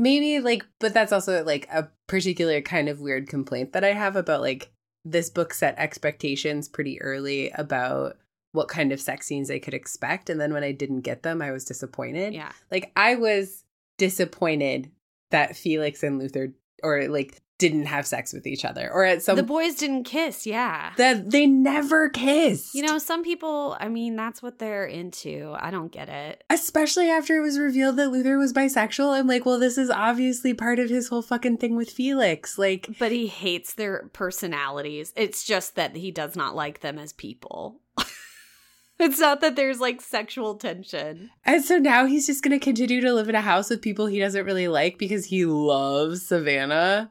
maybe 0.00 0.40
like 0.40 0.66
but 0.80 0.94
that's 0.94 1.12
also 1.12 1.44
like 1.44 1.68
a 1.70 1.88
particular 2.06 2.62
kind 2.62 2.88
of 2.88 3.00
weird 3.00 3.28
complaint 3.28 3.74
that 3.74 3.84
I 3.84 3.92
have 3.92 4.16
about 4.16 4.40
like 4.40 4.72
this 5.04 5.28
book 5.28 5.52
set 5.52 5.74
expectations 5.78 6.68
pretty 6.68 7.00
early 7.02 7.50
about 7.50 8.16
what 8.52 8.68
kind 8.68 8.92
of 8.92 9.00
sex 9.00 9.26
scenes 9.26 9.50
I 9.50 9.58
could 9.58 9.74
expect 9.74 10.30
and 10.30 10.40
then 10.40 10.54
when 10.54 10.64
I 10.64 10.72
didn't 10.72 11.02
get 11.02 11.22
them 11.22 11.42
I 11.42 11.52
was 11.52 11.66
disappointed. 11.66 12.32
Yeah. 12.32 12.50
Like 12.70 12.90
I 12.96 13.16
was 13.16 13.64
disappointed 13.98 14.90
that 15.30 15.54
Felix 15.54 16.02
and 16.02 16.18
Luther 16.18 16.54
or 16.82 17.06
like 17.08 17.36
didn't 17.60 17.86
have 17.86 18.06
sex 18.06 18.32
with 18.32 18.46
each 18.46 18.64
other 18.64 18.90
or 18.92 19.04
at 19.04 19.22
some 19.22 19.36
the 19.36 19.42
boys 19.42 19.74
didn't 19.76 20.04
kiss, 20.04 20.46
yeah. 20.46 20.92
that 20.96 21.30
they 21.30 21.46
never 21.46 22.08
kissed. 22.08 22.74
You 22.74 22.82
know, 22.82 22.98
some 22.98 23.22
people, 23.22 23.76
I 23.78 23.88
mean, 23.88 24.16
that's 24.16 24.42
what 24.42 24.58
they're 24.58 24.86
into. 24.86 25.54
I 25.56 25.70
don't 25.70 25.92
get 25.92 26.08
it. 26.08 26.42
especially 26.50 27.10
after 27.10 27.36
it 27.36 27.42
was 27.42 27.58
revealed 27.58 27.96
that 27.96 28.10
Luther 28.10 28.38
was 28.38 28.52
bisexual. 28.52 29.12
I'm 29.12 29.28
like, 29.28 29.46
well, 29.46 29.58
this 29.58 29.78
is 29.78 29.90
obviously 29.90 30.54
part 30.54 30.78
of 30.78 30.88
his 30.88 31.08
whole 31.08 31.22
fucking 31.22 31.58
thing 31.58 31.76
with 31.76 31.90
Felix. 31.90 32.58
Like, 32.58 32.88
But 32.98 33.12
he 33.12 33.26
hates 33.26 33.74
their 33.74 34.08
personalities. 34.12 35.12
It's 35.14 35.44
just 35.44 35.76
that 35.76 35.94
he 35.94 36.10
does 36.10 36.34
not 36.34 36.56
like 36.56 36.80
them 36.80 36.98
as 36.98 37.12
people. 37.12 37.80
it's 38.98 39.20
not 39.20 39.42
that 39.42 39.56
there's 39.56 39.80
like 39.80 40.00
sexual 40.00 40.54
tension. 40.54 41.30
and 41.44 41.62
so 41.62 41.76
now 41.76 42.06
he's 42.06 42.26
just 42.26 42.42
going 42.42 42.58
to 42.58 42.64
continue 42.64 43.02
to 43.02 43.12
live 43.12 43.28
in 43.28 43.34
a 43.34 43.40
house 43.42 43.68
with 43.68 43.82
people 43.82 44.06
he 44.06 44.18
doesn't 44.18 44.46
really 44.46 44.68
like 44.68 44.98
because 44.98 45.26
he 45.26 45.44
loves 45.44 46.26
Savannah. 46.26 47.10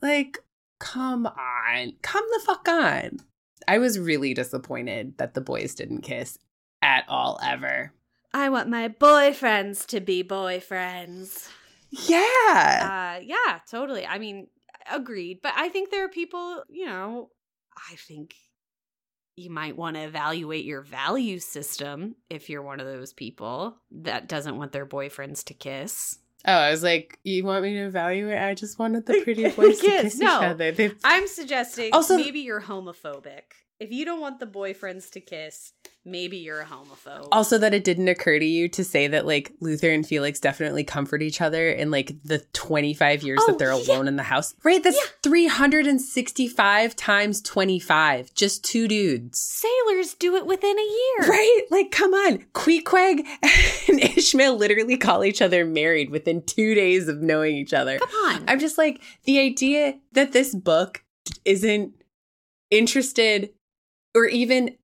Like, 0.00 0.38
come 0.78 1.26
on. 1.26 1.92
Come 2.02 2.24
the 2.32 2.42
fuck 2.44 2.68
on. 2.68 3.18
I 3.66 3.78
was 3.78 3.98
really 3.98 4.34
disappointed 4.34 5.18
that 5.18 5.34
the 5.34 5.40
boys 5.40 5.74
didn't 5.74 6.02
kiss 6.02 6.38
at 6.82 7.04
all, 7.08 7.38
ever. 7.42 7.92
I 8.32 8.48
want 8.50 8.68
my 8.68 8.88
boyfriends 8.88 9.86
to 9.86 10.00
be 10.00 10.22
boyfriends. 10.22 11.48
Yeah. 11.90 13.16
Uh 13.18 13.20
yeah, 13.22 13.60
totally. 13.70 14.06
I 14.06 14.18
mean, 14.18 14.48
agreed, 14.90 15.40
but 15.42 15.54
I 15.56 15.68
think 15.68 15.90
there 15.90 16.04
are 16.04 16.10
people, 16.10 16.62
you 16.68 16.86
know, 16.86 17.30
I 17.90 17.96
think 17.96 18.34
you 19.36 19.50
might 19.50 19.76
want 19.76 19.96
to 19.96 20.02
evaluate 20.02 20.64
your 20.64 20.82
value 20.82 21.38
system 21.38 22.16
if 22.28 22.50
you're 22.50 22.62
one 22.62 22.80
of 22.80 22.86
those 22.86 23.12
people 23.12 23.78
that 23.90 24.28
doesn't 24.28 24.56
want 24.56 24.72
their 24.72 24.86
boyfriends 24.86 25.44
to 25.44 25.54
kiss. 25.54 26.18
Oh, 26.46 26.52
I 26.52 26.70
was 26.70 26.82
like, 26.82 27.18
you 27.24 27.44
want 27.44 27.62
me 27.64 27.74
to 27.74 27.86
evaluate? 27.86 28.38
I 28.38 28.54
just 28.54 28.78
wanted 28.78 29.06
the 29.06 29.20
pretty 29.24 29.48
boys 29.50 29.80
to 29.80 29.86
Kiss, 29.86 30.18
no. 30.18 30.26
each 30.38 30.44
other. 30.44 30.72
They 30.72 30.92
I'm 31.04 31.26
suggesting 31.26 31.92
Also- 31.92 32.16
maybe 32.16 32.40
you're 32.40 32.60
homophobic. 32.62 33.42
If 33.80 33.92
you 33.92 34.04
don't 34.04 34.20
want 34.20 34.40
the 34.40 34.46
boyfriends 34.46 35.08
to 35.12 35.20
kiss, 35.20 35.72
maybe 36.04 36.36
you're 36.36 36.60
a 36.60 36.64
homophobe. 36.64 37.28
Also, 37.30 37.58
that 37.58 37.72
it 37.72 37.84
didn't 37.84 38.08
occur 38.08 38.40
to 38.40 38.44
you 38.44 38.68
to 38.70 38.82
say 38.82 39.06
that 39.06 39.24
like 39.24 39.52
Luther 39.60 39.90
and 39.90 40.04
Felix 40.04 40.40
definitely 40.40 40.82
comfort 40.82 41.22
each 41.22 41.40
other 41.40 41.70
in 41.70 41.92
like 41.92 42.12
the 42.24 42.40
25 42.54 43.22
years 43.22 43.38
Oh, 43.40 43.46
that 43.46 43.58
they're 43.60 43.72
yeah. 43.72 43.86
alone 43.94 44.08
in 44.08 44.16
the 44.16 44.24
house. 44.24 44.52
Right? 44.64 44.82
That's 44.82 44.96
Yeah. 44.96 45.10
365 45.22 46.96
times 46.96 47.40
25. 47.42 48.34
Just 48.34 48.64
two 48.64 48.88
dudes. 48.88 49.38
Sailors 49.38 50.14
do 50.14 50.34
it 50.34 50.46
within 50.46 50.76
a 50.76 50.82
year. 50.82 51.28
Right? 51.30 51.60
Like, 51.70 51.92
come 51.92 52.14
on. 52.14 52.38
Queequeg 52.54 53.24
and 53.88 54.00
Ishmael 54.18 54.56
literally 54.56 54.96
call 54.96 55.24
each 55.24 55.40
other 55.40 55.64
married 55.64 56.10
within 56.10 56.42
two 56.42 56.74
days 56.74 57.06
of 57.06 57.20
knowing 57.22 57.54
each 57.54 57.72
other. 57.72 57.98
Come 58.00 58.08
on. 58.34 58.44
I'm 58.48 58.58
just 58.58 58.76
like, 58.76 59.00
the 59.24 59.38
idea 59.38 59.94
that 60.12 60.32
this 60.32 60.52
book 60.52 61.04
isn't 61.44 61.92
interested 62.70 63.50
or 64.18 64.26
even 64.26 64.76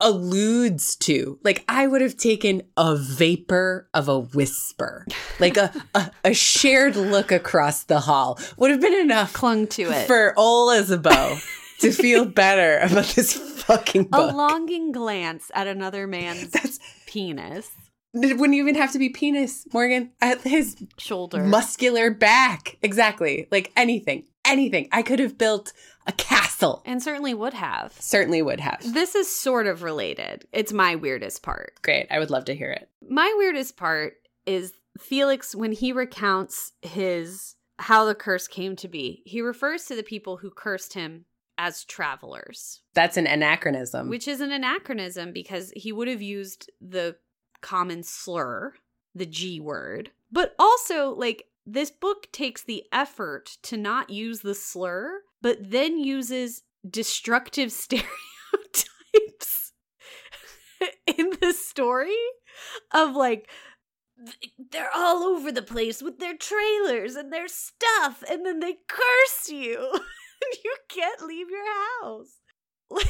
alludes 0.00 0.96
to, 0.96 1.38
like, 1.44 1.64
I 1.68 1.86
would 1.86 2.00
have 2.00 2.16
taken 2.16 2.62
a 2.76 2.96
vapor 2.96 3.88
of 3.94 4.08
a 4.08 4.18
whisper, 4.18 5.06
like 5.38 5.56
a, 5.56 5.72
a, 5.94 6.10
a 6.24 6.34
shared 6.34 6.96
look 6.96 7.30
across 7.30 7.84
the 7.84 8.00
hall 8.00 8.38
would 8.56 8.70
have 8.70 8.80
been 8.80 9.00
enough 9.00 9.32
Clung 9.32 9.66
to 9.68 9.82
it. 9.82 10.06
for 10.06 10.34
old 10.36 10.74
Isabeau 10.74 11.38
to 11.80 11.92
feel 11.92 12.24
better 12.24 12.78
about 12.78 13.06
this 13.06 13.34
fucking 13.62 14.08
a 14.12 14.26
longing 14.26 14.90
glance 14.92 15.50
at 15.54 15.66
another 15.68 16.06
man's 16.06 16.50
That's 16.50 16.80
penis, 17.06 17.70
it 18.14 18.36
wouldn't 18.36 18.58
even 18.58 18.74
have 18.74 18.92
to 18.92 18.98
be 18.98 19.08
penis, 19.08 19.66
Morgan. 19.72 20.12
At 20.20 20.42
his 20.42 20.76
shoulder. 20.98 21.42
muscular 21.44 22.10
back. 22.10 22.76
Exactly. 22.82 23.48
Like 23.50 23.72
anything. 23.76 24.24
Anything. 24.44 24.88
I 24.92 25.02
could 25.02 25.18
have 25.18 25.38
built 25.38 25.72
a 26.06 26.12
castle. 26.12 26.82
and 26.84 27.02
certainly 27.02 27.34
would 27.34 27.54
have. 27.54 27.92
Certainly 27.98 28.42
would 28.42 28.60
have. 28.60 28.80
This 28.94 29.14
is 29.14 29.34
sort 29.34 29.66
of 29.66 29.82
related. 29.82 30.46
It's 30.52 30.72
my 30.72 30.94
weirdest 30.96 31.42
part. 31.42 31.74
Great. 31.82 32.06
I 32.10 32.18
would 32.18 32.30
love 32.30 32.44
to 32.46 32.54
hear 32.54 32.70
it. 32.70 32.88
My 33.08 33.32
weirdest 33.38 33.76
part 33.76 34.14
is 34.46 34.72
Felix 34.98 35.54
when 35.54 35.72
he 35.72 35.92
recounts 35.92 36.72
his 36.82 37.54
how 37.78 38.04
the 38.04 38.14
curse 38.14 38.46
came 38.46 38.76
to 38.76 38.88
be. 38.88 39.22
He 39.26 39.40
refers 39.40 39.86
to 39.86 39.96
the 39.96 40.02
people 40.02 40.36
who 40.36 40.50
cursed 40.50 40.94
him 40.94 41.24
as 41.58 41.84
travelers, 41.84 42.80
That's 42.94 43.16
an 43.16 43.26
anachronism. 43.26 44.08
which 44.08 44.26
is 44.26 44.40
an 44.40 44.52
anachronism 44.52 45.32
because 45.32 45.72
he 45.76 45.92
would 45.92 46.08
have 46.08 46.22
used 46.22 46.70
the 46.80 47.16
common 47.60 48.02
slur, 48.02 48.74
the 49.14 49.26
G 49.26 49.60
word. 49.60 50.10
But 50.30 50.54
also 50.58 51.10
like 51.10 51.44
this 51.66 51.90
book 51.90 52.30
takes 52.32 52.62
the 52.62 52.84
effort 52.92 53.58
to 53.64 53.76
not 53.76 54.10
use 54.10 54.40
the 54.40 54.54
slur, 54.54 55.22
but 55.42 55.58
then 55.70 55.98
uses 55.98 56.62
destructive 56.88 57.70
stereotypes 57.84 59.72
in 61.06 61.30
the 61.40 61.52
story 61.52 62.16
of 62.92 63.14
like 63.14 63.48
they're 64.70 64.90
all 64.94 65.22
over 65.24 65.50
the 65.50 65.62
place 65.62 66.00
with 66.02 66.18
their 66.18 66.36
trailers 66.36 67.16
and 67.16 67.32
their 67.32 67.48
stuff 67.48 68.22
and 68.30 68.46
then 68.46 68.60
they 68.60 68.74
curse 68.88 69.48
you 69.48 69.88
and 69.92 70.58
you 70.64 70.74
can't 70.88 71.22
leave 71.22 71.48
your 71.50 71.64
house 72.02 72.38
like 72.90 73.06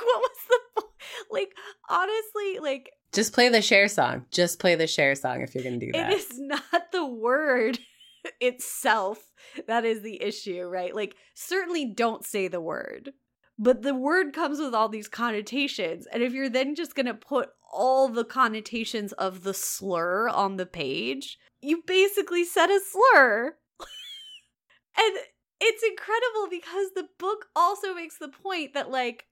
what 0.00 0.20
was 0.20 0.38
the 0.48 0.58
po- 0.76 0.88
like 1.30 1.52
honestly 1.88 2.58
like 2.60 2.90
Just 3.12 3.32
play 3.32 3.48
the 3.48 3.62
Cher 3.62 3.88
song. 3.88 4.24
Just 4.30 4.58
play 4.58 4.74
the 4.74 4.86
Cher 4.86 5.14
song 5.14 5.40
if 5.42 5.54
you're 5.54 5.64
gonna 5.64 5.78
do 5.78 5.92
that. 5.92 6.12
it 6.12 6.18
is 6.18 6.38
not 6.38 6.92
the 6.92 7.06
word 7.06 7.78
itself 8.40 9.32
that 9.66 9.84
is 9.84 10.02
the 10.02 10.22
issue 10.22 10.62
right? 10.62 10.94
Like 10.94 11.16
certainly 11.34 11.84
don't 11.84 12.24
say 12.24 12.48
the 12.48 12.60
word 12.60 13.12
but 13.58 13.82
the 13.82 13.94
word 13.94 14.34
comes 14.34 14.58
with 14.58 14.74
all 14.74 14.88
these 14.88 15.08
connotations 15.08 16.06
and 16.12 16.22
if 16.22 16.32
you're 16.32 16.48
then 16.48 16.74
just 16.74 16.94
going 16.94 17.06
to 17.06 17.14
put 17.14 17.50
all 17.72 18.08
the 18.08 18.24
connotations 18.24 19.12
of 19.14 19.42
the 19.42 19.54
slur 19.54 20.28
on 20.28 20.56
the 20.56 20.66
page 20.66 21.38
you 21.62 21.82
basically 21.86 22.44
said 22.44 22.70
a 22.70 22.80
slur. 22.80 23.56
And 24.98 25.18
it's 25.60 25.82
incredible 25.82 26.48
because 26.50 26.92
the 26.94 27.06
book 27.18 27.46
also 27.54 27.92
makes 27.92 28.16
the 28.16 28.28
point 28.28 28.72
that 28.72 28.90
like 28.90 29.26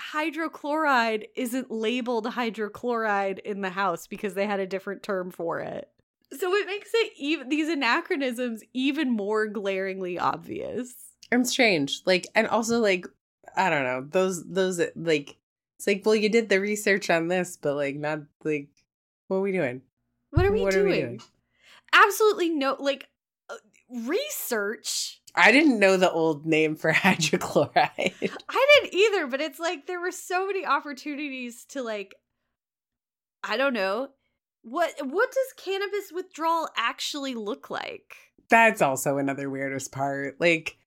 hydrochloride 0.00 1.26
isn't 1.36 1.70
labeled 1.70 2.26
hydrochloride 2.26 3.38
in 3.40 3.60
the 3.60 3.70
house 3.70 4.06
because 4.06 4.34
they 4.34 4.46
had 4.46 4.60
a 4.60 4.66
different 4.66 5.02
term 5.02 5.30
for 5.30 5.60
it 5.60 5.88
so 6.32 6.52
it 6.54 6.66
makes 6.66 6.90
it 6.92 7.12
even 7.16 7.48
these 7.48 7.68
anachronisms 7.68 8.62
even 8.74 9.10
more 9.10 9.46
glaringly 9.46 10.18
obvious 10.18 10.94
and 11.30 11.46
strange. 11.46 12.02
Like, 12.06 12.26
and 12.34 12.46
also 12.46 12.80
like, 12.80 13.06
I 13.56 13.70
don't 13.70 13.84
know, 13.84 14.06
those 14.08 14.44
those 14.48 14.80
like, 14.96 15.36
it's 15.78 15.86
like, 15.86 16.02
well, 16.04 16.14
you 16.14 16.28
did 16.28 16.48
the 16.48 16.60
research 16.60 17.10
on 17.10 17.28
this, 17.28 17.56
but 17.56 17.74
like, 17.74 17.96
not 17.96 18.20
like, 18.44 18.68
what 19.28 19.38
are 19.38 19.40
we 19.40 19.52
doing? 19.52 19.82
what 20.30 20.44
are 20.44 20.52
we, 20.52 20.62
What 20.62 20.72
doing? 20.72 20.86
are 20.86 20.90
we 20.90 21.00
doing? 21.00 21.20
absolutely 21.94 22.50
no 22.50 22.76
like 22.78 23.08
uh, 23.48 23.54
research 23.90 25.22
I 25.34 25.52
didn't 25.52 25.78
know 25.78 25.96
the 25.96 26.10
old 26.10 26.44
name 26.46 26.74
for 26.76 26.92
hydrochloride. 26.92 28.30
I 28.48 28.66
didn't 28.82 28.94
either, 28.94 29.26
but 29.26 29.40
it's 29.40 29.58
like 29.60 29.86
there 29.86 30.00
were 30.00 30.10
so 30.10 30.46
many 30.46 30.66
opportunities 30.66 31.64
to 31.70 31.82
like 31.82 32.14
I 33.44 33.56
don't 33.56 33.72
know. 33.74 34.08
What 34.62 34.92
what 35.02 35.30
does 35.30 35.64
cannabis 35.64 36.12
withdrawal 36.12 36.68
actually 36.76 37.34
look 37.34 37.70
like? 37.70 38.16
That's 38.50 38.82
also 38.82 39.18
another 39.18 39.50
weirdest 39.50 39.92
part. 39.92 40.40
Like, 40.40 40.78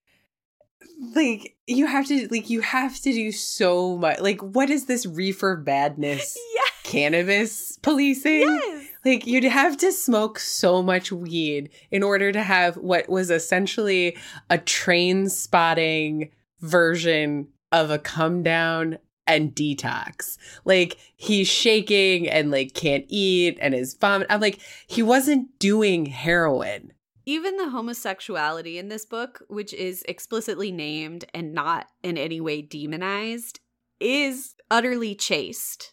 like 1.14 1.56
you 1.66 1.86
have 1.86 2.06
to 2.08 2.28
like 2.30 2.50
you 2.50 2.60
have 2.60 2.96
to 3.00 3.12
do 3.12 3.32
so 3.32 3.96
much. 3.96 4.20
Like, 4.20 4.40
what 4.40 4.70
is 4.70 4.86
this 4.86 5.06
reefer 5.06 5.62
madness? 5.64 6.36
Yes. 6.54 6.70
Cannabis 6.84 7.78
policing? 7.80 8.42
Yes. 8.42 8.88
Like 9.04 9.26
you'd 9.26 9.44
have 9.44 9.76
to 9.78 9.92
smoke 9.92 10.38
so 10.38 10.82
much 10.82 11.10
weed 11.10 11.70
in 11.90 12.02
order 12.02 12.32
to 12.32 12.42
have 12.42 12.76
what 12.76 13.08
was 13.08 13.30
essentially 13.30 14.16
a 14.50 14.58
Trainspotting 14.58 16.30
version 16.60 17.48
of 17.70 17.90
a 17.90 17.98
come 17.98 18.42
down 18.42 18.98
and 19.26 19.54
detox. 19.54 20.38
Like 20.64 20.96
he's 21.16 21.48
shaking 21.48 22.28
and 22.28 22.50
like 22.50 22.74
can't 22.74 23.04
eat 23.08 23.58
and 23.60 23.74
is 23.74 23.94
vomit. 23.94 24.26
I'm 24.30 24.40
like, 24.40 24.60
he 24.86 25.02
wasn't 25.02 25.58
doing 25.58 26.06
heroin. 26.06 26.92
Even 27.24 27.56
the 27.56 27.70
homosexuality 27.70 28.78
in 28.78 28.88
this 28.88 29.04
book, 29.04 29.44
which 29.48 29.72
is 29.72 30.02
explicitly 30.08 30.72
named 30.72 31.24
and 31.32 31.54
not 31.54 31.86
in 32.02 32.18
any 32.18 32.40
way 32.40 32.62
demonized, 32.62 33.60
is 34.00 34.54
utterly 34.70 35.14
chaste. 35.14 35.92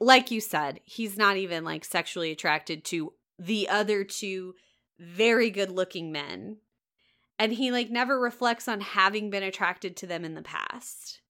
Like 0.00 0.30
you 0.30 0.40
said, 0.40 0.80
he's 0.84 1.18
not 1.18 1.36
even 1.36 1.64
like 1.64 1.84
sexually 1.84 2.30
attracted 2.30 2.84
to 2.86 3.12
the 3.38 3.68
other 3.68 4.04
two 4.04 4.54
very 4.98 5.50
good 5.50 5.70
looking 5.70 6.12
men. 6.12 6.58
And 7.38 7.52
he 7.52 7.70
like 7.70 7.90
never 7.90 8.18
reflects 8.18 8.66
on 8.66 8.80
having 8.80 9.28
been 9.30 9.42
attracted 9.42 9.96
to 9.98 10.06
them 10.06 10.24
in 10.24 10.34
the 10.34 10.42
past. 10.42 11.20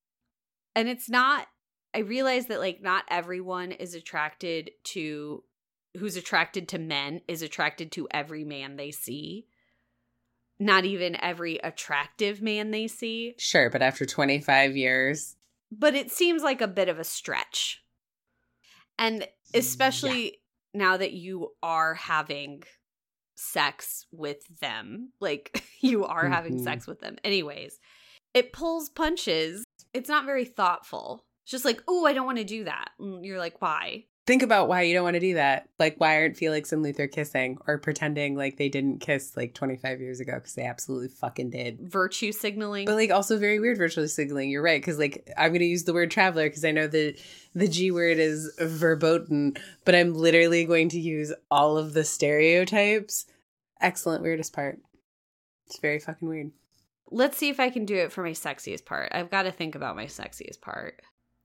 And 0.74 0.88
it's 0.88 1.08
not, 1.08 1.46
I 1.94 1.98
realize 2.00 2.46
that 2.46 2.60
like 2.60 2.80
not 2.82 3.04
everyone 3.08 3.72
is 3.72 3.94
attracted 3.94 4.70
to 4.84 5.42
who's 5.96 6.16
attracted 6.16 6.68
to 6.68 6.78
men 6.78 7.20
is 7.26 7.42
attracted 7.42 7.90
to 7.92 8.06
every 8.12 8.44
man 8.44 8.76
they 8.76 8.90
see. 8.90 9.46
Not 10.60 10.84
even 10.84 11.20
every 11.20 11.56
attractive 11.56 12.40
man 12.42 12.70
they 12.70 12.86
see. 12.86 13.34
Sure, 13.38 13.70
but 13.70 13.82
after 13.82 14.04
25 14.06 14.76
years, 14.76 15.36
But 15.72 15.94
it 15.94 16.10
seems 16.10 16.42
like 16.42 16.60
a 16.60 16.68
bit 16.68 16.88
of 16.88 16.98
a 16.98 17.04
stretch. 17.04 17.82
And 18.98 19.26
especially 19.54 20.42
now 20.74 20.96
that 20.96 21.12
you 21.12 21.52
are 21.62 21.94
having 21.94 22.62
sex 23.36 24.06
with 24.12 24.46
them, 24.60 25.12
like 25.20 25.64
you 25.80 26.04
are 26.04 26.28
having 26.28 26.56
Mhm. 26.56 26.64
sex 26.64 26.86
with 26.86 27.00
them. 27.00 27.16
Anyways, 27.24 27.80
it 28.34 28.52
pulls 28.52 28.90
punches. 28.90 29.64
It's 29.92 30.08
not 30.08 30.26
very 30.26 30.44
thoughtful. 30.44 31.24
It's 31.44 31.50
just 31.50 31.64
like, 31.64 31.82
oh, 31.88 32.06
I 32.06 32.12
don't 32.12 32.26
want 32.26 32.38
to 32.38 32.44
do 32.44 32.64
that. 32.64 32.90
And 32.98 33.24
you're 33.24 33.38
like, 33.38 33.60
why? 33.60 34.04
think 34.30 34.42
about 34.44 34.68
why 34.68 34.82
you 34.82 34.94
don't 34.94 35.02
want 35.02 35.14
to 35.14 35.20
do 35.20 35.34
that. 35.34 35.68
Like, 35.80 35.96
why 35.98 36.16
aren't 36.16 36.36
Felix 36.36 36.72
and 36.72 36.84
Luther 36.84 37.08
kissing 37.08 37.58
or 37.66 37.78
pretending 37.78 38.36
like 38.36 38.58
they 38.58 38.68
didn't 38.68 39.00
kiss 39.00 39.36
like 39.36 39.54
25 39.54 40.00
years 40.00 40.20
ago? 40.20 40.34
Because 40.34 40.54
they 40.54 40.62
absolutely 40.62 41.08
fucking 41.08 41.50
did. 41.50 41.80
Virtue 41.80 42.30
signaling. 42.30 42.86
But 42.86 42.94
like 42.94 43.10
also 43.10 43.38
very 43.38 43.58
weird 43.58 43.76
virtual 43.78 44.06
signaling. 44.06 44.48
You're 44.48 44.62
right 44.62 44.80
because 44.80 45.00
like 45.00 45.28
I'm 45.36 45.52
gonna 45.52 45.64
use 45.64 45.82
the 45.82 45.92
word 45.92 46.12
traveler 46.12 46.48
because 46.48 46.64
I 46.64 46.70
know 46.70 46.86
that 46.86 47.20
the 47.56 47.66
G 47.66 47.90
word 47.90 48.18
is 48.18 48.54
verboten, 48.60 49.56
but 49.84 49.96
I'm 49.96 50.14
literally 50.14 50.64
going 50.64 50.90
to 50.90 51.00
use 51.00 51.32
all 51.50 51.76
of 51.76 51.92
the 51.92 52.04
stereotypes. 52.04 53.26
Excellent 53.80 54.22
weirdest 54.22 54.52
part. 54.52 54.78
It's 55.66 55.80
very 55.80 55.98
fucking 55.98 56.28
weird. 56.28 56.52
Let's 57.10 57.36
see 57.36 57.48
if 57.48 57.58
I 57.58 57.70
can 57.70 57.84
do 57.84 57.96
it 57.96 58.12
for 58.12 58.22
my 58.22 58.30
sexiest 58.30 58.84
part. 58.84 59.10
I've 59.12 59.30
got 59.30 59.42
to 59.42 59.52
think 59.52 59.74
about 59.74 59.96
my 59.96 60.06
sexiest 60.06 60.60
part. 60.60 61.00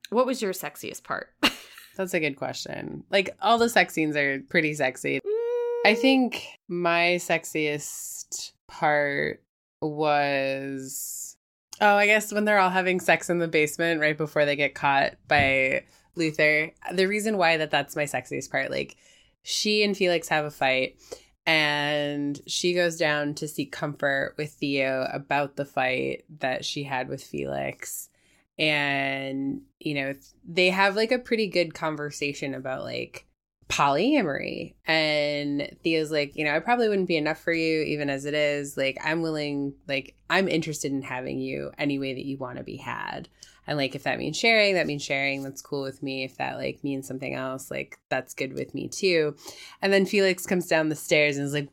What 0.09 0.25
was 0.25 0.41
your 0.41 0.53
sexiest 0.53 1.03
part? 1.03 1.29
That's 1.97 2.13
a 2.13 2.19
good 2.19 2.35
question. 2.35 3.03
Like 3.09 3.35
all 3.41 3.57
the 3.57 3.69
sex 3.69 3.93
scenes 3.93 4.15
are 4.15 4.41
pretty 4.49 4.73
sexy. 4.73 5.19
Mm. 5.19 5.79
I 5.85 5.95
think 5.95 6.45
my 6.67 7.17
sexiest 7.19 8.51
part 8.67 9.41
was 9.81 11.37
oh, 11.81 11.95
I 11.95 12.05
guess 12.05 12.31
when 12.31 12.45
they're 12.45 12.59
all 12.59 12.69
having 12.69 12.99
sex 12.99 13.29
in 13.29 13.39
the 13.39 13.47
basement 13.47 13.99
right 14.01 14.17
before 14.17 14.45
they 14.45 14.55
get 14.55 14.75
caught 14.75 15.15
by 15.27 15.83
Luther. 16.15 16.71
The 16.93 17.07
reason 17.07 17.37
why 17.37 17.57
that 17.57 17.71
that's 17.71 17.95
my 17.95 18.03
sexiest 18.03 18.49
part, 18.49 18.71
like 18.71 18.95
she 19.43 19.83
and 19.83 19.95
Felix 19.95 20.27
have 20.29 20.45
a 20.45 20.51
fight 20.51 20.97
and 21.45 22.39
she 22.47 22.73
goes 22.73 22.97
down 22.97 23.35
to 23.35 23.47
seek 23.47 23.71
comfort 23.71 24.33
with 24.37 24.51
Theo 24.51 25.07
about 25.13 25.55
the 25.55 25.65
fight 25.65 26.25
that 26.39 26.65
she 26.65 26.83
had 26.83 27.07
with 27.07 27.23
Felix. 27.23 28.09
And 28.57 29.61
you 29.79 29.95
know 29.95 30.13
they 30.47 30.69
have 30.69 30.95
like 30.95 31.11
a 31.11 31.19
pretty 31.19 31.47
good 31.47 31.73
conversation 31.73 32.53
about 32.53 32.83
like 32.83 33.27
polyamory. 33.67 34.75
And 34.85 35.75
theo's 35.83 36.11
like 36.11 36.35
you 36.35 36.45
know 36.45 36.55
i 36.55 36.59
probably 36.59 36.87
wouldn't 36.87 37.07
be 37.07 37.17
enough 37.17 37.39
for 37.39 37.51
you 37.51 37.81
even 37.81 38.09
as 38.09 38.25
it 38.25 38.33
is. 38.33 38.77
Like 38.77 38.97
i'm 39.03 39.21
willing 39.21 39.73
like 39.87 40.15
i'm 40.29 40.47
interested 40.47 40.91
in 40.91 41.01
having 41.01 41.39
you 41.39 41.71
any 41.77 41.99
way 41.99 42.13
that 42.13 42.25
you 42.25 42.37
want 42.37 42.57
to 42.57 42.63
be 42.63 42.77
had 42.77 43.27
and 43.67 43.77
like 43.77 43.95
if 43.95 44.03
that 44.03 44.19
means 44.19 44.37
sharing 44.37 44.75
that 44.75 44.87
means 44.87 45.03
sharing. 45.03 45.43
That's 45.43 45.61
cool 45.61 45.81
with 45.81 46.03
me. 46.03 46.23
If 46.23 46.37
that 46.37 46.57
like 46.57 46.83
means 46.83 47.07
something 47.07 47.33
else 47.33 47.71
like 47.71 47.97
that's 48.09 48.33
good 48.33 48.53
with 48.53 48.73
me 48.73 48.87
too. 48.87 49.35
And 49.81 49.91
then 49.91 50.05
felix 50.05 50.45
comes 50.45 50.67
down 50.67 50.89
the 50.89 50.95
stairs 50.95 51.37
and 51.37 51.45
is 51.45 51.53
like 51.53 51.69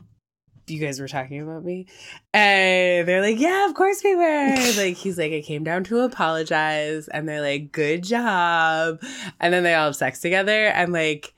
you 0.69 0.79
guys 0.79 1.01
were 1.01 1.09
talking 1.09 1.43
about 1.43 1.65
me? 1.65 1.87
And 2.33 3.07
they're 3.07 3.21
like 3.21 3.39
yeah 3.39 3.67
of 3.69 3.75
course 3.75 4.03
we 4.05 4.15
were. 4.15 4.55
Like 4.77 4.97
he's 4.97 5.19
like 5.19 5.33
i 5.33 5.41
came 5.41 5.65
down 5.65 5.85
to 5.85 6.01
apologize. 6.01 7.09
And 7.09 7.29
they're 7.29 7.43
like 7.43 7.73
good 7.73 8.05
job. 8.05 9.01
And 9.41 9.53
then 9.53 9.63
they 9.63 9.75
all 9.75 9.87
have 9.87 9.97
sex 9.97 10.21
together. 10.21 10.67
And 10.67 10.93
like 10.93 11.35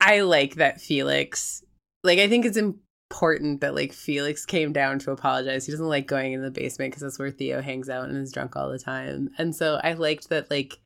i 0.00 0.20
like 0.20 0.54
that 0.54 0.80
felix 0.80 1.64
like 2.04 2.20
i 2.20 2.28
think 2.28 2.46
it's 2.46 2.56
important 2.56 2.87
that 3.10 3.74
like 3.74 3.92
felix 3.92 4.44
came 4.44 4.72
down 4.72 4.98
to 4.98 5.10
apologize 5.10 5.64
he 5.64 5.72
doesn't 5.72 5.88
like 5.88 6.06
going 6.06 6.34
in 6.34 6.42
the 6.42 6.50
basement 6.50 6.90
because 6.90 7.02
that's 7.02 7.18
where 7.18 7.30
theo 7.30 7.62
hangs 7.62 7.88
out 7.88 8.08
and 8.08 8.18
is 8.18 8.32
drunk 8.32 8.54
all 8.54 8.70
the 8.70 8.78
time 8.78 9.30
and 9.38 9.56
so 9.56 9.80
i 9.82 9.94
liked 9.94 10.28
that 10.28 10.50
like 10.50 10.78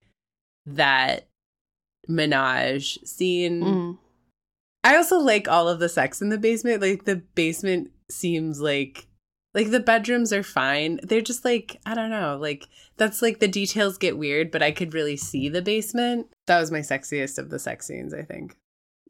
that 0.65 1.27
menage 2.09 2.99
scene 3.05 3.61
Mm. 3.61 3.99
I 4.85 4.97
also 4.97 5.19
like 5.19 5.49
all 5.49 5.69
of 5.69 5.79
the 5.79 5.89
sex 5.89 6.21
in 6.21 6.29
the 6.29 6.39
basement. 6.39 6.83
Like 6.83 7.05
the 7.05 7.17
basement 7.17 7.91
seems 8.11 8.61
like 8.61 9.07
like 9.55 9.71
the 9.71 9.81
bedrooms 9.81 10.33
are 10.33 10.43
fine. 10.43 10.99
They're 11.03 11.21
just 11.21 11.45
like 11.45 11.81
I 11.87 11.95
don't 11.95 12.11
know. 12.11 12.39
Like 12.41 12.67
that's 12.97 13.23
like 13.23 13.39
the 13.39 13.49
details 13.49 13.99
get 13.99 14.19
weird, 14.19 14.51
but 14.51 14.63
I 14.63 14.73
could 14.73 14.95
really 14.95 15.17
see 15.17 15.49
the 15.49 15.63
basement. 15.63 16.29
That 16.47 16.61
was 16.61 16.71
my 16.71 16.81
sexiest 16.81 17.39
of 17.39 17.51
the 17.51 17.59
sex 17.59 17.87
scenes, 17.87 18.13
I 18.13 18.23
think. 18.23 18.57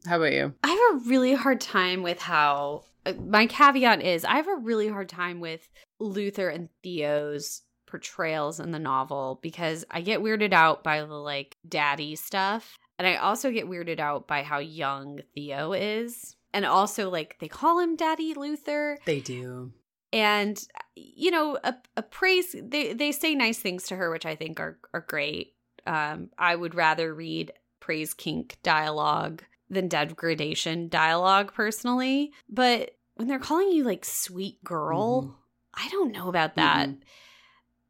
How 0.06 0.16
about 0.16 0.32
you? 0.32 0.52
I 0.62 0.68
have 0.68 1.02
a 1.02 1.08
really 1.08 1.34
hard 1.34 1.60
time 1.60 2.02
with 2.02 2.20
how 2.20 2.84
my 3.26 3.46
caveat 3.46 4.02
is 4.02 4.24
I 4.24 4.36
have 4.36 4.48
a 4.48 4.56
really 4.56 4.88
hard 4.88 5.08
time 5.08 5.40
with 5.40 5.68
Luther 5.98 6.48
and 6.48 6.68
Theo's 6.82 7.62
portrayals 7.86 8.58
in 8.58 8.70
the 8.70 8.78
novel 8.78 9.38
because 9.42 9.84
I 9.90 10.00
get 10.00 10.20
weirded 10.20 10.52
out 10.52 10.82
by 10.82 11.00
the 11.00 11.14
like 11.14 11.56
daddy 11.68 12.16
stuff. 12.16 12.78
And 12.98 13.06
I 13.08 13.16
also 13.16 13.50
get 13.50 13.68
weirded 13.68 13.98
out 13.98 14.28
by 14.28 14.42
how 14.42 14.58
young 14.58 15.20
Theo 15.34 15.72
is. 15.72 16.36
And 16.54 16.64
also, 16.64 17.10
like, 17.10 17.36
they 17.40 17.48
call 17.48 17.80
him 17.80 17.96
Daddy 17.96 18.34
Luther. 18.34 18.98
They 19.06 19.20
do. 19.20 19.72
And, 20.12 20.62
you 20.94 21.30
know, 21.30 21.58
a, 21.64 21.74
a 21.96 22.02
praise, 22.02 22.54
they, 22.56 22.92
they 22.92 23.10
say 23.10 23.34
nice 23.34 23.58
things 23.58 23.84
to 23.84 23.96
her, 23.96 24.10
which 24.10 24.26
I 24.26 24.36
think 24.36 24.60
are, 24.60 24.78
are 24.92 25.06
great. 25.08 25.54
Um, 25.86 26.28
I 26.38 26.54
would 26.54 26.74
rather 26.74 27.14
read 27.14 27.52
praise 27.80 28.12
kink 28.14 28.58
dialogue 28.62 29.42
than 29.72 29.88
degradation 29.88 30.88
dialogue 30.88 31.52
personally. 31.52 32.32
But 32.48 32.92
when 33.16 33.26
they're 33.26 33.38
calling 33.40 33.72
you 33.72 33.82
like 33.84 34.04
sweet 34.04 34.62
girl, 34.62 35.22
Mhm. 35.22 35.34
I 35.74 35.88
don't 35.88 36.12
know 36.12 36.28
about 36.28 36.54
that. 36.56 36.88
Mhm. 36.90 37.00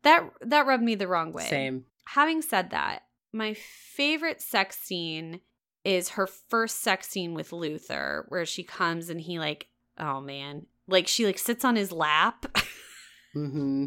That 0.03 0.31
that 0.43 0.67
rubbed 0.67 0.83
me 0.83 0.95
the 0.95 1.09
wrong 1.09 1.33
way. 1.33 1.49
Same. 1.49 1.85
Having 2.07 2.43
said 2.43 2.71
that, 2.71 3.07
my 3.33 3.55
favorite 3.55 4.41
sex 4.41 4.79
scene 4.79 5.41
is 5.85 6.11
her 6.11 6.27
first 6.27 6.81
sex 6.81 7.09
scene 7.09 7.35
with 7.35 7.53
Luther, 7.53 8.25
where 8.29 8.47
she 8.47 8.63
comes 8.63 9.09
and 9.09 9.21
he 9.21 9.39
like, 9.39 9.67
oh 9.99 10.21
man, 10.21 10.67
like 10.87 11.09
she 11.09 11.27
like 11.27 11.39
sits 11.39 11.65
on 11.65 11.75
his 11.77 11.91
lap. 11.93 12.47
mm-hmm. 13.35 13.87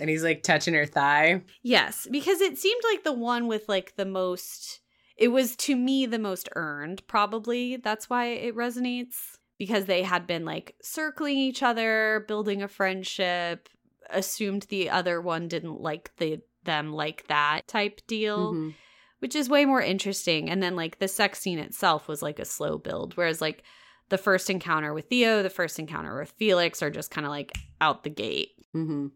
And 0.00 0.10
he's 0.10 0.24
like 0.24 0.42
touching 0.42 0.74
her 0.74 0.86
thigh. 0.86 1.42
yes, 1.62 2.06
because 2.10 2.40
it 2.40 2.58
seemed 2.58 2.82
like 2.90 3.04
the 3.04 3.12
one 3.12 3.46
with 3.46 3.68
like 3.68 3.94
the 3.96 4.06
most. 4.06 4.79
It 5.20 5.28
was 5.28 5.54
to 5.56 5.76
me 5.76 6.06
the 6.06 6.18
most 6.18 6.48
earned, 6.56 7.06
probably. 7.06 7.76
That's 7.76 8.08
why 8.10 8.26
it 8.28 8.56
resonates 8.56 9.36
because 9.58 9.84
they 9.84 10.02
had 10.02 10.26
been 10.26 10.44
like 10.46 10.74
circling 10.82 11.36
each 11.36 11.62
other, 11.62 12.24
building 12.26 12.62
a 12.62 12.68
friendship, 12.68 13.68
assumed 14.08 14.62
the 14.70 14.88
other 14.90 15.20
one 15.20 15.46
didn't 15.46 15.80
like 15.80 16.10
the 16.16 16.40
them 16.64 16.92
like 16.92 17.26
that 17.28 17.68
type 17.68 18.00
deal. 18.06 18.54
Mhm. 18.54 18.74
which 19.20 19.36
is 19.36 19.50
way 19.50 19.66
more 19.66 19.82
interesting. 19.82 20.48
And 20.48 20.62
then 20.62 20.76
like 20.76 20.98
the 20.98 21.06
sex 21.06 21.40
scene 21.40 21.58
itself 21.58 22.08
was 22.08 22.22
like 22.22 22.38
a 22.38 22.44
slow 22.46 22.78
build, 22.78 23.18
whereas 23.18 23.42
like 23.42 23.62
the 24.08 24.16
first 24.16 24.48
encounter 24.48 24.94
with 24.94 25.10
Theo, 25.10 25.42
the 25.42 25.50
first 25.50 25.78
encounter 25.78 26.18
with 26.18 26.30
Felix 26.38 26.82
are 26.82 26.88
just 26.90 27.10
kind 27.10 27.26
of 27.26 27.30
like 27.30 27.52
out 27.82 28.02
the 28.02 28.08
gate 28.08 28.52
Mhm. 28.74 29.10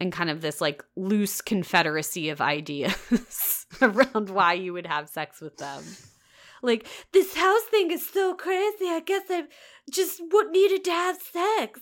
And 0.00 0.12
kind 0.12 0.30
of 0.30 0.40
this 0.40 0.60
like 0.60 0.84
loose 0.96 1.40
confederacy 1.40 2.28
of 2.28 2.40
ideas 2.40 3.66
around 3.82 4.30
why 4.30 4.52
you 4.52 4.72
would 4.72 4.86
have 4.86 5.08
sex 5.08 5.40
with 5.40 5.56
them. 5.56 5.82
Like 6.62 6.86
this 7.12 7.34
house 7.34 7.62
thing 7.70 7.90
is 7.90 8.06
so 8.06 8.34
crazy. 8.34 8.86
I 8.86 9.02
guess 9.04 9.22
I 9.30 9.44
just 9.90 10.20
needed 10.50 10.84
to 10.84 10.90
have 10.90 11.18
sex. 11.20 11.80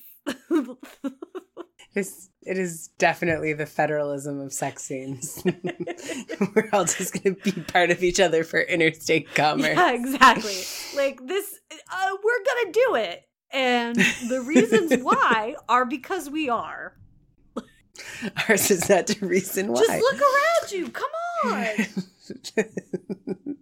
It's, 1.94 2.28
it 2.42 2.58
is 2.58 2.88
definitely 2.98 3.52
the 3.52 3.66
federalism 3.66 4.40
of 4.40 4.52
sex 4.52 4.82
scenes. 4.82 5.42
We're 6.54 6.68
all 6.72 6.84
just 6.84 7.22
going 7.22 7.36
to 7.36 7.52
be 7.52 7.60
part 7.60 7.90
of 7.90 8.02
each 8.02 8.18
other 8.18 8.42
for 8.42 8.60
interstate 8.60 9.32
commerce. 9.34 9.76
Yeah, 9.76 9.92
exactly. 9.92 10.56
like 10.96 11.24
this, 11.24 11.60
uh, 11.70 12.10
we're 12.22 12.44
gonna 12.44 12.72
do 12.72 12.94
it, 12.96 13.22
and 13.52 13.96
the 14.28 14.42
reasons 14.44 14.94
why 15.02 15.54
are 15.68 15.84
because 15.84 16.28
we 16.28 16.48
are. 16.48 16.96
Ours 18.48 18.70
is 18.70 18.88
not 18.88 19.06
the 19.06 19.26
reason 19.26 19.68
why. 19.72 19.80
Just 19.80 20.00
look 20.00 20.20
around 20.20 20.72
you. 20.72 20.88
Come 20.90 21.10
on. 21.46 21.66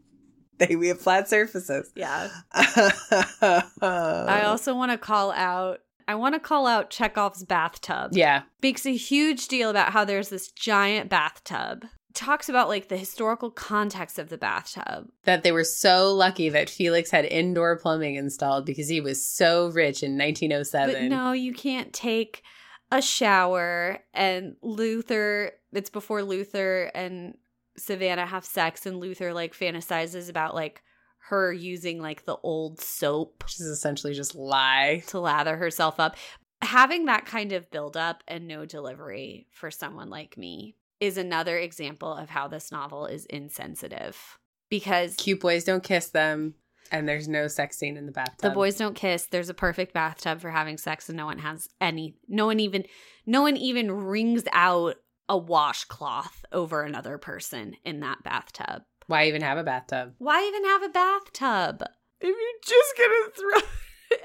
they 0.59 0.76
we 0.76 0.89
have 0.89 1.01
flat 1.01 1.28
surfaces. 1.28 1.91
Yeah. 1.95 2.28
I 2.53 3.62
I 3.83 4.43
also 4.45 4.74
want 4.74 4.93
to 4.93 4.99
call 4.99 5.33
out. 5.33 5.80
I 6.09 6.14
want 6.16 6.35
to 6.35 6.41
call 6.41 6.66
out 6.66 6.91
Chekhov's 6.91 7.45
bathtub. 7.45 8.11
yeah. 8.12 8.43
Makes 8.62 8.87
a 8.87 8.95
huge 8.95 9.49
deal 9.49 9.70
about 9.70 9.93
how 9.93 10.05
there's 10.05 10.30
this 10.30 10.51
giant 10.51 11.09
bathtub. 11.09 11.85
Talks 12.12 12.49
about 12.49 12.68
like 12.68 12.89
the 12.89 12.97
historical 12.97 13.51
context 13.51 14.18
of 14.18 14.28
the 14.28 14.37
bathtub. 14.37 15.09
That 15.24 15.43
they 15.45 15.53
were 15.53 15.64
so 15.64 16.12
lucky 16.12 16.49
that 16.51 16.68
Felix 16.68 17.11
had 17.11 17.24
indoor 17.24 17.78
plumbing 17.78 18.16
installed 18.16 18.66
because 18.66 18.89
he 18.89 19.01
was 19.01 19.26
so 19.26 19.68
rich 19.68 20.03
in 20.03 20.18
1907. 20.18 20.95
But 20.95 21.03
no, 21.05 21.33
you 21.33 21.55
can't 21.55 21.93
take 21.93 22.43
a 22.93 23.01
shower 23.01 23.99
and 24.12 24.55
Luther, 24.62 25.53
it's 25.72 25.88
before 25.88 26.22
Luther 26.22 26.90
and 26.95 27.38
Savannah 27.78 28.26
have 28.26 28.45
sex 28.45 28.84
and 28.84 28.99
Luther 28.99 29.32
like 29.32 29.57
fantasizes 29.57 30.28
about 30.28 30.55
like 30.55 30.82
her 31.28 31.51
using 31.53 32.01
like 32.03 32.26
the 32.26 32.36
old 32.43 32.80
soap 32.80 33.45
She's 33.47 33.62
essentially 33.62 34.12
just 34.12 34.34
lie. 34.34 35.03
to 35.07 35.20
lather 35.20 35.57
herself 35.57 35.99
up. 35.99 36.16
Having 36.61 37.07
that 37.07 37.24
kind 37.24 37.53
of 37.53 37.70
build 37.70 37.97
up 37.97 38.22
and 38.28 38.47
no 38.47 38.66
delivery 38.66 39.49
for 39.53 39.70
someone 39.70 40.11
like 40.11 40.36
me 40.36 40.76
is 41.01 41.16
another 41.16 41.57
example 41.57 42.12
of 42.12 42.28
how 42.28 42.47
this 42.47 42.70
novel 42.70 43.07
is 43.07 43.24
insensitive 43.24 44.38
because 44.68 45.16
Cute 45.16 45.40
boys 45.40 45.64
don't 45.64 45.82
kiss 45.82 46.11
them, 46.11 46.55
and 46.93 47.09
there's 47.09 47.26
no 47.26 47.49
sex 47.49 47.78
scene 47.78 47.97
in 47.97 48.07
the 48.07 48.12
bathtub. 48.12 48.38
the 48.43 48.51
boys 48.51 48.76
don't 48.76 48.95
kiss. 48.95 49.26
There's 49.26 49.49
a 49.49 49.55
perfect 49.55 49.93
bathtub 49.93 50.40
for 50.40 50.51
having 50.51 50.78
sex 50.78 51.09
and 51.09 51.16
no 51.16 51.26
one 51.26 51.38
has 51.38 51.68
any 51.80 52.14
no 52.28 52.47
one 52.47 52.61
even 52.61 52.84
no 53.26 53.43
one 53.43 53.57
even 53.57 53.90
wrings 53.90 54.45
out 54.53 54.97
a 55.28 55.36
washcloth 55.36 56.45
over 56.53 56.82
another 56.82 57.18
person 57.18 57.74
in 57.84 58.01
that 58.01 58.22
bathtub. 58.22 58.82
Why 59.07 59.26
even 59.26 59.43
have 59.43 59.59
a 59.59 59.64
bathtub? 59.64 60.14
why 60.18 60.47
even 60.47 60.64
have 60.64 60.82
a 60.82 60.88
bathtub? 60.90 61.82
If 62.20 62.28
you're 62.28 62.61
just 62.64 62.97
gonna 62.97 63.62
throw 63.62 63.68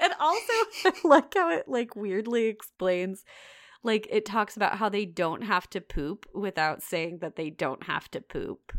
and 0.02 0.12
also 0.20 0.52
i 0.84 0.92
like 1.04 1.34
how 1.34 1.50
it 1.50 1.66
like 1.66 1.96
weirdly 1.96 2.46
explains 2.46 3.24
like 3.82 4.06
it 4.10 4.26
talks 4.26 4.56
about 4.56 4.76
how 4.76 4.88
they 4.88 5.06
don't 5.06 5.42
have 5.42 5.68
to 5.70 5.80
poop 5.80 6.26
without 6.34 6.82
saying 6.82 7.18
that 7.20 7.36
they 7.36 7.48
don't 7.48 7.84
have 7.84 8.10
to 8.10 8.20
poop 8.20 8.72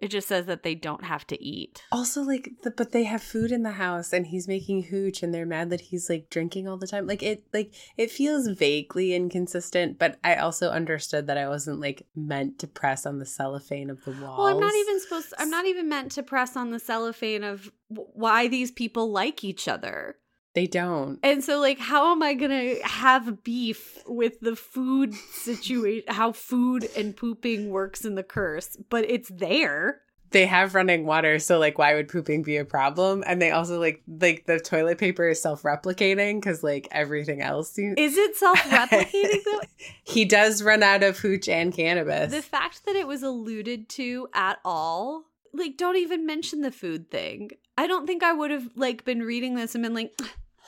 it 0.00 0.08
just 0.08 0.28
says 0.28 0.46
that 0.46 0.62
they 0.62 0.74
don't 0.74 1.04
have 1.04 1.26
to 1.26 1.42
eat 1.42 1.82
Also, 1.90 2.22
like, 2.22 2.52
the, 2.62 2.70
but 2.70 2.92
they 2.92 3.04
have 3.04 3.22
food 3.22 3.50
in 3.50 3.62
the 3.62 3.72
house, 3.72 4.12
and 4.12 4.26
he's 4.28 4.46
making 4.46 4.84
hooch, 4.84 5.22
and 5.22 5.34
they're 5.34 5.46
mad 5.46 5.70
that 5.70 5.80
he's 5.80 6.08
like 6.08 6.30
drinking 6.30 6.68
all 6.68 6.76
the 6.76 6.86
time. 6.86 7.06
Like 7.06 7.22
it, 7.22 7.44
like 7.52 7.74
it 7.96 8.10
feels 8.10 8.48
vaguely 8.48 9.14
inconsistent. 9.14 9.98
But 9.98 10.18
I 10.22 10.36
also 10.36 10.70
understood 10.70 11.26
that 11.26 11.38
I 11.38 11.48
wasn't 11.48 11.80
like 11.80 12.06
meant 12.14 12.58
to 12.60 12.66
press 12.66 13.06
on 13.06 13.18
the 13.18 13.26
cellophane 13.26 13.90
of 13.90 14.04
the 14.04 14.12
walls. 14.12 14.38
Well, 14.38 14.46
I'm 14.46 14.60
not 14.60 14.74
even 14.74 15.00
supposed. 15.00 15.34
I'm 15.38 15.50
not 15.50 15.66
even 15.66 15.88
meant 15.88 16.12
to 16.12 16.22
press 16.22 16.56
on 16.56 16.70
the 16.70 16.78
cellophane 16.78 17.44
of 17.44 17.70
w- 17.90 18.08
why 18.14 18.48
these 18.48 18.70
people 18.70 19.10
like 19.10 19.42
each 19.42 19.66
other. 19.68 20.16
They 20.58 20.66
don't. 20.66 21.20
And 21.22 21.44
so, 21.44 21.60
like, 21.60 21.78
how 21.78 22.10
am 22.10 22.20
I 22.20 22.34
gonna 22.34 22.84
have 22.84 23.44
beef 23.44 24.02
with 24.08 24.40
the 24.40 24.56
food 24.56 25.14
situation? 25.14 26.02
How 26.08 26.32
food 26.32 26.88
and 26.96 27.16
pooping 27.16 27.70
works 27.70 28.04
in 28.04 28.16
the 28.16 28.24
curse, 28.24 28.76
but 28.90 29.08
it's 29.08 29.28
there. 29.28 30.00
They 30.30 30.46
have 30.46 30.74
running 30.74 31.06
water, 31.06 31.38
so 31.38 31.60
like, 31.60 31.78
why 31.78 31.94
would 31.94 32.08
pooping 32.08 32.42
be 32.42 32.56
a 32.56 32.64
problem? 32.64 33.22
And 33.24 33.40
they 33.40 33.52
also 33.52 33.78
like 33.78 34.02
like 34.08 34.46
the 34.46 34.58
toilet 34.58 34.98
paper 34.98 35.28
is 35.28 35.40
self 35.40 35.62
replicating 35.62 36.40
because 36.40 36.64
like 36.64 36.88
everything 36.90 37.40
else 37.40 37.70
seems. 37.70 37.94
Is 37.96 38.16
it 38.16 38.34
self-replicating 38.34 39.44
though? 39.44 39.60
he 40.02 40.24
does 40.24 40.60
run 40.60 40.82
out 40.82 41.04
of 41.04 41.18
hooch 41.18 41.48
and 41.48 41.72
cannabis. 41.72 42.32
the 42.32 42.42
fact 42.42 42.84
that 42.84 42.96
it 42.96 43.06
was 43.06 43.22
alluded 43.22 43.88
to 43.90 44.26
at 44.34 44.58
all, 44.64 45.26
like, 45.54 45.76
don't 45.76 45.96
even 45.96 46.26
mention 46.26 46.62
the 46.62 46.72
food 46.72 47.12
thing. 47.12 47.52
I 47.76 47.86
don't 47.86 48.08
think 48.08 48.24
I 48.24 48.32
would 48.32 48.50
have 48.50 48.70
like 48.74 49.04
been 49.04 49.22
reading 49.22 49.54
this 49.54 49.76
and 49.76 49.84
been 49.84 49.94
like, 49.94 50.18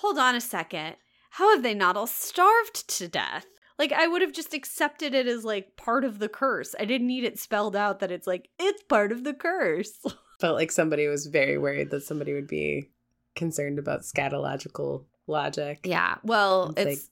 hold 0.01 0.19
on 0.19 0.35
a 0.35 0.41
second. 0.41 0.97
How 1.31 1.55
have 1.55 1.63
they 1.63 1.75
not 1.75 1.97
all 1.97 2.07
starved 2.07 2.89
to 2.99 3.09
death? 3.09 3.47
Like 3.79 3.93
I 3.93 4.07
would 4.07 4.23
have 4.23 4.33
just 4.33 4.53
accepted 4.53 5.15
it 5.15 5.27
as 5.27 5.45
like 5.45 5.77
part 5.77 6.05
of 6.05 6.19
the 6.19 6.29
curse. 6.29 6.75
I 6.79 6.85
didn't 6.85 7.07
need 7.07 7.25
it 7.25 7.39
spelled 7.39 7.77
out 7.77 8.01
that 8.01 8.11
it's 8.11 8.27
like 8.27 8.49
it's 8.59 8.83
part 8.83 9.13
of 9.13 9.25
the 9.25 9.35
curse. 9.35 9.93
Felt 10.41 10.57
like 10.57 10.73
somebody 10.73 11.07
was 11.07 11.27
very 11.27 11.59
worried 11.59 11.91
that 11.91 12.03
somebody 12.03 12.33
would 12.33 12.49
be 12.49 12.91
concerned 13.37 13.79
about 13.79 14.03
scatological 14.03 15.05
logic. 15.27 15.81
Yeah. 15.85 16.17
Well, 16.25 16.75
It's 16.77 17.01
it's 17.01 17.11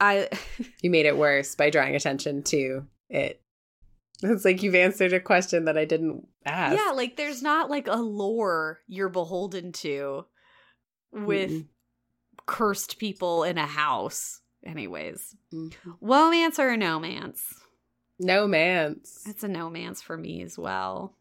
I 0.00 0.28
You 0.82 0.90
made 0.90 1.06
it 1.06 1.16
worse 1.16 1.54
by 1.54 1.70
drawing 1.70 1.94
attention 1.94 2.42
to 2.44 2.86
it. 3.08 3.40
It's 4.22 4.44
like 4.44 4.62
you've 4.62 4.74
answered 4.74 5.12
a 5.12 5.20
question 5.20 5.66
that 5.66 5.78
I 5.78 5.84
didn't 5.84 6.26
ask. 6.44 6.76
Yeah, 6.76 6.92
like 6.92 7.16
there's 7.16 7.42
not 7.42 7.70
like 7.70 7.86
a 7.86 7.96
lore 7.96 8.80
you're 8.88 9.08
beholden 9.08 9.70
to 9.72 10.24
with 11.12 11.50
Mm-mm. 11.50 11.66
Cursed 12.48 12.98
people 12.98 13.44
in 13.44 13.58
a 13.58 13.66
house. 13.66 14.40
Anyways, 14.64 15.36
Mhm. 15.52 15.72
romance 16.00 16.58
or 16.58 16.76
no 16.76 16.98
mance? 16.98 17.54
No 18.18 18.48
man's. 18.48 19.22
It's 19.26 19.44
a 19.44 19.48
no 19.48 19.70
mance 19.70 20.02
for 20.02 20.16
me 20.16 20.42
as 20.42 20.58
well. 20.58 21.14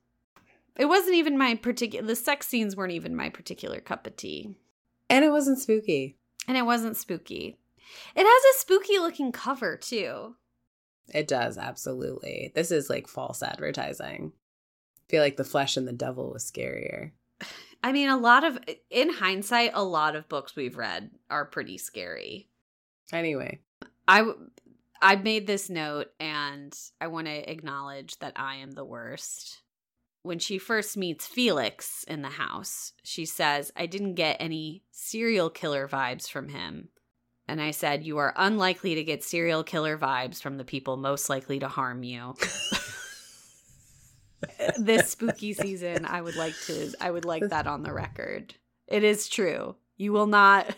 It 0.75 0.85
wasn't 0.85 1.15
even 1.15 1.37
my 1.37 1.53
particular. 1.55 2.05
The 2.07 2.15
sex 2.15 2.47
scenes 2.47 2.75
weren't 2.75 2.93
even 2.93 3.15
my 3.15 3.29
particular 3.29 3.79
cup 3.81 4.07
of 4.07 4.15
tea, 4.15 4.55
And 5.09 5.23
it 5.23 5.29
wasn't 5.29 5.59
spooky. 5.59 6.17
and 6.47 6.57
it 6.57 6.63
wasn't 6.65 6.97
spooky. 6.97 7.59
It 8.15 8.23
has 8.25 8.55
a 8.55 8.59
spooky 8.59 8.97
looking 8.97 9.31
cover 9.31 9.77
too. 9.77 10.35
It 11.13 11.27
does, 11.27 11.57
absolutely. 11.57 12.51
This 12.55 12.71
is 12.71 12.89
like 12.89 13.07
false 13.07 13.43
advertising. 13.43 14.33
I 14.33 15.05
feel 15.09 15.21
like 15.21 15.37
The 15.37 15.43
Flesh 15.43 15.77
and 15.77 15.87
the 15.87 15.93
Devil 15.93 16.31
was 16.31 16.49
scarier. 16.49 17.11
I 17.87 17.93
mean, 17.93 18.09
a 18.09 18.17
lot 18.17 18.43
of 18.43 18.59
in 18.89 19.13
hindsight, 19.13 19.71
a 19.73 19.83
lot 19.83 20.15
of 20.17 20.27
books 20.27 20.55
we've 20.55 20.75
read 20.75 21.09
are 21.29 21.45
pretty 21.45 21.77
scary. 21.77 22.49
Anyway, 23.13 23.59
I, 24.07 24.29
I 25.01 25.15
made 25.15 25.47
this 25.47 25.69
note 25.69 26.07
and 26.19 26.77
I 26.99 27.07
want 27.07 27.27
to 27.27 27.49
acknowledge 27.49 28.19
that 28.19 28.33
I 28.35 28.55
am 28.55 28.71
the 28.71 28.83
worst 28.83 29.61
when 30.27 30.39
she 30.39 30.57
first 30.57 30.97
meets 30.97 31.25
Felix 31.25 32.03
in 32.03 32.21
the 32.21 32.27
house, 32.27 32.91
she 33.01 33.25
says, 33.25 33.71
I 33.77 33.85
didn't 33.85 34.15
get 34.15 34.35
any 34.41 34.83
serial 34.91 35.49
killer 35.49 35.87
vibes 35.87 36.29
from 36.29 36.49
him. 36.49 36.89
And 37.47 37.61
I 37.61 37.71
said, 37.71 38.05
You 38.05 38.17
are 38.17 38.33
unlikely 38.35 38.95
to 38.95 39.05
get 39.05 39.23
serial 39.23 39.63
killer 39.63 39.97
vibes 39.97 40.41
from 40.41 40.57
the 40.57 40.65
people 40.65 40.97
most 40.97 41.29
likely 41.29 41.59
to 41.59 41.69
harm 41.69 42.03
you. 42.03 42.35
this 44.77 45.09
spooky 45.09 45.53
season, 45.53 46.05
I 46.05 46.21
would 46.21 46.35
like 46.35 46.55
to 46.65 46.93
I 47.01 47.11
would 47.11 47.25
like 47.25 47.49
that 47.49 47.67
on 47.67 47.83
the 47.83 47.93
record. 47.93 48.55
It 48.87 49.03
is 49.03 49.27
true. 49.27 49.75
You 49.97 50.11
will 50.11 50.27
not 50.27 50.75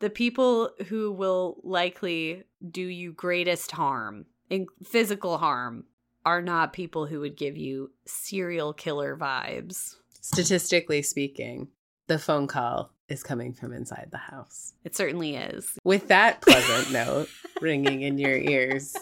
the 0.00 0.10
people 0.10 0.70
who 0.88 1.12
will 1.12 1.60
likely 1.62 2.44
do 2.68 2.82
you 2.82 3.12
greatest 3.12 3.70
harm, 3.70 4.26
in 4.48 4.66
physical 4.82 5.38
harm, 5.38 5.84
are 6.24 6.42
not 6.42 6.72
people 6.72 7.06
who 7.06 7.20
would 7.20 7.36
give 7.36 7.56
you 7.56 7.90
serial 8.06 8.72
killer 8.72 9.16
vibes. 9.16 9.96
Statistically 10.20 11.02
speaking, 11.02 11.68
the 12.08 12.18
phone 12.18 12.46
call 12.46 12.92
is 13.08 13.22
coming 13.22 13.52
from 13.52 13.72
inside 13.72 14.08
the 14.10 14.18
house. 14.18 14.74
It 14.84 14.96
certainly 14.96 15.36
is. 15.36 15.70
With 15.84 16.08
that 16.08 16.40
pleasant 16.40 16.92
note 16.92 17.28
ringing 17.60 18.02
in 18.02 18.18
your 18.18 18.36
ears, 18.36 18.96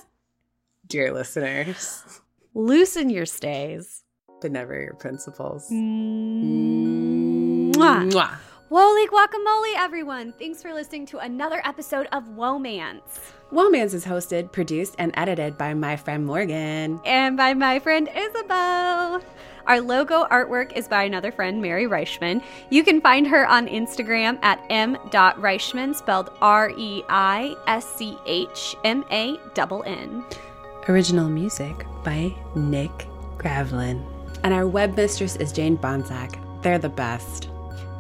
dear 0.87 1.13
listeners, 1.13 2.21
loosen 2.59 3.09
your 3.09 3.25
stays, 3.25 4.03
but 4.41 4.51
never 4.51 4.81
your 4.81 4.95
principles. 4.95 5.71
Mm. 5.71 7.73
Mwah. 7.73 8.11
Mwah. 8.11 8.37
Holy 8.69 9.07
guacamole, 9.07 9.75
everyone! 9.77 10.35
Thanks 10.39 10.61
for 10.61 10.75
listening 10.75 11.07
to 11.07 11.19
another 11.19 11.63
episode 11.65 12.07
of 12.13 12.25
Womance. 12.25 13.33
Womance 13.51 13.95
is 13.95 14.05
hosted, 14.05 14.53
produced, 14.53 14.95
and 14.99 15.11
edited 15.15 15.57
by 15.57 15.73
my 15.73 15.97
friend 15.97 16.27
Morgan. 16.27 17.01
And 17.07 17.35
by 17.35 17.55
my 17.55 17.79
friend 17.79 18.11
Isabel. 18.15 19.23
Our 19.67 19.81
logo 19.81 20.27
artwork 20.27 20.77
is 20.77 20.87
by 20.87 21.05
another 21.05 21.33
friend, 21.33 21.63
Mary 21.63 21.87
Reischmann. 21.87 22.43
You 22.69 22.85
can 22.85 23.01
find 23.01 23.27
her 23.27 23.47
on 23.47 23.69
Instagram 23.69 24.39
at 24.43 24.63
m.reischmann, 24.69 25.95
spelled 25.95 26.31
R 26.43 26.71
E 26.77 27.03
I 27.09 27.55
S 27.67 27.91
C 27.95 28.19
H 28.27 28.77
M 28.85 29.03
A 29.11 29.39
N 29.57 29.83
N. 29.87 30.25
Original 30.89 31.29
music 31.29 31.85
by 32.03 32.35
Nick 32.55 33.07
Gravlin. 33.37 34.03
And 34.43 34.55
our 34.55 34.67
web 34.67 34.97
mistress 34.97 35.37
is 35.37 35.53
Jane 35.53 35.77
Bonsack. 35.77 36.41
They're 36.63 36.79
the 36.79 36.89
best. 36.89 37.51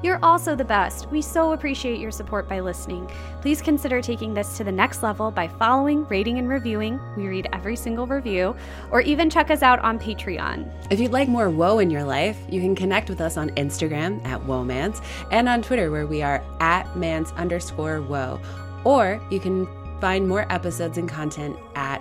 You're 0.03 0.18
also 0.22 0.57
the 0.57 0.64
best. 0.64 1.11
We 1.11 1.20
so 1.20 1.53
appreciate 1.53 2.01
your 2.01 2.11
support 2.11 2.49
by 2.49 2.61
listening. 2.61 3.11
Please 3.43 3.61
consider 3.61 4.01
taking 4.01 4.32
this 4.32 4.57
to 4.57 4.64
the 4.64 4.72
next 4.72 5.03
level 5.03 5.30
by 5.30 5.49
following, 5.49 6.07
rating, 6.07 6.39
and 6.39 6.49
reviewing. 6.49 6.99
We 7.14 7.26
read 7.26 7.49
every 7.53 7.76
single 7.76 8.07
review, 8.07 8.57
or 8.91 9.03
even 9.03 9.28
check 9.28 9.51
us 9.51 9.61
out 9.61 9.80
on 9.80 9.99
Patreon. 9.99 10.72
If 10.91 10.99
you'd 10.99 11.12
like 11.12 11.28
more 11.28 11.51
woe 11.51 11.80
in 11.80 11.91
your 11.91 12.05
life, 12.05 12.39
you 12.49 12.62
can 12.62 12.74
connect 12.74 13.11
with 13.11 13.20
us 13.20 13.36
on 13.36 13.51
Instagram 13.51 14.24
at 14.24 14.41
womance 14.41 15.05
and 15.30 15.47
on 15.47 15.61
Twitter 15.61 15.91
where 15.91 16.07
we 16.07 16.22
are 16.22 16.43
at 16.61 16.97
man's 16.97 17.32
underscore 17.32 18.01
woe. 18.01 18.41
Or 18.84 19.20
you 19.30 19.41
can 19.41 19.68
find 20.01 20.26
more 20.26 20.51
episodes 20.51 20.97
and 20.97 21.07
content 21.07 21.55
at 21.74 22.01